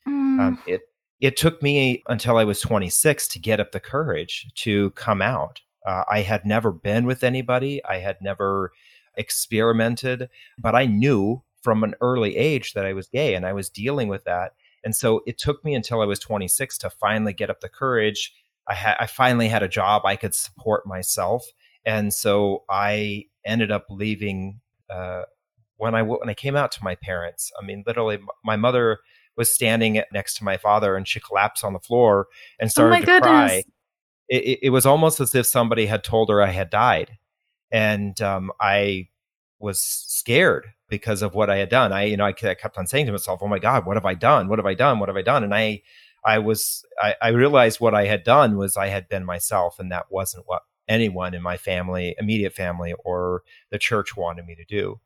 Mm. 0.09 0.41
Um, 0.41 0.63
it 0.67 0.83
it 1.21 1.37
took 1.37 1.63
me 1.63 2.03
until 2.09 2.37
I 2.37 2.45
was 2.45 2.61
26 2.61 3.29
to 3.29 3.39
get 3.39 3.61
up 3.61 3.73
the 3.73 3.81
courage 3.81 4.51
to 4.57 4.91
come 4.93 5.23
out. 5.23 5.61
Uh, 5.87 6.05
I 6.11 6.23
had 6.23 6.45
never 6.45 6.73
been 6.73 7.07
with 7.07 7.23
anybody. 7.23 7.85
I 7.85 7.99
had 7.99 8.17
never 8.21 8.73
experimented, 9.17 10.29
but 10.59 10.75
I 10.75 10.87
knew 10.87 11.43
from 11.63 11.85
an 11.85 11.95
early 12.01 12.37
age 12.37 12.73
that 12.73 12.85
I 12.85 12.93
was 12.93 13.07
gay 13.09 13.35
and 13.35 13.47
I 13.47 13.53
was 13.53 13.69
dealing 13.69 14.09
with 14.09 14.25
that. 14.25 14.55
And 14.85 14.95
so 14.97 15.23
it 15.27 15.39
took 15.39 15.65
me 15.65 15.75
until 15.75 16.01
I 16.01 16.07
was 16.07 16.19
26 16.19 16.79
to 16.79 16.91
finally 16.91 17.33
get 17.33 17.51
up 17.51 17.61
the 17.61 17.69
courage. 17.69 18.33
I, 18.69 18.75
ha- 18.75 18.97
I 18.99 19.07
finally 19.07 19.49
had 19.49 19.63
a 19.63 19.69
job 19.69 20.03
I 20.05 20.17
could 20.17 20.35
support 20.35 20.87
myself. 20.87 21.45
And 21.85 22.13
so 22.13 22.65
I 22.69 23.27
ended 23.45 23.71
up 23.71 23.87
leaving 23.91 24.61
uh, 24.91 25.23
when 25.83 25.97
I 25.97 26.03
when 26.03 26.29
I 26.29 26.35
came 26.35 26.55
out 26.55 26.71
to 26.73 26.85
my 26.85 26.95
parents, 26.95 27.51
I 27.61 27.65
mean, 27.67 27.83
literally, 27.85 28.21
my 28.45 28.57
mother 28.57 29.01
was 29.37 29.53
standing 29.53 30.01
next 30.13 30.37
to 30.37 30.45
my 30.45 30.57
father, 30.57 30.97
and 30.97 31.09
she 31.09 31.19
collapsed 31.19 31.65
on 31.65 31.73
the 31.73 31.81
floor 31.81 32.29
and 32.61 32.69
oh 32.69 32.71
started 32.71 32.95
oh 32.95 33.01
to 33.01 33.05
goodness. 33.07 33.23
cry. 33.23 33.63
It, 34.29 34.61
it, 34.63 34.71
was 34.71 34.87
almost 34.87 35.19
as 35.19 35.35
if 35.35 35.45
somebody 35.45 35.87
had 35.87 36.05
told 36.05 36.29
her 36.31 36.41
I 36.41 36.51
had 36.51 36.71
died, 36.71 37.19
and 37.73 38.19
um, 38.21 38.53
I 38.61 39.09
was 39.63 39.83
scared 39.83 40.67
because 40.89 41.23
of 41.23 41.35
what 41.35 41.51
I 41.51 41.57
had 41.57 41.69
done. 41.69 41.93
I, 41.93 42.05
you 42.05 42.17
know, 42.17 42.25
I 42.27 42.33
kept 42.33 42.77
on 42.79 42.87
saying 42.87 43.07
to 43.07 43.13
myself, 43.13 43.41
"Oh 43.43 43.49
my 43.49 43.59
God, 43.59 43.87
what 43.87 43.97
have 43.97 44.07
I 44.07 44.15
done? 44.15 44.49
What 44.49 44.59
have 44.59 44.67
I 44.67 44.75
done? 44.75 44.99
What 44.99 45.09
have 45.09 45.17
I 45.17 45.23
done?" 45.23 45.45
And 45.45 45.55
I, 45.55 45.83
I 46.25 46.39
was, 46.39 46.85
I, 47.01 47.15
I 47.23 47.29
realized 47.29 47.81
what 47.81 47.95
I 47.95 48.07
had 48.07 48.25
done 48.25 48.57
was 48.57 48.77
I 48.77 48.89
had 48.89 49.09
been 49.09 49.25
myself, 49.25 49.79
and 49.79 49.91
that 49.93 50.07
wasn't 50.11 50.45
what 50.47 50.63
anyone 50.89 51.35
in 51.35 51.43
my 51.43 51.57
family, 51.57 52.15
immediate 52.19 52.53
family, 52.55 52.95
or 53.05 53.43
the 53.71 53.79
church 53.79 54.17
wanted 54.17 54.47
me 54.47 54.55
to 54.57 54.65
do 54.65 55.01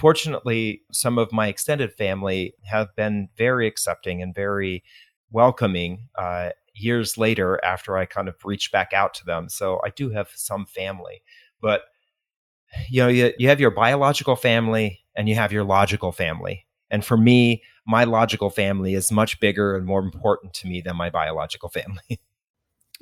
fortunately, 0.00 0.80
some 0.90 1.18
of 1.18 1.30
my 1.30 1.48
extended 1.48 1.92
family 1.92 2.54
have 2.64 2.88
been 2.96 3.28
very 3.36 3.66
accepting 3.66 4.22
and 4.22 4.34
very 4.34 4.82
welcoming 5.30 6.08
uh, 6.16 6.48
years 6.74 7.18
later 7.18 7.60
after 7.62 7.98
I 7.98 8.06
kind 8.06 8.26
of 8.26 8.36
reached 8.42 8.72
back 8.72 8.94
out 8.94 9.12
to 9.14 9.26
them. 9.26 9.50
So 9.50 9.78
I 9.84 9.90
do 9.90 10.08
have 10.08 10.30
some 10.34 10.64
family, 10.64 11.22
but 11.60 11.82
you 12.88 13.02
know, 13.02 13.08
you, 13.08 13.32
you 13.38 13.48
have 13.48 13.60
your 13.60 13.70
biological 13.70 14.36
family 14.36 15.00
and 15.16 15.28
you 15.28 15.34
have 15.34 15.52
your 15.52 15.64
logical 15.64 16.12
family. 16.12 16.66
And 16.90 17.04
for 17.04 17.16
me, 17.16 17.62
my 17.86 18.04
logical 18.04 18.50
family 18.50 18.94
is 18.94 19.12
much 19.12 19.40
bigger 19.40 19.76
and 19.76 19.86
more 19.86 20.00
important 20.00 20.54
to 20.54 20.66
me 20.66 20.80
than 20.80 20.96
my 20.96 21.10
biological 21.10 21.68
family. 21.68 22.20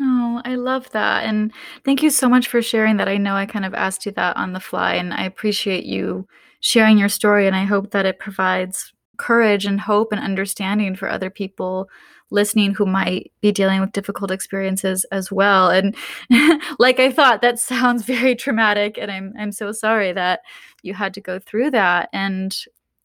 Oh, 0.01 0.41
I 0.45 0.55
love 0.55 0.89
that. 0.91 1.25
And 1.25 1.53
thank 1.85 2.05
you 2.05 2.11
so 2.11 2.29
much 2.29 2.47
for 2.47 2.63
sharing 2.63 2.99
that. 2.99 3.09
I 3.09 3.17
know 3.17 3.35
I 3.35 3.47
kind 3.47 3.65
of 3.65 3.75
asked 3.75 4.07
you 4.07 4.13
that 4.13 4.37
on 4.37 4.53
the 4.53 4.61
fly, 4.61 4.95
and 4.95 5.13
I 5.13 5.25
appreciate 5.25 5.85
you 5.85 6.25
sharing 6.61 6.99
your 6.99 7.09
story. 7.09 7.49
And 7.49 7.57
I 7.57 7.65
hope 7.65 7.91
that 7.91 8.07
it 8.07 8.21
provides 8.21 8.93
courage 9.17 9.67
and 9.67 9.81
hope 9.81 10.13
and 10.13 10.21
understanding 10.21 10.95
for 10.95 11.11
other 11.11 11.31
people 11.31 11.89
listening 12.31 12.75
who 12.75 12.87
might 12.87 13.33
be 13.41 13.53
dealing 13.53 13.81
with 13.81 13.93
difficult 13.93 14.31
experiences 14.31 15.05
as 15.13 15.33
well. 15.33 15.71
And 15.71 15.97
like 16.79 17.01
I 17.01 17.11
thought, 17.11 17.43
that 17.43 17.59
sounds 17.59 18.05
very 18.05 18.35
traumatic. 18.35 18.99
And 18.99 19.11
I'm, 19.11 19.33
I'm 19.39 19.53
so 19.53 19.73
sorry 19.73 20.13
that 20.13 20.41
you 20.83 20.95
had 20.95 21.15
to 21.15 21.21
go 21.21 21.39
through 21.39 21.71
that. 21.73 22.09
And 22.13 22.57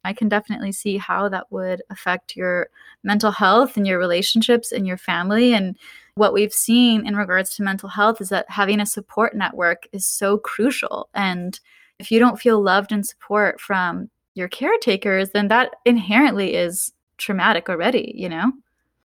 I 0.03 0.13
can 0.13 0.27
definitely 0.27 0.71
see 0.71 0.97
how 0.97 1.29
that 1.29 1.51
would 1.51 1.81
affect 1.89 2.35
your 2.35 2.69
mental 3.03 3.31
health 3.31 3.77
and 3.77 3.87
your 3.87 3.99
relationships 3.99 4.71
and 4.71 4.85
your 4.85 4.97
family. 4.97 5.53
And 5.53 5.77
what 6.15 6.33
we've 6.33 6.53
seen 6.53 7.07
in 7.07 7.15
regards 7.15 7.55
to 7.55 7.63
mental 7.63 7.89
health 7.89 8.19
is 8.19 8.29
that 8.29 8.49
having 8.49 8.79
a 8.79 8.85
support 8.85 9.35
network 9.35 9.87
is 9.93 10.05
so 10.05 10.37
crucial. 10.37 11.09
And 11.13 11.59
if 11.99 12.11
you 12.11 12.19
don't 12.19 12.39
feel 12.39 12.61
loved 12.61 12.91
and 12.91 13.05
support 13.05 13.61
from 13.61 14.09
your 14.35 14.49
caretakers, 14.49 15.29
then 15.29 15.47
that 15.47 15.75
inherently 15.85 16.55
is 16.55 16.91
traumatic 17.17 17.69
already, 17.69 18.13
you 18.15 18.27
know? 18.27 18.51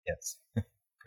Yes. 0.08 0.36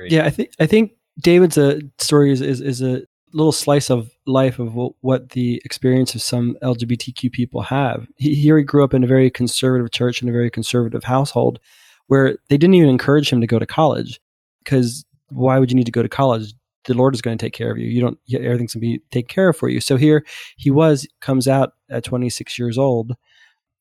Yeah, 0.09 0.25
I 0.25 0.31
think 0.31 0.49
I 0.59 0.65
think 0.65 0.93
David's 1.19 1.59
uh, 1.59 1.79
story 1.99 2.31
is, 2.31 2.41
is, 2.41 2.59
is 2.59 2.81
a 2.81 3.03
little 3.33 3.51
slice 3.51 3.89
of 3.89 4.11
life 4.25 4.59
of 4.59 4.73
what, 4.73 4.93
what, 5.01 5.29
the 5.29 5.61
experience 5.63 6.15
of 6.15 6.21
some 6.21 6.57
LGBTQ 6.61 7.31
people 7.31 7.61
have. 7.61 8.07
He, 8.17 8.35
here 8.35 8.57
he 8.57 8.63
grew 8.63 8.83
up 8.83 8.93
in 8.93 9.03
a 9.03 9.07
very 9.07 9.29
conservative 9.29 9.91
church 9.91 10.21
in 10.21 10.29
a 10.29 10.31
very 10.31 10.49
conservative 10.49 11.03
household 11.03 11.59
where 12.07 12.37
they 12.49 12.57
didn't 12.57 12.73
even 12.73 12.89
encourage 12.89 13.31
him 13.31 13.41
to 13.41 13.47
go 13.47 13.59
to 13.59 13.65
college 13.65 14.19
because 14.63 15.05
why 15.29 15.59
would 15.59 15.71
you 15.71 15.75
need 15.75 15.85
to 15.85 15.91
go 15.91 16.03
to 16.03 16.09
college? 16.09 16.53
The 16.85 16.93
Lord 16.93 17.13
is 17.13 17.21
going 17.21 17.37
to 17.37 17.45
take 17.45 17.53
care 17.53 17.71
of 17.71 17.77
you. 17.77 17.87
You 17.87 18.01
don't, 18.01 18.19
everything's 18.33 18.73
going 18.73 18.81
to 18.81 18.97
be 18.97 19.01
taken 19.11 19.27
care 19.27 19.49
of 19.49 19.57
for 19.57 19.69
you. 19.69 19.79
So 19.79 19.97
here 19.97 20.25
he 20.57 20.71
was, 20.71 21.07
comes 21.21 21.47
out 21.47 21.73
at 21.89 22.03
26 22.03 22.57
years 22.57 22.77
old. 22.77 23.13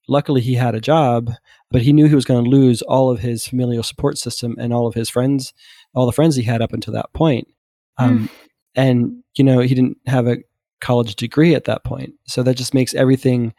Luckily, 0.06 0.40
he 0.40 0.54
had 0.54 0.74
a 0.74 0.80
job, 0.80 1.32
but 1.70 1.82
he 1.82 1.92
knew 1.92 2.06
he 2.06 2.14
was 2.14 2.24
going 2.24 2.44
to 2.44 2.50
lose 2.50 2.82
all 2.82 3.10
of 3.10 3.20
his 3.20 3.46
familial 3.46 3.82
support 3.82 4.18
system 4.18 4.56
and 4.58 4.72
all 4.72 4.86
of 4.86 4.94
his 4.94 5.08
friends, 5.08 5.52
all 5.94 6.06
the 6.06 6.12
friends 6.12 6.36
he 6.36 6.42
had 6.42 6.62
up 6.62 6.72
until 6.72 6.92
that 6.94 7.12
point. 7.12 7.48
Um, 7.98 8.20
mm. 8.20 8.30
and 8.74 9.22
you 9.34 9.44
know 9.44 9.60
he 9.60 9.74
didn't 9.74 9.98
have 10.06 10.26
a 10.26 10.38
college 10.80 11.16
degree 11.16 11.54
at 11.54 11.64
that 11.64 11.84
point. 11.84 12.14
So 12.26 12.42
that 12.42 12.56
just 12.56 12.74
makes 12.74 12.94
everything 12.94 13.52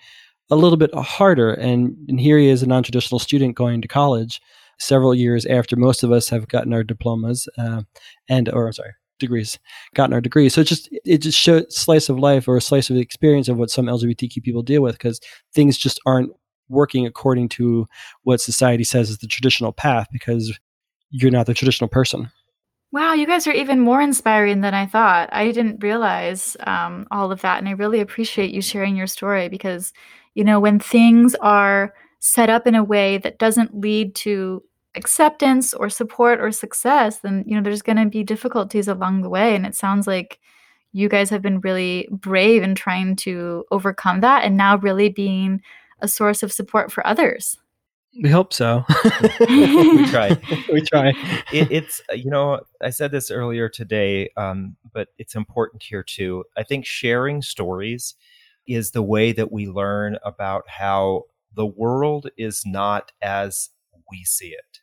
a 0.50 0.56
little 0.56 0.78
bit 0.78 0.94
harder. 0.94 1.54
And, 1.54 1.96
and 2.08 2.20
here 2.20 2.38
he 2.38 2.50
is 2.50 2.64
a 2.64 2.68
non-traditional 2.68 3.20
student 3.20 3.56
going 3.56 3.82
to 3.82 3.88
college 3.88 4.42
several 4.80 5.14
years 5.14 5.46
after 5.46 5.76
most 5.76 6.04
of 6.04 6.12
us 6.12 6.30
have 6.30 6.48
gotten 6.48 6.74
our 6.74 6.84
diplomas 6.84 7.48
uh, 7.60 7.84
and 8.28 8.50
or 8.50 8.66
i'm 8.66 8.74
sorry 8.74 8.94
degrees 9.20 9.60
gotten 9.94 10.14
our 10.14 10.20
degrees. 10.20 10.54
So 10.54 10.62
it 10.62 10.68
just 10.68 10.90
it 11.06 11.20
just 11.20 11.38
shows 11.38 11.74
slice 11.74 12.10
of 12.10 12.20
life 12.20 12.48
or 12.48 12.58
a 12.58 12.62
slice 12.62 12.90
of 12.90 12.98
the 12.98 13.02
experience 13.02 13.48
of 13.48 13.58
what 13.58 13.70
some 13.70 13.86
lgbtq 13.86 14.44
people 14.44 14.64
deal 14.64 14.82
with 14.82 14.96
because 14.96 15.22
things 15.54 15.78
just 15.78 16.02
aren't 16.06 16.32
working 16.72 17.06
according 17.06 17.50
to 17.50 17.88
what 18.24 18.42
society 18.42 18.84
says 18.84 19.10
is 19.10 19.20
the 19.20 19.28
traditional 19.28 19.72
path 19.72 20.08
because 20.12 20.58
you're 21.12 21.32
not 21.32 21.46
the 21.46 21.54
traditional 21.54 21.88
person 21.88 22.32
Wow, 22.94 23.14
you 23.14 23.26
guys 23.26 23.48
are 23.48 23.54
even 23.54 23.80
more 23.80 24.02
inspiring 24.02 24.60
than 24.60 24.74
I 24.74 24.86
thought. 24.86 25.30
I 25.32 25.52
didn't 25.52 25.82
realize 25.82 26.58
um, 26.62 27.08
all 27.10 27.32
of 27.32 27.40
that. 27.42 27.58
And 27.58 27.70
I 27.70 27.72
really 27.72 28.02
appreciate 28.02 28.52
you 28.52 28.62
sharing 28.62 28.98
your 28.98 29.08
story 29.08 29.48
because, 29.48 29.94
you 30.36 30.44
know, 30.44 30.60
when 30.60 30.78
things 30.78 31.34
are 31.36 31.94
set 32.20 32.50
up 32.50 32.68
in 32.68 32.76
a 32.76 32.84
way 32.84 33.18
that 33.20 33.40
doesn't 33.40 33.80
lead 33.80 34.14
to 34.16 34.62
acceptance 34.96 35.74
or 35.74 35.90
support 35.90 36.42
or 36.42 36.52
success, 36.52 37.20
then, 37.20 37.46
you 37.48 37.56
know, 37.56 37.62
there's 37.62 37.82
going 37.82 37.98
to 37.98 38.10
be 38.10 38.24
difficulties 38.24 38.90
along 38.90 39.22
the 39.22 39.30
way. 39.30 39.56
And 39.56 39.66
it 39.66 39.74
sounds 39.74 40.06
like 40.06 40.40
you 40.92 41.08
guys 41.08 41.30
have 41.30 41.42
been 41.42 41.62
really 41.62 42.10
brave 42.12 42.62
in 42.62 42.76
trying 42.76 43.16
to 43.16 43.64
overcome 43.72 44.20
that 44.20 44.44
and 44.44 44.58
now 44.58 44.76
really 44.78 45.08
being 45.08 45.62
a 46.02 46.08
source 46.08 46.44
of 46.44 46.52
support 46.52 46.92
for 46.92 47.06
others. 47.06 47.58
We 48.22 48.30
hope 48.30 48.52
so. 48.52 48.84
we 49.40 50.06
try. 50.10 50.38
we 50.72 50.82
try. 50.82 51.14
It, 51.54 51.72
it's 51.72 52.02
uh, 52.10 52.16
you 52.16 52.30
know 52.30 52.62
I 52.82 52.90
said 52.90 53.12
this 53.12 53.32
earlier 53.32 53.70
today, 53.70 54.30
um, 54.38 54.76
but 54.94 55.10
it's 55.18 55.36
important 55.36 55.84
here 55.84 56.04
too. 56.04 56.44
I 56.58 56.64
think 56.64 56.86
sharing 56.86 57.42
stories 57.42 58.16
is 58.68 58.92
the 58.92 59.02
way 59.02 59.32
that 59.34 59.52
we 59.52 59.68
learn 59.68 60.18
about 60.24 60.70
how 60.70 61.26
the 61.54 61.66
world 61.66 62.30
is 62.38 62.64
not 62.66 63.12
as 63.22 63.70
we 64.10 64.24
see 64.24 64.50
it. 64.50 64.80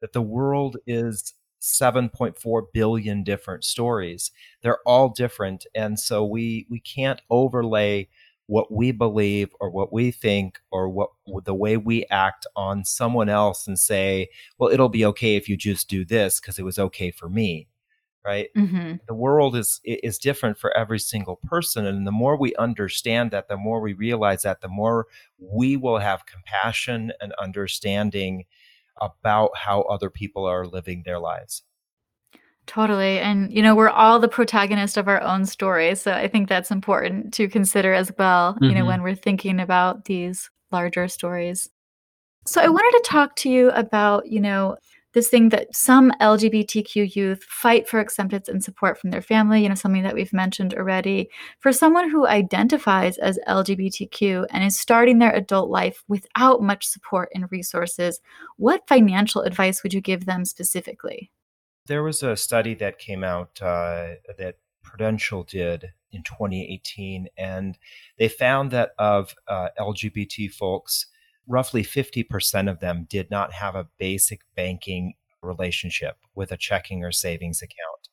That 0.00 0.12
the 0.12 0.22
world 0.22 0.76
is 0.86 1.34
7.4 1.60 2.62
billion 2.72 3.22
different 3.22 3.64
stories. 3.64 4.30
They're 4.62 4.80
all 4.86 5.08
different, 5.08 5.66
and 5.74 5.98
so 5.98 6.24
we 6.24 6.66
we 6.68 6.80
can't 6.80 7.22
overlay 7.30 8.08
what 8.46 8.72
we 8.72 8.92
believe 8.92 9.50
or 9.60 9.70
what 9.70 9.92
we 9.92 10.10
think 10.10 10.60
or 10.70 10.88
what 10.88 11.10
the 11.44 11.54
way 11.54 11.76
we 11.76 12.04
act 12.10 12.46
on 12.56 12.84
someone 12.84 13.28
else 13.28 13.66
and 13.66 13.78
say, 13.78 14.28
well, 14.58 14.70
it'll 14.70 14.88
be 14.88 15.04
okay 15.04 15.36
if 15.36 15.48
you 15.48 15.56
just 15.56 15.88
do 15.88 16.04
this 16.04 16.40
because 16.40 16.58
it 16.58 16.64
was 16.64 16.78
okay 16.78 17.10
for 17.10 17.28
me. 17.28 17.68
Right. 18.26 18.48
Mm-hmm. 18.56 18.94
The 19.06 19.14
world 19.14 19.54
is 19.54 19.82
is 19.84 20.16
different 20.16 20.56
for 20.56 20.74
every 20.74 20.98
single 20.98 21.36
person, 21.44 21.84
and 21.84 22.06
the 22.06 22.10
more 22.10 22.38
we 22.38 22.54
understand 22.54 23.30
that, 23.32 23.48
the 23.48 23.58
more 23.58 23.82
we 23.82 23.92
realize 23.92 24.42
that, 24.42 24.62
the 24.62 24.68
more 24.68 25.08
we 25.38 25.76
will 25.76 25.98
have 25.98 26.24
compassion 26.24 27.12
and 27.20 27.34
understanding 27.34 28.46
about 28.98 29.50
how 29.54 29.82
other 29.82 30.08
people 30.08 30.46
are 30.46 30.66
living 30.66 31.02
their 31.04 31.18
lives. 31.18 31.64
Totally. 32.66 33.18
And, 33.18 33.52
you 33.52 33.62
know, 33.62 33.74
we're 33.74 33.90
all 33.90 34.18
the 34.18 34.28
protagonist 34.28 34.96
of 34.96 35.06
our 35.06 35.20
own 35.20 35.44
stories. 35.44 36.00
So 36.00 36.12
I 36.12 36.28
think 36.28 36.48
that's 36.48 36.70
important 36.70 37.34
to 37.34 37.48
consider 37.48 37.92
as 37.92 38.10
well, 38.18 38.54
mm-hmm. 38.54 38.64
you 38.64 38.70
know, 38.70 38.80
mm-hmm. 38.80 38.88
when 38.88 39.02
we're 39.02 39.14
thinking 39.14 39.60
about 39.60 40.06
these 40.06 40.50
larger 40.72 41.08
stories. 41.08 41.68
So 42.46 42.60
I 42.60 42.68
wanted 42.68 42.98
to 42.98 43.10
talk 43.10 43.36
to 43.36 43.50
you 43.50 43.70
about, 43.70 44.28
you 44.28 44.40
know, 44.40 44.76
this 45.14 45.28
thing 45.28 45.50
that 45.50 45.74
some 45.74 46.10
LGBTQ 46.20 47.14
youth 47.14 47.44
fight 47.44 47.88
for 47.88 48.00
acceptance 48.00 48.48
and 48.48 48.62
support 48.62 48.98
from 48.98 49.10
their 49.10 49.22
family, 49.22 49.62
you 49.62 49.68
know, 49.68 49.76
something 49.76 50.02
that 50.02 50.14
we've 50.14 50.32
mentioned 50.32 50.74
already. 50.74 51.30
For 51.60 51.72
someone 51.72 52.10
who 52.10 52.26
identifies 52.26 53.16
as 53.18 53.38
LGBTQ 53.46 54.46
and 54.50 54.64
is 54.64 54.78
starting 54.78 55.20
their 55.20 55.32
adult 55.32 55.70
life 55.70 56.02
without 56.08 56.62
much 56.62 56.86
support 56.86 57.28
and 57.34 57.50
resources, 57.52 58.20
what 58.56 58.88
financial 58.88 59.42
advice 59.42 59.82
would 59.82 59.94
you 59.94 60.00
give 60.00 60.26
them 60.26 60.44
specifically? 60.44 61.30
There 61.86 62.02
was 62.02 62.22
a 62.22 62.36
study 62.36 62.74
that 62.76 62.98
came 62.98 63.22
out 63.22 63.60
uh, 63.60 64.14
that 64.38 64.56
Prudential 64.82 65.42
did 65.42 65.92
in 66.12 66.22
2018, 66.22 67.28
and 67.36 67.76
they 68.18 68.28
found 68.28 68.70
that 68.70 68.92
of 68.98 69.34
uh, 69.48 69.68
LGBT 69.78 70.50
folks, 70.50 71.06
roughly 71.46 71.82
50% 71.82 72.70
of 72.70 72.80
them 72.80 73.06
did 73.10 73.30
not 73.30 73.52
have 73.52 73.74
a 73.74 73.88
basic 73.98 74.40
banking 74.56 75.14
relationship 75.42 76.16
with 76.34 76.52
a 76.52 76.56
checking 76.56 77.04
or 77.04 77.12
savings 77.12 77.60
account. 77.60 78.08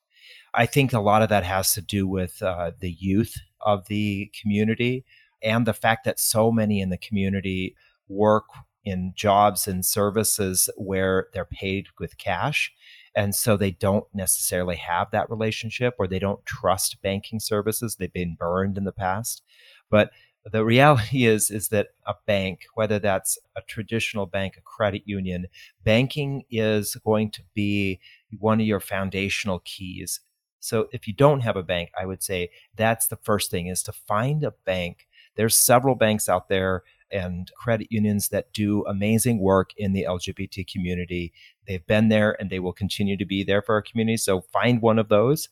I 0.52 0.66
think 0.66 0.92
a 0.92 1.00
lot 1.00 1.22
of 1.22 1.30
that 1.30 1.44
has 1.44 1.72
to 1.72 1.80
do 1.80 2.06
with 2.06 2.42
uh, 2.42 2.72
the 2.78 2.92
youth 2.92 3.36
of 3.62 3.86
the 3.86 4.30
community 4.38 5.04
and 5.42 5.66
the 5.66 5.72
fact 5.72 6.04
that 6.04 6.20
so 6.20 6.52
many 6.52 6.80
in 6.80 6.90
the 6.90 6.98
community 6.98 7.74
work 8.08 8.44
in 8.84 9.12
jobs 9.16 9.66
and 9.66 9.86
services 9.86 10.68
where 10.76 11.28
they're 11.32 11.44
paid 11.46 11.86
with 11.98 12.18
cash 12.18 12.72
and 13.14 13.34
so 13.34 13.56
they 13.56 13.72
don't 13.72 14.06
necessarily 14.14 14.76
have 14.76 15.10
that 15.10 15.30
relationship 15.30 15.94
or 15.98 16.06
they 16.06 16.18
don't 16.18 16.44
trust 16.46 17.00
banking 17.02 17.40
services. 17.40 17.96
They've 17.96 18.12
been 18.12 18.36
burned 18.38 18.78
in 18.78 18.84
the 18.84 18.92
past. 18.92 19.42
But 19.90 20.10
the 20.50 20.64
reality 20.64 21.26
is 21.26 21.50
is 21.50 21.68
that 21.68 21.88
a 22.06 22.14
bank 22.26 22.66
whether 22.74 22.98
that's 22.98 23.38
a 23.56 23.62
traditional 23.62 24.26
bank 24.26 24.56
a 24.56 24.60
credit 24.60 25.02
union 25.04 25.46
banking 25.84 26.42
is 26.50 26.96
going 27.04 27.30
to 27.30 27.42
be 27.54 28.00
one 28.38 28.60
of 28.60 28.66
your 28.66 28.80
foundational 28.80 29.60
keys. 29.64 30.20
So 30.60 30.88
if 30.92 31.06
you 31.06 31.14
don't 31.14 31.40
have 31.40 31.56
a 31.56 31.62
bank 31.62 31.90
i 31.98 32.06
would 32.06 32.22
say 32.22 32.50
that's 32.76 33.08
the 33.08 33.18
first 33.22 33.50
thing 33.50 33.66
is 33.66 33.82
to 33.84 33.92
find 33.92 34.42
a 34.44 34.54
bank. 34.64 35.06
There's 35.36 35.56
several 35.56 35.94
banks 35.94 36.28
out 36.28 36.48
there 36.48 36.82
and 37.12 37.50
credit 37.54 37.88
unions 37.90 38.28
that 38.28 38.52
do 38.52 38.84
amazing 38.86 39.38
work 39.38 39.70
in 39.76 39.92
the 39.92 40.06
LGBT 40.08 40.66
community. 40.70 41.32
They've 41.66 41.86
been 41.86 42.08
there 42.08 42.36
and 42.40 42.50
they 42.50 42.58
will 42.58 42.72
continue 42.72 43.16
to 43.16 43.24
be 43.24 43.44
there 43.44 43.62
for 43.62 43.74
our 43.74 43.82
community. 43.82 44.16
So 44.16 44.40
find 44.40 44.80
one 44.80 44.98
of 44.98 45.08
those. 45.08 45.48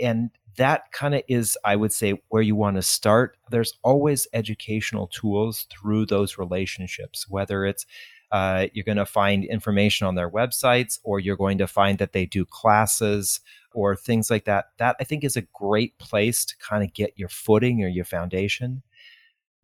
And 0.00 0.30
that 0.56 0.92
kind 0.92 1.14
of 1.14 1.22
is, 1.28 1.56
I 1.64 1.76
would 1.76 1.92
say, 1.92 2.20
where 2.28 2.42
you 2.42 2.54
want 2.54 2.76
to 2.76 2.82
start. 2.82 3.36
There's 3.50 3.74
always 3.82 4.26
educational 4.32 5.08
tools 5.08 5.66
through 5.70 6.06
those 6.06 6.38
relationships, 6.38 7.28
whether 7.28 7.64
it's 7.64 7.86
uh, 8.30 8.66
you're 8.72 8.84
going 8.84 8.98
to 8.98 9.06
find 9.06 9.44
information 9.44 10.06
on 10.06 10.14
their 10.14 10.30
websites 10.30 10.98
or 11.02 11.18
you're 11.18 11.36
going 11.36 11.58
to 11.58 11.66
find 11.66 11.98
that 11.98 12.12
they 12.12 12.26
do 12.26 12.44
classes 12.44 13.40
or 13.72 13.96
things 13.96 14.30
like 14.30 14.44
that. 14.44 14.66
That 14.78 14.96
I 15.00 15.04
think 15.04 15.24
is 15.24 15.36
a 15.36 15.46
great 15.54 15.98
place 15.98 16.44
to 16.44 16.56
kind 16.58 16.84
of 16.84 16.92
get 16.92 17.14
your 17.16 17.30
footing 17.30 17.82
or 17.82 17.88
your 17.88 18.04
foundation 18.04 18.82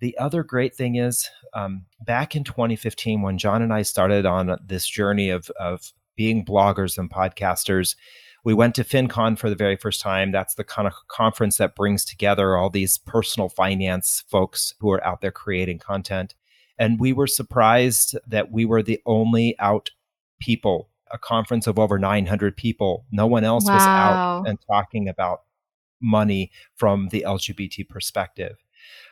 The 0.05 0.19
other 0.19 0.43
great 0.43 0.75
thing 0.75 0.97
is 0.97 1.31
um, 1.55 1.87
back 2.03 2.37
in 2.37 2.45
2015, 2.45 3.23
when 3.23 3.39
John 3.39 3.63
and 3.63 3.73
I 3.73 3.81
started 3.81 4.27
on 4.27 4.55
this 4.63 4.87
journey 4.87 5.31
of, 5.31 5.49
of 5.59 5.95
being 6.15 6.45
bloggers 6.45 6.99
and 6.99 7.11
podcasters, 7.11 7.97
we 8.45 8.53
went 8.53 8.75
to 8.75 8.85
FinCon 8.85 9.39
for 9.39 9.49
the 9.49 9.57
very 9.57 9.77
first 9.77 10.03
time. 10.03 10.31
That's 10.31 10.57
the 10.57 10.63
kind 10.63 10.87
of 10.87 10.93
conference 11.09 11.57
that 11.57 11.75
brings 11.75 12.05
together 12.05 12.55
all 12.55 12.69
these 12.69 12.99
personal 12.99 13.49
finance 13.49 14.23
folks 14.29 14.75
who 14.79 14.93
are 14.93 15.03
out 15.03 15.23
there 15.23 15.33
creating 15.33 15.79
content. 15.79 16.35
And 16.79 17.01
we 17.01 17.15
were 17.15 17.27
surprised 17.27 18.15
that 18.27 18.53
we 18.53 18.67
were 18.67 18.83
the 18.83 19.01
only 19.07 19.59
out 19.59 19.89
people, 20.39 20.91
a 21.13 21.19
conference 21.19 21.67
of 21.67 21.79
over 21.79 21.99
900 21.99 22.59
people. 22.59 23.07
No 23.11 23.27
one 23.27 23.45
else 23.45 23.65
wow. 23.65 23.73
was 23.73 23.83
out 23.83 24.49
and 24.49 24.59
talking 24.71 25.09
about 25.09 25.45
money 26.03 26.53
from 26.77 27.09
the 27.09 27.25
LGBT 27.27 27.89
perspective. 27.89 28.64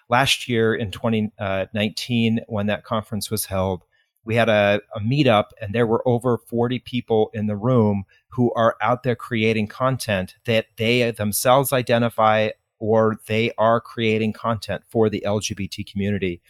Last 0.08 0.48
year 0.48 0.74
in 0.74 0.90
2019, 0.90 2.38
uh, 2.38 2.42
when 2.48 2.66
that 2.66 2.84
conference 2.84 3.30
was 3.30 3.46
held, 3.46 3.84
we 4.24 4.36
had 4.36 4.48
a, 4.48 4.80
a 4.94 5.00
meetup 5.00 5.46
and 5.60 5.74
there 5.74 5.86
were 5.86 6.06
over 6.06 6.38
40 6.38 6.78
people 6.80 7.30
in 7.34 7.46
the 7.46 7.56
room 7.56 8.04
who 8.28 8.52
are 8.54 8.76
out 8.80 9.02
there 9.02 9.16
creating 9.16 9.66
content 9.66 10.36
that 10.44 10.66
they 10.76 11.10
themselves 11.10 11.72
identify 11.72 12.50
or 12.78 13.18
they 13.26 13.52
are 13.58 13.80
creating 13.80 14.32
content 14.32 14.82
for 14.88 15.08
the 15.08 15.22
LGBT 15.26 15.90
community. 15.90 16.40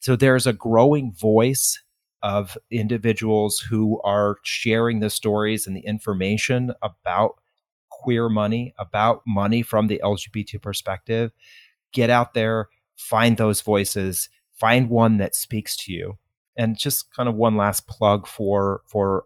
So 0.00 0.16
there's 0.16 0.46
a 0.46 0.52
growing 0.52 1.12
voice 1.12 1.82
of 2.22 2.56
individuals 2.70 3.58
who 3.58 4.00
are 4.02 4.36
sharing 4.42 5.00
the 5.00 5.10
stories 5.10 5.66
and 5.66 5.76
the 5.76 5.80
information 5.80 6.72
about 6.82 7.36
queer 7.90 8.28
money, 8.28 8.74
about 8.78 9.22
money 9.26 9.62
from 9.62 9.86
the 9.86 10.00
LGBT 10.02 10.60
perspective. 10.62 11.32
Get 11.92 12.10
out 12.10 12.34
there, 12.34 12.68
find 12.96 13.36
those 13.36 13.60
voices, 13.60 14.28
find 14.52 14.88
one 14.88 15.18
that 15.18 15.34
speaks 15.34 15.76
to 15.78 15.92
you. 15.92 16.18
And 16.56 16.78
just 16.78 17.12
kind 17.14 17.28
of 17.28 17.34
one 17.34 17.56
last 17.56 17.86
plug 17.86 18.26
for 18.26 18.80
for 18.86 19.24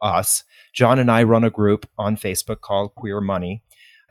us. 0.00 0.44
John 0.72 1.00
and 1.00 1.10
I 1.10 1.24
run 1.24 1.42
a 1.42 1.50
group 1.50 1.88
on 1.98 2.16
Facebook 2.16 2.60
called 2.60 2.94
Queer 2.94 3.20
Money, 3.20 3.62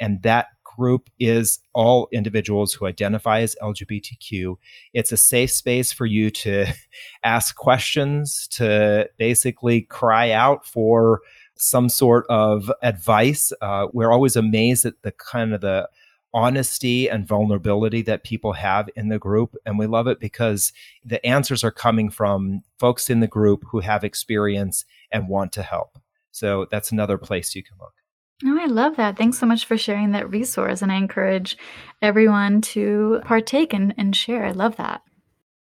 and 0.02 0.22
that 0.24 0.48
group 0.78 1.10
is 1.20 1.60
all 1.74 2.08
individuals 2.12 2.74
who 2.74 2.86
identify 2.86 3.42
as 3.42 3.56
LGBTQ. 3.62 4.58
It's 4.94 5.12
a 5.12 5.18
safe 5.18 5.52
space 5.52 5.92
for 5.92 6.06
you 6.06 6.30
to 6.32 6.68
ask 7.24 7.56
questions, 7.56 8.48
to 8.50 9.10
basically 9.18 9.82
cry 9.82 10.32
out 10.32 10.66
for 10.66 11.22
some 11.56 11.90
sort 11.90 12.26
of 12.30 12.72
advice. 12.84 13.52
Uh, 13.62 13.88
we're 13.92 14.12
always 14.12 14.36
amazed 14.36 14.86
at 14.86 15.02
the 15.02 15.12
kind 15.12 15.54
of 15.54 15.62
the 15.62 15.90
honesty 16.38 17.10
and 17.10 17.28
vulnerability 17.28 18.04
that 18.04 18.24
people 18.24 18.54
have 18.54 18.88
in 18.96 19.10
the 19.10 19.18
group. 19.18 19.56
And 19.66 19.80
we 19.80 19.88
love 19.88 20.06
it 20.06 20.20
because 20.20 20.72
the 21.04 21.26
answers 21.26 21.64
are 21.64 21.72
coming 21.72 22.12
from 22.12 22.62
folks 22.80 23.10
in 23.10 23.22
the 23.22 23.28
group 23.28 23.64
who 23.72 23.80
have 23.80 24.04
experience 24.04 24.86
and 25.12 25.28
want 25.28 25.52
to 25.54 25.64
help. 25.64 25.98
So 26.30 26.68
that's 26.70 26.92
another 26.92 27.18
place 27.18 27.56
you 27.56 27.64
can 27.64 27.78
look. 27.80 27.94
Oh, 28.46 28.62
I 28.62 28.68
love 28.68 28.98
that. 28.98 29.18
Thanks 29.18 29.40
so 29.40 29.48
much 29.48 29.66
for 29.66 29.80
sharing 29.80 30.12
that 30.12 30.30
resource. 30.30 30.84
And 30.84 30.92
I 30.92 30.98
encourage 30.98 31.58
everyone 32.04 32.62
to 32.62 33.20
partake 33.26 33.74
and, 33.74 33.96
and 33.98 34.16
share. 34.16 34.46
I 34.46 34.52
love 34.52 34.76
that. 34.76 35.02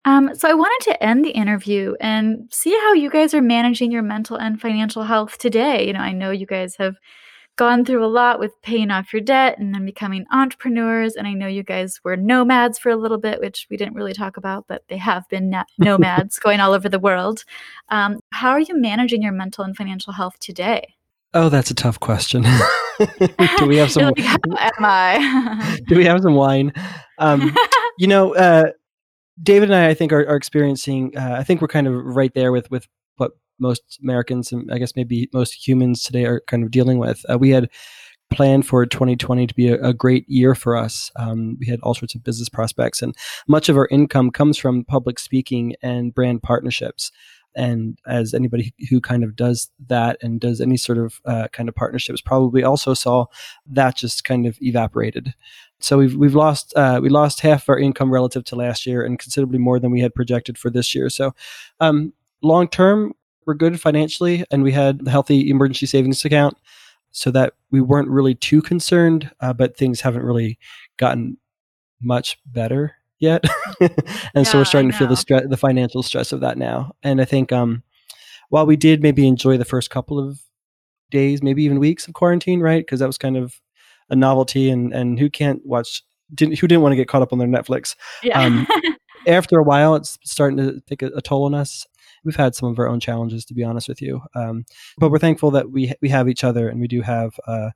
Um, 0.03 0.35
so 0.35 0.49
I 0.49 0.53
wanted 0.53 0.91
to 0.91 1.01
end 1.01 1.23
the 1.23 1.29
interview 1.29 1.95
and 2.01 2.49
see 2.51 2.71
how 2.71 2.91
you 2.91 3.09
guys 3.09 3.33
are 3.33 3.41
managing 3.41 3.89
your 3.89 4.03
mental 4.03 4.35
and 4.35 4.59
financial 4.59 5.03
health 5.03 5.37
today. 5.37 5.87
You 5.87 5.93
know, 5.93 6.01
I 6.01 6.11
know 6.11 6.31
you 6.31 6.45
guys 6.45 6.75
have 6.75 6.97
gone 7.57 7.83
through 7.83 8.05
a 8.05 8.07
lot 8.07 8.39
with 8.39 8.53
paying 8.61 8.91
off 8.91 9.11
your 9.11 9.21
debt 9.21 9.57
and 9.57 9.73
then 9.73 9.85
becoming 9.85 10.25
entrepreneurs. 10.31 11.15
And 11.15 11.27
I 11.27 11.33
know 11.33 11.47
you 11.47 11.63
guys 11.63 11.99
were 12.03 12.15
nomads 12.15 12.79
for 12.79 12.89
a 12.89 12.95
little 12.95 13.17
bit, 13.17 13.41
which 13.41 13.67
we 13.69 13.77
didn't 13.77 13.95
really 13.95 14.13
talk 14.13 14.37
about, 14.37 14.65
but 14.67 14.83
they 14.87 14.97
have 14.97 15.27
been 15.29 15.49
na- 15.49 15.63
nomads 15.77 16.39
going 16.39 16.59
all 16.59 16.73
over 16.73 16.87
the 16.87 16.99
world. 16.99 17.43
Um, 17.89 18.19
how 18.31 18.51
are 18.51 18.59
you 18.59 18.79
managing 18.79 19.23
your 19.23 19.33
mental 19.33 19.63
and 19.63 19.75
financial 19.75 20.13
health 20.13 20.39
today? 20.39 20.95
Oh, 21.33 21.49
that's 21.49 21.69
a 21.69 21.75
tough 21.75 21.99
question. 21.99 22.43
do 23.57 23.65
we 23.65 23.77
have 23.77 23.91
some? 23.91 24.03
like, 24.17 24.19
how 24.19 24.37
am 24.55 24.85
I? 24.85 25.77
do 25.87 25.97
we 25.97 26.05
have 26.05 26.21
some 26.21 26.35
wine? 26.35 26.71
Um, 27.17 27.53
you 27.97 28.07
know, 28.07 28.33
uh, 28.35 28.71
David 29.41 29.69
and 29.69 29.75
I, 29.75 29.89
I 29.89 29.93
think, 29.93 30.13
are, 30.13 30.27
are 30.27 30.35
experiencing. 30.35 31.15
Uh, 31.17 31.35
I 31.37 31.43
think 31.43 31.61
we're 31.61 31.67
kind 31.67 31.87
of 31.87 31.93
right 31.93 32.33
there 32.33 32.51
with 32.51 32.71
with 32.71 32.87
most 33.59 33.99
Americans 34.01 34.51
and 34.51 34.71
I 34.71 34.77
guess 34.77 34.95
maybe 34.95 35.29
most 35.33 35.67
humans 35.67 36.03
today 36.03 36.25
are 36.25 36.41
kind 36.47 36.63
of 36.63 36.71
dealing 36.71 36.99
with. 36.99 37.25
Uh, 37.29 37.37
we 37.37 37.49
had 37.49 37.69
planned 38.29 38.67
for 38.67 38.85
2020 38.85 39.47
to 39.47 39.53
be 39.55 39.69
a, 39.69 39.81
a 39.81 39.93
great 39.93 40.27
year 40.27 40.53
for 40.53 40.75
us. 40.75 41.11
Um, 41.15 41.57
we 41.59 41.67
had 41.67 41.79
all 41.81 41.93
sorts 41.93 42.15
of 42.15 42.23
business 42.23 42.49
prospects, 42.49 43.01
and 43.01 43.15
much 43.47 43.69
of 43.69 43.77
our 43.77 43.87
income 43.89 44.31
comes 44.31 44.57
from 44.57 44.83
public 44.83 45.19
speaking 45.19 45.75
and 45.81 46.13
brand 46.13 46.43
partnerships. 46.43 47.11
And 47.55 47.97
as 48.05 48.35
anybody 48.35 48.71
who 48.89 49.01
kind 49.01 49.23
of 49.23 49.35
does 49.35 49.71
that 49.87 50.17
and 50.21 50.39
does 50.39 50.61
any 50.61 50.77
sort 50.77 50.99
of 50.99 51.19
uh, 51.25 51.47
kind 51.51 51.67
of 51.67 51.73
partnerships 51.73 52.21
probably 52.21 52.63
also 52.63 52.93
saw 52.93 53.25
that 53.65 53.95
just 53.95 54.23
kind 54.25 54.45
of 54.45 54.57
evaporated. 54.61 55.33
So 55.79 55.97
we've 55.97 56.15
we've 56.15 56.35
lost 56.35 56.73
uh, 56.75 56.99
we 57.01 57.09
lost 57.09 57.41
half 57.41 57.67
our 57.67 57.77
income 57.77 58.11
relative 58.11 58.43
to 58.45 58.55
last 58.55 58.85
year, 58.85 59.03
and 59.03 59.17
considerably 59.17 59.59
more 59.59 59.79
than 59.79 59.91
we 59.91 60.01
had 60.01 60.13
projected 60.13 60.57
for 60.57 60.69
this 60.69 60.93
year. 60.93 61.09
So, 61.09 61.33
um, 61.79 62.13
long 62.43 62.67
term, 62.67 63.13
we're 63.47 63.55
good 63.55 63.79
financially, 63.81 64.45
and 64.51 64.61
we 64.61 64.71
had 64.71 65.01
a 65.05 65.09
healthy 65.09 65.49
emergency 65.49 65.85
savings 65.85 66.23
account, 66.23 66.57
so 67.11 67.31
that 67.31 67.53
we 67.71 67.81
weren't 67.81 68.09
really 68.09 68.35
too 68.35 68.61
concerned. 68.61 69.31
Uh, 69.39 69.53
but 69.53 69.77
things 69.77 70.01
haven't 70.01 70.23
really 70.23 70.59
gotten 70.97 71.37
much 72.01 72.37
better 72.45 72.95
yet, 73.19 73.43
and 73.79 73.91
yeah, 74.35 74.43
so 74.43 74.59
we're 74.59 74.65
starting 74.65 74.91
to 74.91 74.97
feel 74.97 75.07
the 75.07 75.17
stress, 75.17 75.43
the 75.49 75.57
financial 75.57 76.03
stress 76.03 76.31
of 76.31 76.41
that 76.41 76.57
now. 76.57 76.91
And 77.01 77.19
I 77.21 77.25
think 77.25 77.51
um, 77.51 77.81
while 78.49 78.65
we 78.65 78.75
did 78.75 79.01
maybe 79.01 79.27
enjoy 79.27 79.57
the 79.57 79.65
first 79.65 79.89
couple 79.89 80.19
of 80.19 80.39
days, 81.09 81.41
maybe 81.41 81.63
even 81.63 81.79
weeks 81.79 82.07
of 82.07 82.13
quarantine, 82.13 82.59
right? 82.59 82.85
Because 82.85 82.99
that 82.99 83.07
was 83.07 83.17
kind 83.17 83.37
of 83.37 83.55
a 84.09 84.15
novelty 84.15 84.69
and 84.69 84.93
and 84.93 85.17
who 85.19 85.29
can't 85.29 85.65
watch 85.65 86.03
didn't 86.33 86.59
who 86.59 86.67
didn't 86.67 86.81
want 86.81 86.91
to 86.91 86.97
get 86.97 87.07
caught 87.07 87.21
up 87.21 87.33
on 87.33 87.39
their 87.39 87.47
Netflix. 87.47 87.95
Yeah. 88.23 88.39
Um, 88.39 88.67
after 89.27 89.59
a 89.59 89.63
while, 89.63 89.95
it's 89.95 90.17
starting 90.23 90.57
to 90.57 90.79
take 90.81 91.01
a, 91.01 91.07
a, 91.07 91.21
toll 91.21 91.45
on 91.45 91.53
us. 91.53 91.85
We've 92.23 92.35
had 92.35 92.55
some 92.55 92.69
of 92.69 92.79
our 92.79 92.87
own 92.87 92.99
challenges, 92.99 93.45
to 93.45 93.53
be 93.53 93.63
honest 93.63 93.87
with 93.87 94.01
you, 94.01 94.21
um, 94.35 94.65
but 94.97 95.11
we're 95.11 95.19
thankful 95.19 95.51
that 95.51 95.71
we 95.71 95.93
we 96.01 96.09
have 96.09 96.27
each 96.29 96.43
other 96.43 96.69
and 96.69 96.79
we 96.79 96.87
do 96.87 97.01
have. 97.01 97.39
Uh, 97.45 97.71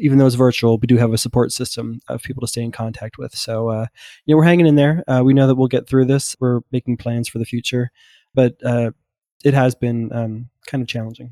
even 0.00 0.18
though 0.18 0.26
it's 0.26 0.34
virtual, 0.34 0.76
we 0.78 0.88
do 0.88 0.96
have 0.96 1.12
a 1.12 1.18
support 1.18 1.52
system 1.52 2.00
of 2.08 2.20
people 2.22 2.40
to 2.40 2.48
stay 2.48 2.62
in 2.62 2.72
contact 2.72 3.16
with. 3.16 3.32
So, 3.32 3.68
uh, 3.68 3.86
you 4.24 4.34
know, 4.34 4.38
we're 4.38 4.44
hanging 4.44 4.66
in 4.66 4.74
there. 4.74 5.04
Uh, 5.06 5.22
we 5.24 5.34
know 5.34 5.46
that 5.46 5.54
we'll 5.54 5.68
get 5.68 5.88
through 5.88 6.06
this. 6.06 6.36
We're 6.40 6.62
making 6.72 6.96
plans 6.96 7.28
for 7.28 7.38
the 7.38 7.44
future, 7.44 7.92
but 8.34 8.56
uh, 8.64 8.90
it 9.44 9.54
has 9.54 9.76
been 9.76 10.12
um, 10.12 10.48
kind 10.66 10.82
of 10.82 10.88
challenging. 10.88 11.30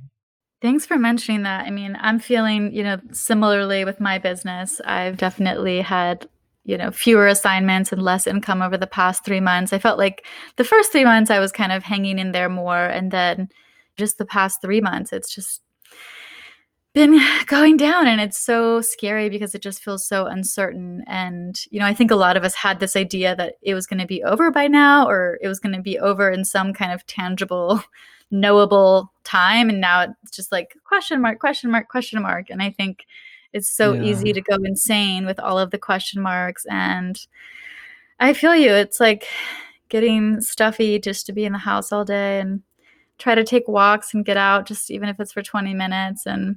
Thanks 0.60 0.86
for 0.86 0.96
mentioning 0.96 1.42
that. 1.42 1.66
I 1.66 1.70
mean, 1.70 1.98
I'm 2.00 2.20
feeling, 2.20 2.72
you 2.72 2.84
know, 2.84 3.00
similarly 3.10 3.84
with 3.84 3.98
my 3.98 4.18
business. 4.18 4.80
I've 4.84 5.16
definitely 5.16 5.80
had, 5.80 6.28
you 6.64 6.76
know, 6.76 6.90
fewer 6.90 7.26
assignments 7.26 7.92
and 7.92 8.02
less 8.02 8.26
income 8.26 8.62
over 8.62 8.76
the 8.76 8.86
past 8.86 9.24
three 9.24 9.40
months. 9.40 9.72
I 9.72 9.78
felt 9.78 9.98
like 9.98 10.24
the 10.56 10.64
first 10.64 10.92
three 10.92 11.04
months 11.04 11.30
I 11.30 11.40
was 11.40 11.52
kind 11.52 11.72
of 11.72 11.82
hanging 11.82 12.18
in 12.18 12.32
there 12.32 12.48
more. 12.48 12.84
And 12.84 13.10
then 13.10 13.48
just 13.96 14.18
the 14.18 14.24
past 14.24 14.60
three 14.62 14.80
months, 14.80 15.12
it's 15.12 15.34
just 15.34 15.60
been 16.94 17.18
going 17.46 17.76
down 17.76 18.06
and 18.06 18.20
it's 18.20 18.38
so 18.38 18.80
scary 18.80 19.28
because 19.28 19.54
it 19.54 19.62
just 19.62 19.82
feels 19.82 20.06
so 20.06 20.26
uncertain 20.26 21.02
and 21.06 21.60
you 21.70 21.80
know 21.80 21.86
i 21.86 21.94
think 21.94 22.10
a 22.10 22.16
lot 22.16 22.36
of 22.36 22.44
us 22.44 22.54
had 22.54 22.80
this 22.80 22.96
idea 22.96 23.34
that 23.34 23.54
it 23.62 23.74
was 23.74 23.86
going 23.86 24.00
to 24.00 24.06
be 24.06 24.22
over 24.22 24.50
by 24.50 24.66
now 24.66 25.08
or 25.08 25.38
it 25.40 25.48
was 25.48 25.58
going 25.58 25.74
to 25.74 25.82
be 25.82 25.98
over 25.98 26.30
in 26.30 26.44
some 26.44 26.72
kind 26.72 26.92
of 26.92 27.06
tangible 27.06 27.82
knowable 28.30 29.12
time 29.24 29.68
and 29.68 29.80
now 29.80 30.06
it's 30.22 30.34
just 30.34 30.52
like 30.52 30.74
question 30.84 31.20
mark 31.20 31.38
question 31.38 31.70
mark 31.70 31.88
question 31.88 32.20
mark 32.22 32.48
and 32.48 32.62
i 32.62 32.70
think 32.70 33.04
it's 33.52 33.70
so 33.70 33.92
yeah. 33.92 34.02
easy 34.02 34.32
to 34.32 34.40
go 34.40 34.56
insane 34.64 35.26
with 35.26 35.38
all 35.38 35.58
of 35.58 35.70
the 35.70 35.78
question 35.78 36.22
marks 36.22 36.64
and 36.70 37.26
i 38.20 38.32
feel 38.32 38.54
you 38.54 38.70
it's 38.70 39.00
like 39.00 39.26
getting 39.88 40.40
stuffy 40.40 40.98
just 40.98 41.26
to 41.26 41.32
be 41.32 41.44
in 41.44 41.52
the 41.52 41.58
house 41.58 41.92
all 41.92 42.04
day 42.04 42.40
and 42.40 42.62
try 43.18 43.34
to 43.34 43.44
take 43.44 43.68
walks 43.68 44.14
and 44.14 44.24
get 44.24 44.36
out 44.36 44.66
just 44.66 44.90
even 44.90 45.08
if 45.08 45.20
it's 45.20 45.32
for 45.32 45.42
20 45.42 45.74
minutes 45.74 46.26
and 46.26 46.56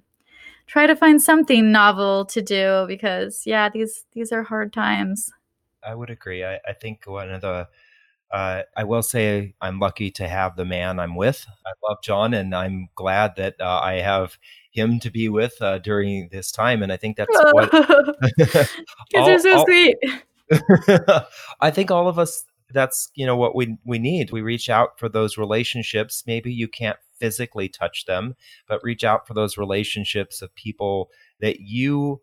try 0.68 0.88
to 0.88 0.96
find 0.96 1.22
something 1.22 1.72
novel 1.72 2.26
to 2.26 2.42
do 2.42 2.86
because 2.88 3.44
yeah 3.46 3.70
these 3.70 4.06
these 4.14 4.32
are 4.32 4.44
hard 4.44 4.74
times 4.74 5.30
i 5.84 5.94
would 5.94 6.10
agree 6.10 6.44
i, 6.44 6.56
I 6.68 6.74
think 6.74 7.04
one 7.06 7.30
of 7.30 7.42
the 7.42 7.68
uh, 8.36 8.64
I 8.76 8.84
will 8.84 9.02
say 9.02 9.54
I'm 9.62 9.80
lucky 9.80 10.12
to 10.12 10.28
have 10.28 10.58
the 10.58 10.66
man 10.66 11.00
I'm 11.00 11.16
with. 11.16 11.48
I 11.66 11.72
love 11.88 12.00
John, 12.04 12.34
and 12.34 12.54
I'm 12.54 12.90
glad 12.94 13.38
that 13.38 13.56
uh, 13.62 13.80
I 13.82 14.02
have 14.02 14.38
him 14.72 15.00
to 15.00 15.10
be 15.10 15.30
with 15.30 15.54
uh, 15.62 15.80
during 15.80 16.28
this 16.34 16.52
time. 16.52 16.84
And 16.84 16.92
I 16.92 16.98
think 16.98 17.16
that's 17.16 17.32
what. 17.54 17.72
Because 18.38 18.70
you're 19.14 19.40
so 19.40 19.58
all, 19.58 19.66
sweet. 19.66 19.96
I 21.62 21.72
think 21.72 21.92
all 21.92 22.10
of 22.10 22.20
us. 22.20 22.44
That's 22.72 23.10
you 23.16 23.26
know 23.26 23.38
what 23.38 23.56
we 23.56 23.78
we 23.86 24.00
need. 24.00 24.32
We 24.32 24.42
reach 24.42 24.70
out 24.70 25.00
for 25.00 25.08
those 25.08 25.38
relationships. 25.38 26.24
Maybe 26.28 26.52
you 26.52 26.68
can't 26.68 26.98
physically 27.18 27.70
touch 27.70 28.06
them, 28.06 28.36
but 28.68 28.84
reach 28.84 29.06
out 29.06 29.28
for 29.28 29.34
those 29.34 29.58
relationships 29.58 30.42
of 30.42 30.54
people 30.56 31.10
that 31.40 31.62
you 31.62 32.22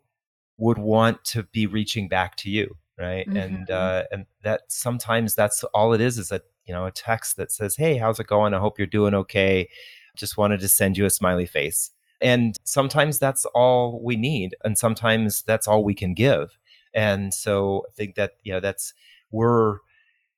would 0.57 0.77
want 0.77 1.23
to 1.23 1.43
be 1.43 1.65
reaching 1.65 2.07
back 2.07 2.35
to 2.35 2.51
you 2.51 2.75
right? 2.97 3.27
And 3.35 3.67
Mhm. 3.67 3.69
uh 3.69 4.03
and 4.11 4.25
that 4.43 4.61
sometimes 4.69 5.35
that's 5.35 5.63
all 5.73 5.93
it 5.93 6.01
is 6.01 6.17
is 6.17 6.31
a 6.31 6.41
you 6.65 6.73
know 6.73 6.85
a 6.85 6.91
text 6.91 7.37
that 7.37 7.51
says 7.51 7.75
hey 7.75 7.97
how's 7.97 8.19
it 8.19 8.27
going? 8.27 8.53
I 8.53 8.59
hope 8.59 8.77
you're 8.77 8.87
doing 8.87 9.13
okay. 9.15 9.69
Just 10.15 10.37
wanted 10.37 10.59
to 10.61 10.67
send 10.69 10.97
you 10.97 11.05
a 11.05 11.09
smiley 11.09 11.45
face. 11.45 11.91
And 12.21 12.55
sometimes 12.63 13.19
that's 13.19 13.45
all 13.53 13.99
we 14.03 14.15
need 14.15 14.55
and 14.63 14.77
sometimes 14.77 15.41
that's 15.43 15.67
all 15.67 15.83
we 15.83 15.93
can 15.95 16.13
give. 16.13 16.57
And 16.93 17.33
so 17.33 17.83
i 17.89 17.91
think 17.95 18.15
that 18.15 18.33
you 18.43 18.53
know 18.53 18.59
that's 18.59 18.93
we're 19.31 19.79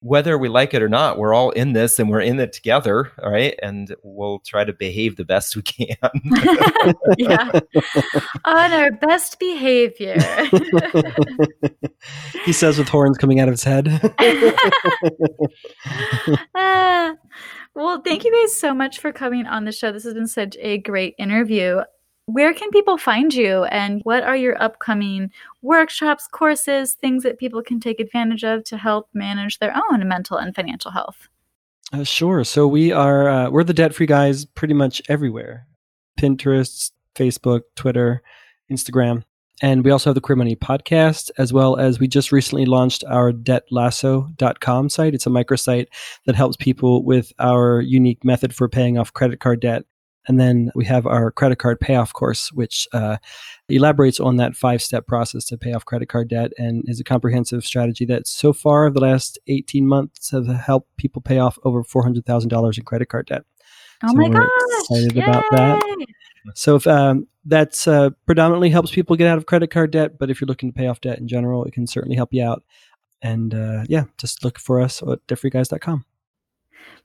whether 0.06 0.38
we 0.38 0.47
like 0.47 0.74
it 0.74 0.82
or 0.82 0.89
not 0.89 1.18
we're 1.18 1.34
all 1.34 1.49
in 1.51 1.74
this 1.74 1.97
and 1.97 2.10
we're 2.10 2.22
in 2.22 2.39
it 2.39 2.53
together 2.53 3.12
all 3.24 3.32
right 3.32 3.60
and 3.62 3.95
we'll 4.03 4.39
try 4.39 4.64
to 4.64 4.74
behave 4.74 5.16
the 5.16 5.26
best 5.26 5.56
we 5.56 5.62
can 5.62 5.95
yeah. 7.18 7.60
On 8.45 8.72
our 8.72 8.91
best 8.91 9.39
behavior. 9.39 10.18
he 12.45 12.53
says 12.53 12.78
with 12.78 12.89
horns 12.89 13.18
coming 13.18 13.39
out 13.39 13.47
of 13.47 13.53
his 13.53 13.64
head. 13.64 14.14
Ah, 16.58 17.14
well, 17.76 18.01
thank 18.01 18.24
you 18.24 18.32
guys 18.32 18.56
so 18.56 18.74
much 18.74 18.99
for 18.99 19.12
coming 19.12 19.45
on 19.45 19.66
the 19.66 19.72
show. 19.72 19.91
This 19.91 20.03
has 20.06 20.14
been 20.14 20.28
such 20.28 20.58
a 20.60 20.80
great 20.80 21.14
interview. 21.20 21.82
Where 22.28 22.53
can 22.53 22.71
people 22.71 22.97
find 22.97 23.34
you 23.34 23.65
and 23.65 24.01
what 24.03 24.23
are 24.23 24.36
your 24.36 24.61
upcoming 24.61 25.30
workshops, 25.61 26.28
courses, 26.28 26.95
things 26.95 27.21
that 27.23 27.38
people 27.38 27.61
can 27.61 27.80
take 27.80 27.99
advantage 27.99 28.43
of 28.43 28.63
to 28.65 28.78
help 28.78 29.09
manage 29.13 29.59
their 29.59 29.76
own 29.91 30.07
mental 30.07 30.38
and 30.38 30.55
financial 30.55 30.89
health? 30.89 31.30
Uh, 31.93 32.03
sure. 32.03 32.43
So 32.43 32.67
we 32.67 32.91
are 32.91 33.30
uh, 33.30 33.49
we're 33.51 33.63
the 33.63 33.73
debt 33.73 33.93
free 33.93 34.07
guys 34.07 34.43
pretty 34.43 34.73
much 34.73 35.03
everywhere: 35.07 35.67
Pinterest, 36.19 36.91
Facebook, 37.15 37.61
Twitter, 37.76 38.23
Instagram, 38.71 39.23
and 39.61 39.86
we 39.86 39.91
also 39.91 40.09
have 40.09 40.15
the 40.15 40.21
Queer 40.21 40.36
Money 40.36 40.55
podcast, 40.55 41.32
as 41.38 41.53
well 41.53 41.78
as 41.78 41.99
we 41.99 42.07
just 42.07 42.32
recently 42.32 42.65
launched 42.65 43.03
our 43.07 43.32
DebtLasso.com 43.32 44.89
site. 44.89 45.13
It's 45.13 45.28
a 45.28 45.30
microsite 45.30 45.88
that 46.26 46.36
helps 46.36 46.57
people 46.57 47.03
with 47.03 47.32
our 47.39 47.82
unique 47.82 48.26
method 48.26 48.53
for 48.53 48.67
paying 48.67 48.97
off 48.97 49.13
credit 49.13 49.39
card 49.39 49.61
debt. 49.61 49.84
And 50.28 50.39
then 50.39 50.71
we 50.76 50.86
have 50.86 51.05
our 51.05 51.32
credit 51.32 51.57
card 51.57 51.80
payoff 51.80 52.13
course, 52.13 52.51
which 52.51 52.88
uh, 52.93 53.17
elaborates 53.69 54.19
on 54.19 54.38
that 54.38 54.55
five 54.55 54.82
step 54.82 55.07
process 55.07 55.45
to 55.45 55.57
pay 55.57 55.73
off 55.73 55.86
credit 55.86 56.07
card 56.09 56.30
debt 56.30 56.51
and 56.57 56.84
is 56.88 56.99
a 56.99 57.03
comprehensive 57.03 57.63
strategy 57.63 58.05
that 58.05 58.28
so 58.28 58.53
far 58.53 58.89
the 58.89 58.99
last 59.01 59.38
18 59.47 59.88
months 59.88 60.32
have 60.32 60.47
helped 60.47 60.95
people 60.97 61.21
pay 61.21 61.39
off 61.39 61.59
over 61.63 61.84
$400,000 61.84 62.78
in 62.78 62.84
credit 62.84 63.09
card 63.09 63.28
debt. 63.28 63.43
Oh 64.03 64.09
So 64.09 64.13
my 64.15 64.30
gosh. 64.30 64.49
excited 64.82 65.17
about 65.17 65.43
that. 65.51 66.05
So 66.53 66.76
if 66.76 66.86
um, 66.86 67.28
that's 67.45 67.88
uh, 67.88 68.11
predominantly 68.26 68.69
helps 68.69 68.91
people 68.91 69.15
get 69.15 69.28
out 69.28 69.38
of 69.38 69.45
credit 69.45 69.71
card 69.71 69.91
debt, 69.91 70.17
but 70.19 70.30
if 70.30 70.39
you're 70.39 70.47
looking 70.47 70.71
to 70.71 70.78
pay 70.78 70.88
off 70.88 71.01
debt 71.01 71.17
in 71.19 71.28
general, 71.28 71.65
it 71.65 71.73
can 71.73 71.88
certainly 71.88 72.15
help 72.15 72.34
you 72.34 72.43
out. 72.43 72.63
And 73.21 73.53
uh, 73.53 73.84
yeah, 73.88 74.03
just 74.17 74.43
look 74.43 74.59
for 74.59 74.80
us 74.82 75.01
at 75.01 75.26
debtfreeguys.com. 75.28 76.05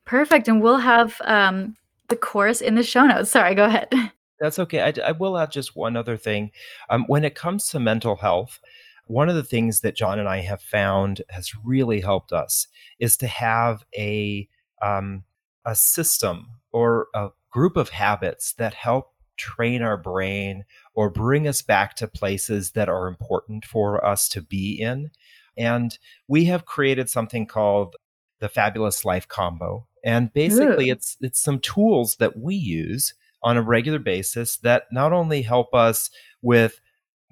Perfect. 0.05 0.49
And 0.49 0.63
we'll 0.63 0.79
have 0.79 1.21
um, 1.25 1.77
the 2.11 2.17
course 2.17 2.61
in 2.61 2.75
the 2.75 2.83
show 2.83 3.07
notes. 3.07 3.31
Sorry, 3.31 3.55
go 3.55 3.65
ahead. 3.65 3.89
That's 4.41 4.59
okay. 4.59 4.81
I, 4.81 5.09
I 5.09 5.13
will 5.13 5.39
add 5.39 5.53
just 5.53 5.77
one 5.77 5.97
other 5.97 6.17
thing. 6.17 6.51
Um, 6.89 7.05
when 7.09 7.25
it 7.25 7.35
comes 7.35 7.69
to 7.69 7.81
mental 7.81 8.17
health, 8.17 8.61
one 9.07 9.29
of 9.29 9.35
the 9.35 9.45
things 9.45 9.81
that 9.81 9.97
John 9.97 10.19
and 10.19 10.29
I 10.29 10.39
have 10.39 10.63
found 10.63 11.23
has 11.31 11.53
really 11.65 12.01
helped 12.01 12.33
us 12.33 12.69
is 12.99 13.17
to 13.19 13.27
have 13.27 13.85
a 13.97 14.49
um, 14.83 15.25
a 15.67 15.75
system 15.75 16.53
or 16.73 17.09
a 17.15 17.29
group 17.51 17.77
of 17.77 17.91
habits 17.91 18.55
that 18.55 18.73
help 18.73 19.13
train 19.37 19.83
our 19.83 19.97
brain 19.97 20.65
or 20.95 21.11
bring 21.11 21.49
us 21.49 21.61
back 21.61 21.97
to 21.97 22.07
places 22.07 22.73
that 22.73 22.89
are 22.89 23.09
important 23.09 23.65
for 23.65 24.05
us 24.05 24.29
to 24.29 24.41
be 24.41 24.81
in. 24.81 25.11
And 25.57 25.99
we 26.29 26.45
have 26.47 26.65
created 26.65 27.11
something 27.11 27.47
called 27.47 27.97
the 28.39 28.49
Fabulous 28.49 29.05
Life 29.05 29.29
Combo. 29.29 29.87
And 30.05 30.33
basically, 30.33 30.91
it's 30.91 31.17
it's 31.21 31.41
some 31.41 31.61
tools 31.61 32.17
that 32.17 32.39
we 32.39 32.55
use 32.55 33.15
on 33.43 33.57
a 33.57 33.63
regular 33.63 33.99
basis 33.99 34.57
that 34.59 34.85
not 34.93 35.13
only 35.13 35.43
help 35.43 35.75
us 35.75 36.11
with 36.43 36.81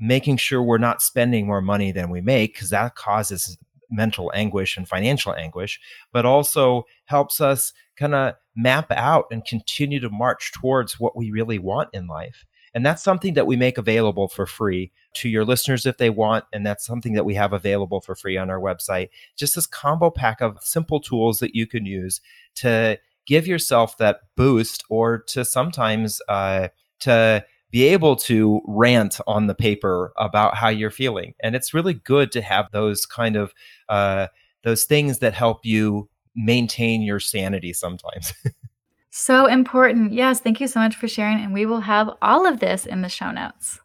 making 0.01 0.37
sure 0.37 0.63
we're 0.63 0.79
not 0.79 1.03
spending 1.03 1.47
more 1.47 1.61
money 1.61 1.93
than 1.93 2.11
we 2.11 2.21
make, 2.21 2.55
because 2.55 2.71
that 2.71 2.95
causes 2.95 3.59
mental 3.91 4.31
anguish 4.35 4.77
and 4.77 4.89
financial 4.89 5.35
anguish, 5.35 5.81
but 6.13 6.27
also 6.27 6.85
helps 7.07 7.41
us 7.41 7.73
kind 7.97 8.15
of 8.15 8.35
map 8.55 8.91
out 8.91 9.27
and 9.31 9.45
continue 9.45 10.01
to 10.01 10.11
march 10.11 10.53
towards 10.53 11.01
what 11.01 11.17
we 11.17 11.31
really 11.31 11.59
want 11.59 11.89
in 11.93 12.07
life. 12.07 12.45
And 12.75 12.85
that's 12.85 13.03
something 13.03 13.35
that 13.35 13.47
we 13.47 13.57
make 13.57 13.79
available 13.79 14.29
for 14.29 14.47
free 14.47 14.93
to 15.19 15.29
your 15.29 15.45
listeners 15.45 15.87
if 15.87 15.99
they 15.99 16.11
want. 16.11 16.45
And 16.53 16.67
that's 16.67 16.87
something 16.87 17.13
that 17.15 17.25
we 17.25 17.35
have 17.35 17.53
available 17.53 18.01
for 18.01 18.15
free 18.15 18.37
on 18.37 18.51
our 18.51 18.61
website. 18.61 19.09
Just 19.37 19.55
this 19.55 19.67
combo 19.67 20.11
pack 20.11 20.41
of 20.41 20.59
simple 20.63 21.01
tools 21.01 21.39
that 21.41 21.55
you 21.55 21.67
can 21.67 21.87
use 21.87 22.21
to 22.57 22.99
give 23.27 23.47
yourself 23.47 23.97
that 23.99 24.21
boost 24.37 24.85
or 24.89 25.19
to 25.19 25.45
sometimes 25.45 26.21
uh, 26.29 26.69
to 27.01 27.45
be 27.71 27.85
able 27.85 28.17
to 28.17 28.63
rant 28.67 29.21
on 29.27 29.47
the 29.47 29.55
paper 29.55 30.13
about 30.17 30.57
how 30.57 30.69
you're 30.69 30.91
feeling 30.91 31.35
and 31.41 31.55
it's 31.55 31.75
really 31.75 31.93
good 31.93 32.33
to 32.33 32.41
have 32.41 32.67
those 32.73 33.05
kind 33.05 33.37
of 33.37 33.53
uh, 33.91 34.27
those 34.65 34.85
things 34.85 35.19
that 35.19 35.35
help 35.35 35.67
you 35.67 36.09
maintain 36.35 37.03
your 37.03 37.21
sanity 37.21 37.75
sometimes 37.75 38.33
So 39.11 39.47
important. 39.47 40.13
Yes. 40.13 40.39
Thank 40.41 40.61
you 40.61 40.69
so 40.69 40.79
much 40.79 40.95
for 40.95 41.09
sharing. 41.09 41.41
And 41.43 41.53
we 41.53 41.67
will 41.67 41.81
have 41.81 42.11
all 42.23 42.47
of 42.47 42.61
this 42.61 42.87
in 42.87 43.03
the 43.03 43.09
show 43.09 43.33
notes. 43.33 43.81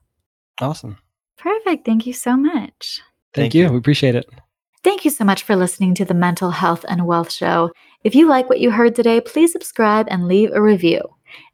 Awesome. 0.62 1.00
Perfect. 1.38 1.86
Thank 1.86 2.06
you 2.06 2.14
so 2.14 2.38
much. 2.38 3.02
Thank, 3.34 3.46
Thank 3.46 3.54
you. 3.56 3.66
you. 3.66 3.72
We 3.72 3.78
appreciate 3.78 4.16
it. 4.16 4.26
Thank 4.84 5.06
you 5.06 5.12
so 5.12 5.24
much 5.24 5.44
for 5.44 5.56
listening 5.56 5.96
to 5.96 6.06
the 6.06 6.14
Mental 6.14 6.52
Health 6.52 6.84
and 6.88 7.08
Wealth 7.08 7.32
Show. 7.32 7.72
If 8.04 8.16
you 8.16 8.28
like 8.28 8.50
what 8.50 8.60
you 8.60 8.70
heard 8.70 8.96
today, 8.96 9.22
please 9.22 9.52
subscribe 9.52 10.08
and 10.10 10.28
leave 10.28 10.52
a 10.54 10.62
review. 10.62 11.02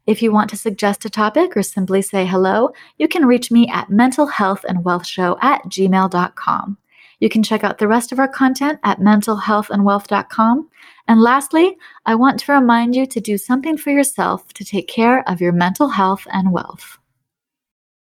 If 0.06 0.20
you 0.20 0.32
want 0.32 0.50
to 0.50 0.56
suggest 0.56 1.04
a 1.04 1.10
topic 1.10 1.56
or 1.56 1.62
simply 1.62 2.02
say 2.02 2.26
hello, 2.26 2.70
you 2.98 3.06
can 3.06 3.26
reach 3.26 3.52
me 3.52 3.68
at 3.68 3.88
mentalhealthandwealthshow 3.88 5.38
at 5.42 5.62
gmail.com. 5.66 6.78
You 7.20 7.28
can 7.28 7.42
check 7.42 7.62
out 7.62 7.78
the 7.78 7.86
rest 7.86 8.12
of 8.12 8.18
our 8.18 8.28
content 8.28 8.80
at 8.82 8.98
mentalhealthandwealth.com. 8.98 10.68
And 11.06 11.20
lastly, 11.20 11.76
I 12.06 12.14
want 12.14 12.40
to 12.40 12.52
remind 12.52 12.96
you 12.96 13.06
to 13.06 13.20
do 13.20 13.38
something 13.38 13.76
for 13.76 13.90
yourself 13.90 14.52
to 14.54 14.64
take 14.64 14.88
care 14.88 15.28
of 15.28 15.40
your 15.40 15.52
mental 15.52 15.88
health 15.88 16.26
and 16.32 16.50
wealth. 16.50 16.98